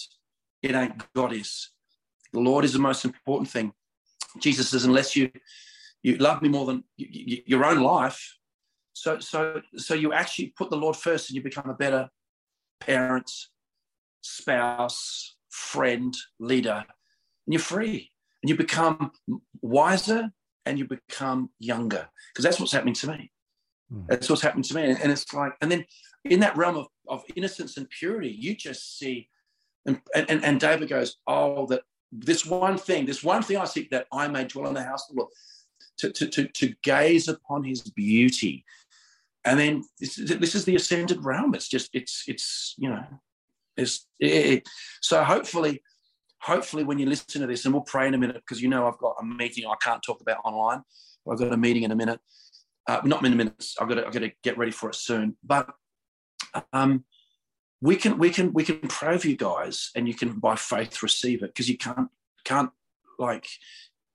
[0.62, 1.14] It ain't.
[1.14, 1.70] God is.
[2.34, 3.74] The Lord is the most important thing.
[4.40, 5.32] Jesus says, unless you
[6.04, 8.38] you love me more than your own life,
[8.94, 12.10] so so so you actually put the Lord first, and you become a better
[12.80, 13.30] parent,
[14.22, 16.86] spouse, friend, leader,
[17.46, 18.12] and you're free,
[18.42, 19.12] and you become
[19.62, 20.32] wiser,
[20.66, 23.32] and you become younger, because that's what's happening to me.
[23.92, 24.02] Hmm.
[24.08, 25.86] That's what's happening to me, and, and it's like, and then
[26.24, 29.28] in that realm of, of innocence and purity, you just see,
[29.86, 33.90] and, and and David goes, oh, that this one thing, this one thing I seek
[33.92, 35.34] that I may dwell in the house of the Lord,
[36.00, 38.66] to to to, to gaze upon His beauty,
[39.46, 41.56] and then this, is- this is the ascended realm.
[41.56, 43.04] It's just it's it's you know,
[43.78, 44.68] it's it,
[45.02, 45.82] so hopefully.
[46.44, 48.88] Hopefully, when you listen to this, and we'll pray in a minute because you know
[48.88, 50.82] I've got a meeting I can't talk about online.
[51.32, 52.20] I've got a meeting in a minute.
[52.88, 53.64] Uh, not in a minute.
[53.80, 55.38] I've got to, I've got to get ready for it soon.
[55.44, 55.70] But
[56.74, 57.06] um,
[57.82, 61.02] we can we can we can pray for you guys, and you can by faith
[61.02, 62.10] receive it because you can't
[62.44, 62.70] can't
[63.18, 63.48] like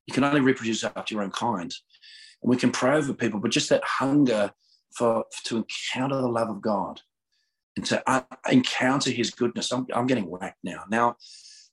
[0.06, 1.74] you can only reproduce after your own kind,
[2.42, 3.40] and we can pray over people.
[3.40, 4.52] But just that hunger
[4.96, 7.00] for to encounter the love of God
[7.76, 9.72] and to uh, encounter His goodness.
[9.72, 10.84] I'm I'm getting whacked now.
[10.88, 11.16] Now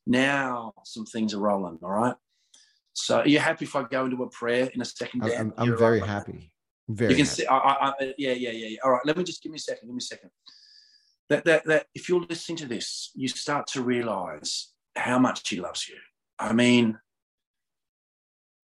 [0.08, 1.78] now some things are rolling.
[1.84, 2.16] All right.
[2.94, 5.24] So are you happy if I go into a prayer in a second?
[5.24, 5.54] I'm?
[5.58, 6.10] I'm, very right.
[6.10, 6.52] happy.
[6.88, 7.42] Very You can happy.
[7.42, 8.78] see, I, I, I, yeah, yeah, yeah, yeah.
[8.84, 9.88] All right, let me just give me a second.
[9.88, 10.30] Give me a second.
[11.34, 15.60] That, that, that if you're listening to this, you start to realize how much he
[15.60, 15.96] loves you.
[16.38, 17.00] I mean,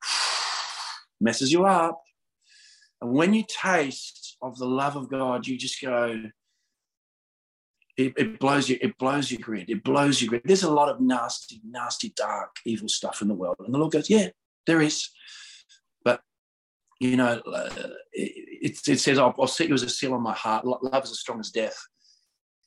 [1.19, 1.99] messes you up.
[3.01, 6.25] And when you taste of the love of God, you just go,
[7.97, 9.71] it, it blows you, it blows your grid.
[9.71, 10.43] It blows your grid.
[10.45, 13.55] There's a lot of nasty, nasty, dark, evil stuff in the world.
[13.65, 14.27] And the Lord goes, Yeah,
[14.67, 15.09] there is.
[16.05, 16.21] But
[16.99, 17.69] you know, uh,
[18.13, 20.65] it, it, says, I'll, I'll set you as a seal on my heart.
[20.65, 21.75] Love is as strong as death.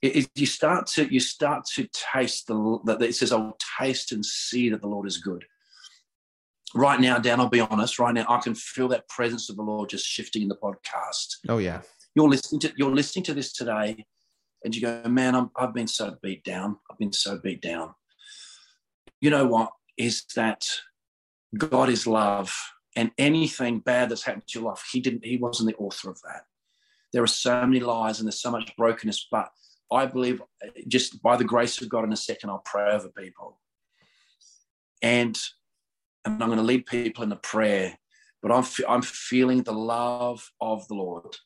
[0.03, 4.13] It, it- you start to you start to taste the that it says, I'll taste
[4.13, 5.45] and see that the Lord is good.
[6.75, 7.99] Right now, Dan, I'll be honest.
[7.99, 11.37] Right now, I can feel that presence of the Lord just shifting in the podcast.
[11.49, 11.83] Oh yeah.
[12.15, 14.05] You're listening to you're listening to this today,
[14.65, 16.79] and you go, man, I'm, I've been so beat down.
[16.91, 17.95] I've been so beat down.
[19.21, 20.67] You know what is that?
[21.57, 22.55] God is love,
[22.97, 25.25] and anything bad that's happened to your life, He didn't.
[25.25, 26.43] He wasn't the author of that.
[27.13, 29.51] There are so many lies and there's so much brokenness, but
[29.93, 30.43] I believe
[30.89, 33.59] just by the grace of God, in a second, I'll pray over people,
[35.03, 35.39] and
[36.25, 37.99] and I'm going to lead people in a prayer.
[38.43, 41.37] But I'm I'm feeling the love of the Lord.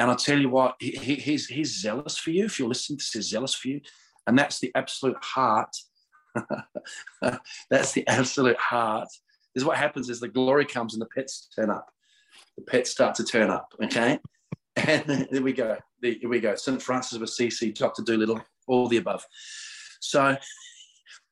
[0.00, 2.46] And I'll tell you what, he- he's, he's zealous for you.
[2.46, 3.82] If you're listening to this, he's zealous for you.
[4.26, 5.76] And that's the absolute heart.
[7.70, 9.08] that's the absolute heart.
[9.54, 11.90] This is what happens is the glory comes and the pets turn up.
[12.56, 14.18] The pets start to turn up, okay?
[14.76, 15.76] And there we go.
[16.02, 16.54] There, here we go.
[16.54, 16.80] St.
[16.80, 18.02] Francis of Assisi, Dr.
[18.02, 19.24] Dolittle, all the above.
[20.00, 20.36] So,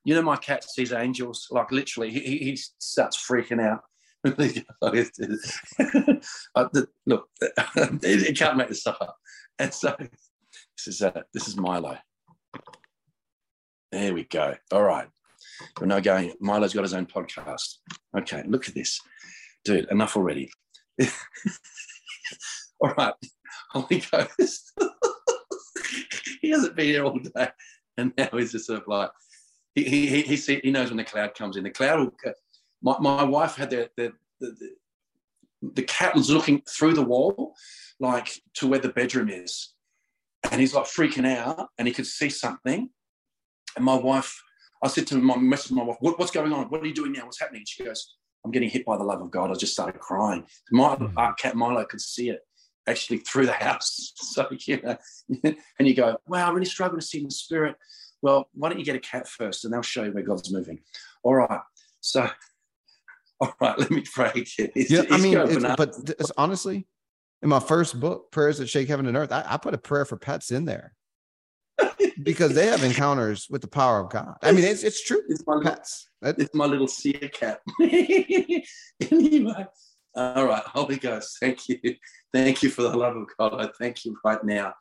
[0.05, 3.83] you know, my cat sees angels, like literally, he, he starts freaking out.
[6.55, 6.69] Uh,
[7.07, 7.29] Look,
[8.03, 9.17] you can't make this stuff up.
[9.59, 11.97] And so this is uh, this is Milo.
[13.93, 14.55] There we go.
[14.73, 15.09] All right.
[15.81, 16.35] We're now going.
[16.41, 17.77] Milo's got his own podcast.
[18.17, 19.01] Okay, look at this.
[19.65, 20.51] Dude, enough already.
[22.81, 23.15] all right.
[23.71, 24.73] Holy Ghost.
[26.41, 27.49] he hasn't been here all day.
[27.97, 29.11] And now he's just sort of like,
[29.75, 31.65] he, he, he, see, he knows when the cloud comes in.
[31.65, 32.15] The cloud will,
[32.83, 34.71] my, my wife had the, the, the, the
[35.61, 37.55] the cat was looking through the wall,
[38.01, 39.75] like to where the bedroom is.
[40.51, 42.91] And he's like freaking out and he could see something.
[43.77, 44.41] And my wife,
[44.83, 46.67] I said to my message my wife, what, what's going on?
[46.67, 47.25] What are you doing now?
[47.25, 47.63] What's happening?
[47.63, 48.15] And she goes,
[48.45, 49.51] I'm getting hit by the love of God.
[49.51, 50.47] I just started crying.
[50.71, 51.19] My Hmm.
[51.19, 52.41] uh, cat Milo could see it
[52.89, 54.13] actually through the house.
[54.29, 54.97] So, you know,
[55.79, 57.77] and you go, wow, I really struggle to see the spirit.
[58.23, 60.81] Well, why don't you get a cat first and they'll show you where God's moving.
[61.23, 61.61] All right.
[62.01, 62.29] So,
[63.41, 64.33] all right, let me pray.
[64.59, 66.87] It's, Yeah, I mean, it's, but it's honestly,
[67.43, 70.05] in my first book, Prayers That Shake Heaven and Earth, I, I put a prayer
[70.05, 70.95] for pets in there
[72.23, 74.37] because they have encounters with the power of God.
[74.43, 75.23] I mean, it's it's true.
[75.29, 76.09] it's my little, Pets.
[76.23, 77.61] It's my little seer cat.
[77.81, 79.67] anyway,
[80.19, 81.79] all right, Holy Ghost, thank you,
[82.33, 83.55] thank you for the love of God.
[83.55, 84.75] I thank you right now,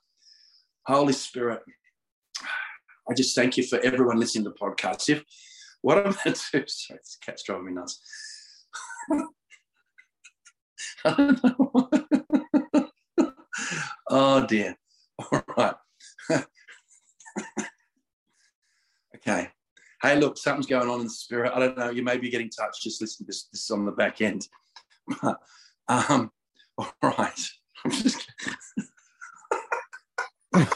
[0.85, 1.61] Holy Spirit.
[3.09, 5.09] I just thank you for everyone listening to the podcast.
[5.09, 5.23] If
[5.81, 8.01] what I'm going to do, sorry, this cat's driving me nuts.
[14.09, 14.76] Oh dear.
[15.19, 15.76] All right.
[19.15, 19.49] okay.
[20.01, 21.51] Hey, look, something's going on in the spirit.
[21.53, 21.89] I don't know.
[21.89, 22.84] You may be getting touched.
[22.84, 23.47] Just listen this.
[23.51, 24.47] This is on the back end.
[25.88, 26.31] um,
[26.77, 27.49] all right.
[27.85, 28.27] I'm just.
[30.51, 30.67] what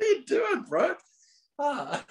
[0.00, 0.94] are you doing, bro?
[1.58, 2.04] Ah.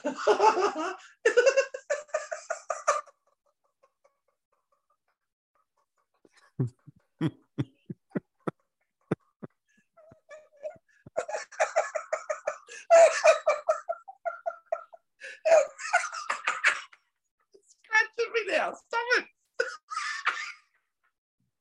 [17.85, 18.73] scratching me now.
[18.73, 19.25] Stop it.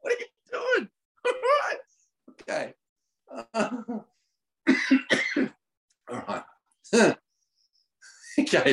[0.00, 0.88] what are you doing?
[1.26, 1.78] All right.
[2.30, 2.74] Okay.
[6.08, 7.16] All right.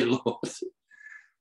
[0.00, 0.48] Lord.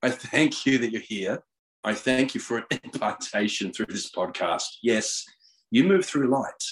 [0.03, 1.43] I thank you that you're here.
[1.83, 4.65] I thank you for an impartation through this podcast.
[4.81, 5.23] Yes,
[5.71, 6.63] you move through light,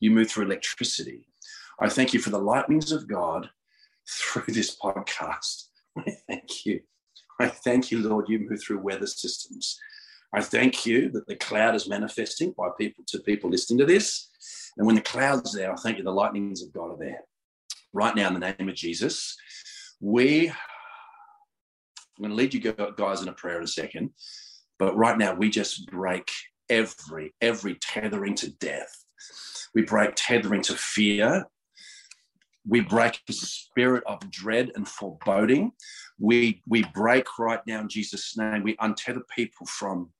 [0.00, 1.26] you move through electricity.
[1.80, 3.48] I thank you for the lightnings of God
[4.08, 5.68] through this podcast.
[5.98, 6.80] I thank you.
[7.38, 9.78] I thank you, Lord, you move through weather systems.
[10.32, 14.28] I thank you that the cloud is manifesting by people to people listening to this.
[14.76, 17.20] And when the cloud's there, I thank you the lightnings of God are there.
[17.92, 19.36] Right now, in the name of Jesus,
[20.00, 20.52] we,
[22.20, 24.10] I'm going to lead you guys in a prayer in a second.
[24.78, 26.30] But right now, we just break
[26.68, 29.04] every, every tethering to death.
[29.74, 31.46] We break tethering to fear.
[32.68, 35.72] We break the spirit of dread and foreboding
[36.20, 40.10] we we break right now in jesus name we untether people from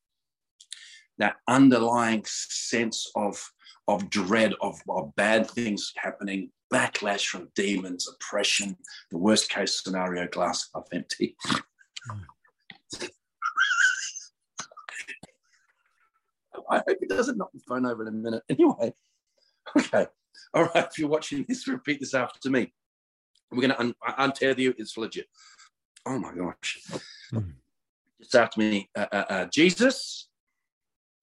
[1.18, 3.52] that underlying sense of
[3.86, 8.76] of dread of, of bad things happening backlash from demons oppression
[9.10, 11.36] the worst case scenario glass half empty
[16.70, 18.92] i hope he doesn't knock the phone over in a minute anyway
[19.78, 20.06] okay
[20.54, 22.72] all right if you're watching this repeat this after me
[23.50, 25.26] we're going to un- untether you it's legit
[26.06, 26.80] oh my gosh.
[27.32, 27.54] Mhm.
[28.20, 30.28] Just after me, uh, uh, uh, Jesus,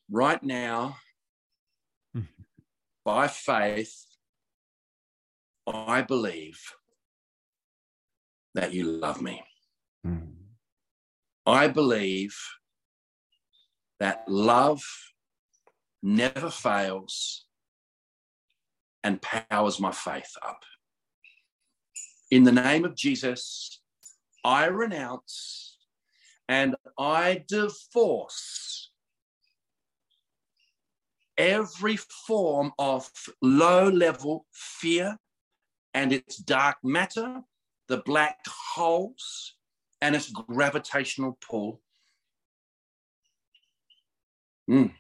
[0.10, 0.98] right now,
[2.16, 2.28] Mhm.
[3.04, 4.06] by faith,
[5.68, 6.60] I believe
[8.54, 9.44] that you love me.
[10.06, 10.37] Mm.
[11.48, 12.38] I believe
[14.02, 14.84] that love
[16.04, 17.46] never fails
[19.02, 20.62] and powers my faith up.
[22.30, 23.80] In the name of Jesus,
[24.44, 25.78] I renounce
[26.50, 28.92] and I divorce
[31.38, 33.10] every form of
[33.42, 35.18] low level fear
[35.94, 37.42] and its dark matter,
[37.88, 39.57] the black holes,
[40.02, 41.82] and its gravitational pull.
[44.70, 44.94] Mm.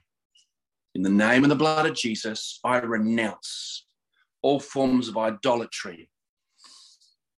[0.96, 3.86] In the name and the blood of Jesus, I renounce
[4.42, 6.10] all forms of idolatry,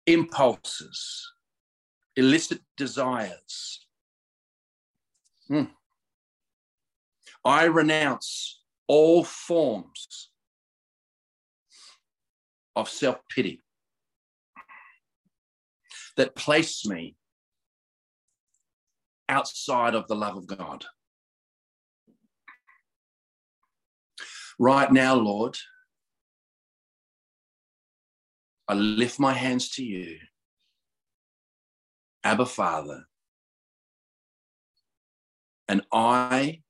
[0.06, 1.32] impulses,
[2.16, 3.88] illicit desires.
[5.50, 5.70] Mm.
[7.46, 10.30] I renounce all forms
[12.76, 13.64] of self pity
[16.18, 17.16] that place me
[19.30, 20.86] outside of the love of God.
[24.60, 25.58] Right now, Lord,
[28.68, 30.18] I lift my hands to you.
[32.24, 33.06] Abba Father,
[35.68, 36.62] and I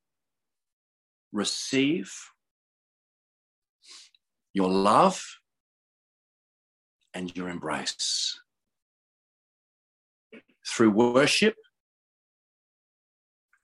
[1.32, 2.14] receive
[4.54, 5.24] your love
[7.14, 8.40] and your embrace.
[10.68, 11.56] through worship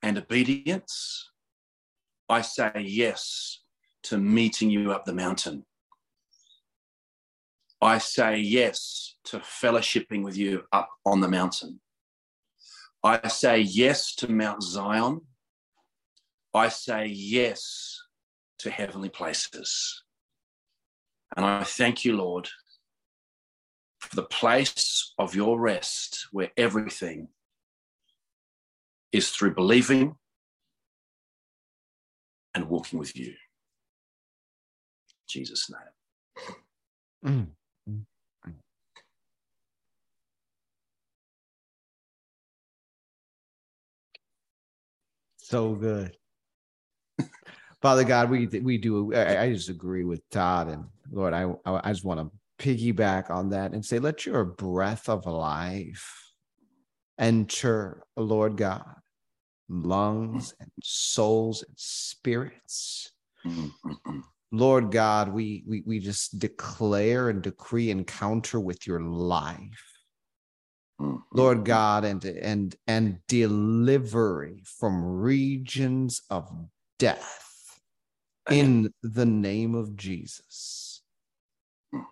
[0.04, 1.32] and obedience,
[2.28, 3.62] I say yes
[4.04, 5.66] to meeting you up the mountain.
[7.82, 11.80] I say yes to fellowshipping with you up on the mountain.
[13.02, 15.22] I say yes to Mount Zion.
[16.54, 18.02] I say yes
[18.60, 20.04] to heavenly places.
[21.36, 22.48] And I thank you, Lord,
[24.00, 27.30] for the place of your rest where everything
[29.14, 30.16] is through believing
[32.56, 33.34] and walking with you.
[35.28, 35.70] Jesus'
[37.24, 37.48] name.
[37.88, 38.04] Mm.
[45.38, 46.18] So good.
[47.82, 49.14] Father God, we we do.
[49.14, 51.34] I, I just agree with Todd and Lord.
[51.34, 52.32] I I just want to
[52.66, 56.32] piggyback on that and say, let your breath of life
[57.20, 58.86] enter, Lord God,
[59.70, 63.12] lungs and souls and spirits.
[63.46, 64.20] Mm-hmm.
[64.52, 69.94] Lord God, we we we just declare and decree encounter with your life.
[71.02, 71.18] Mm-hmm.
[71.32, 76.50] Lord God, and and and delivery from regions of
[77.00, 77.80] death
[78.50, 81.02] in the name of Jesus.
[81.94, 82.04] Mm-hmm.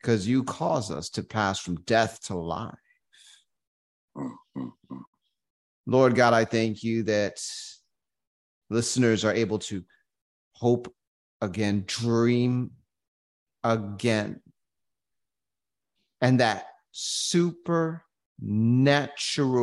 [0.00, 2.74] Because you cause us to pass from death to life.
[4.16, 4.98] Mm-hmm.
[5.88, 7.40] Lord God, I thank you that
[8.68, 9.82] listeners are able to
[10.52, 10.94] hope
[11.40, 12.72] again, dream
[13.64, 14.42] again,
[16.20, 18.02] and that supernatural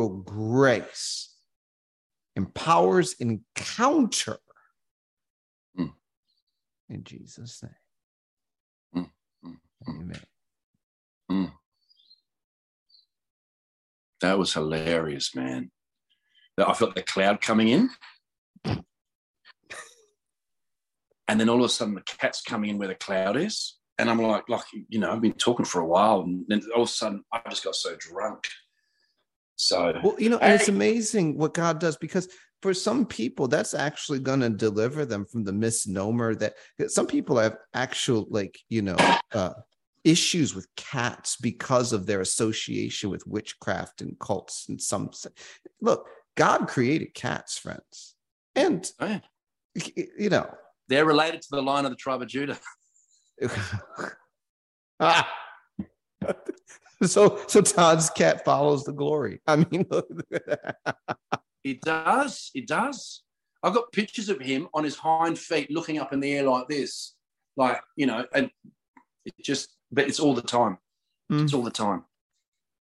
[0.08, 1.32] grace
[2.34, 4.38] empowers encounter
[5.78, 5.94] Mm.
[6.88, 7.72] in Jesus' name.
[8.96, 9.12] Mm,
[9.44, 10.00] mm, mm.
[10.00, 10.20] Amen.
[11.30, 11.52] Mm.
[14.22, 15.70] That was hilarious, man.
[16.58, 17.90] I felt the cloud coming in.
[21.28, 23.78] And then all of a sudden the cat's coming in where the cloud is.
[23.98, 26.20] And I'm like, like, you know, I've been talking for a while.
[26.20, 28.46] And then all of a sudden I just got so drunk.
[29.56, 32.28] So Well, you know, and it's amazing what God does because
[32.62, 36.54] for some people, that's actually going to deliver them from the misnomer that
[36.88, 38.96] some people have actual, like, you know,
[39.32, 39.52] uh,
[40.04, 44.66] issues with cats because of their association with witchcraft and cults.
[44.68, 45.10] And some
[45.80, 48.14] look, God created cats, friends.
[48.54, 50.04] And, oh, yeah.
[50.18, 50.48] you know,
[50.88, 52.58] they're related to the line of the tribe of Judah.
[55.00, 55.32] ah.
[57.02, 59.40] so, so Todd's cat follows the glory.
[59.46, 59.86] I mean,
[61.64, 62.50] It does.
[62.54, 63.22] It does.
[63.62, 66.68] I've got pictures of him on his hind feet looking up in the air like
[66.68, 67.14] this.
[67.56, 68.50] Like, you know, and
[69.24, 70.78] it just, but it's all the time.
[71.28, 72.04] It's all the time.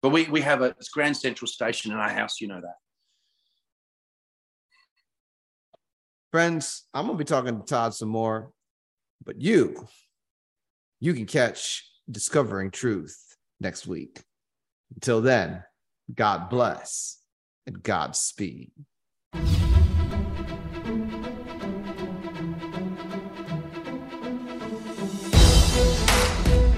[0.01, 2.75] But we, we have a it's Grand Central Station in our house, you know that.
[6.35, 8.51] Friends, I'm gonna be talking to Todd some more,
[9.23, 9.87] but you,
[10.99, 13.17] you can catch discovering truth
[13.61, 14.21] next week.
[14.93, 15.63] Until then,
[16.13, 17.21] God bless
[17.65, 18.73] and Godspeed.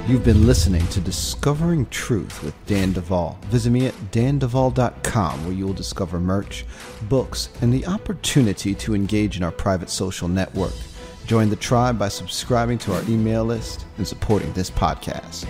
[0.08, 3.38] You've been listening to Discovering Truth with Dan Duval.
[3.48, 6.64] Visit me at danduval.com where you will discover merch,
[7.10, 10.72] books, and the opportunity to engage in our private social network.
[11.26, 15.46] Join the tribe by subscribing to our email list and supporting this podcast.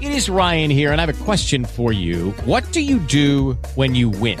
[0.00, 2.30] It is Ryan here, and I have a question for you.
[2.46, 4.40] What do you do when you win?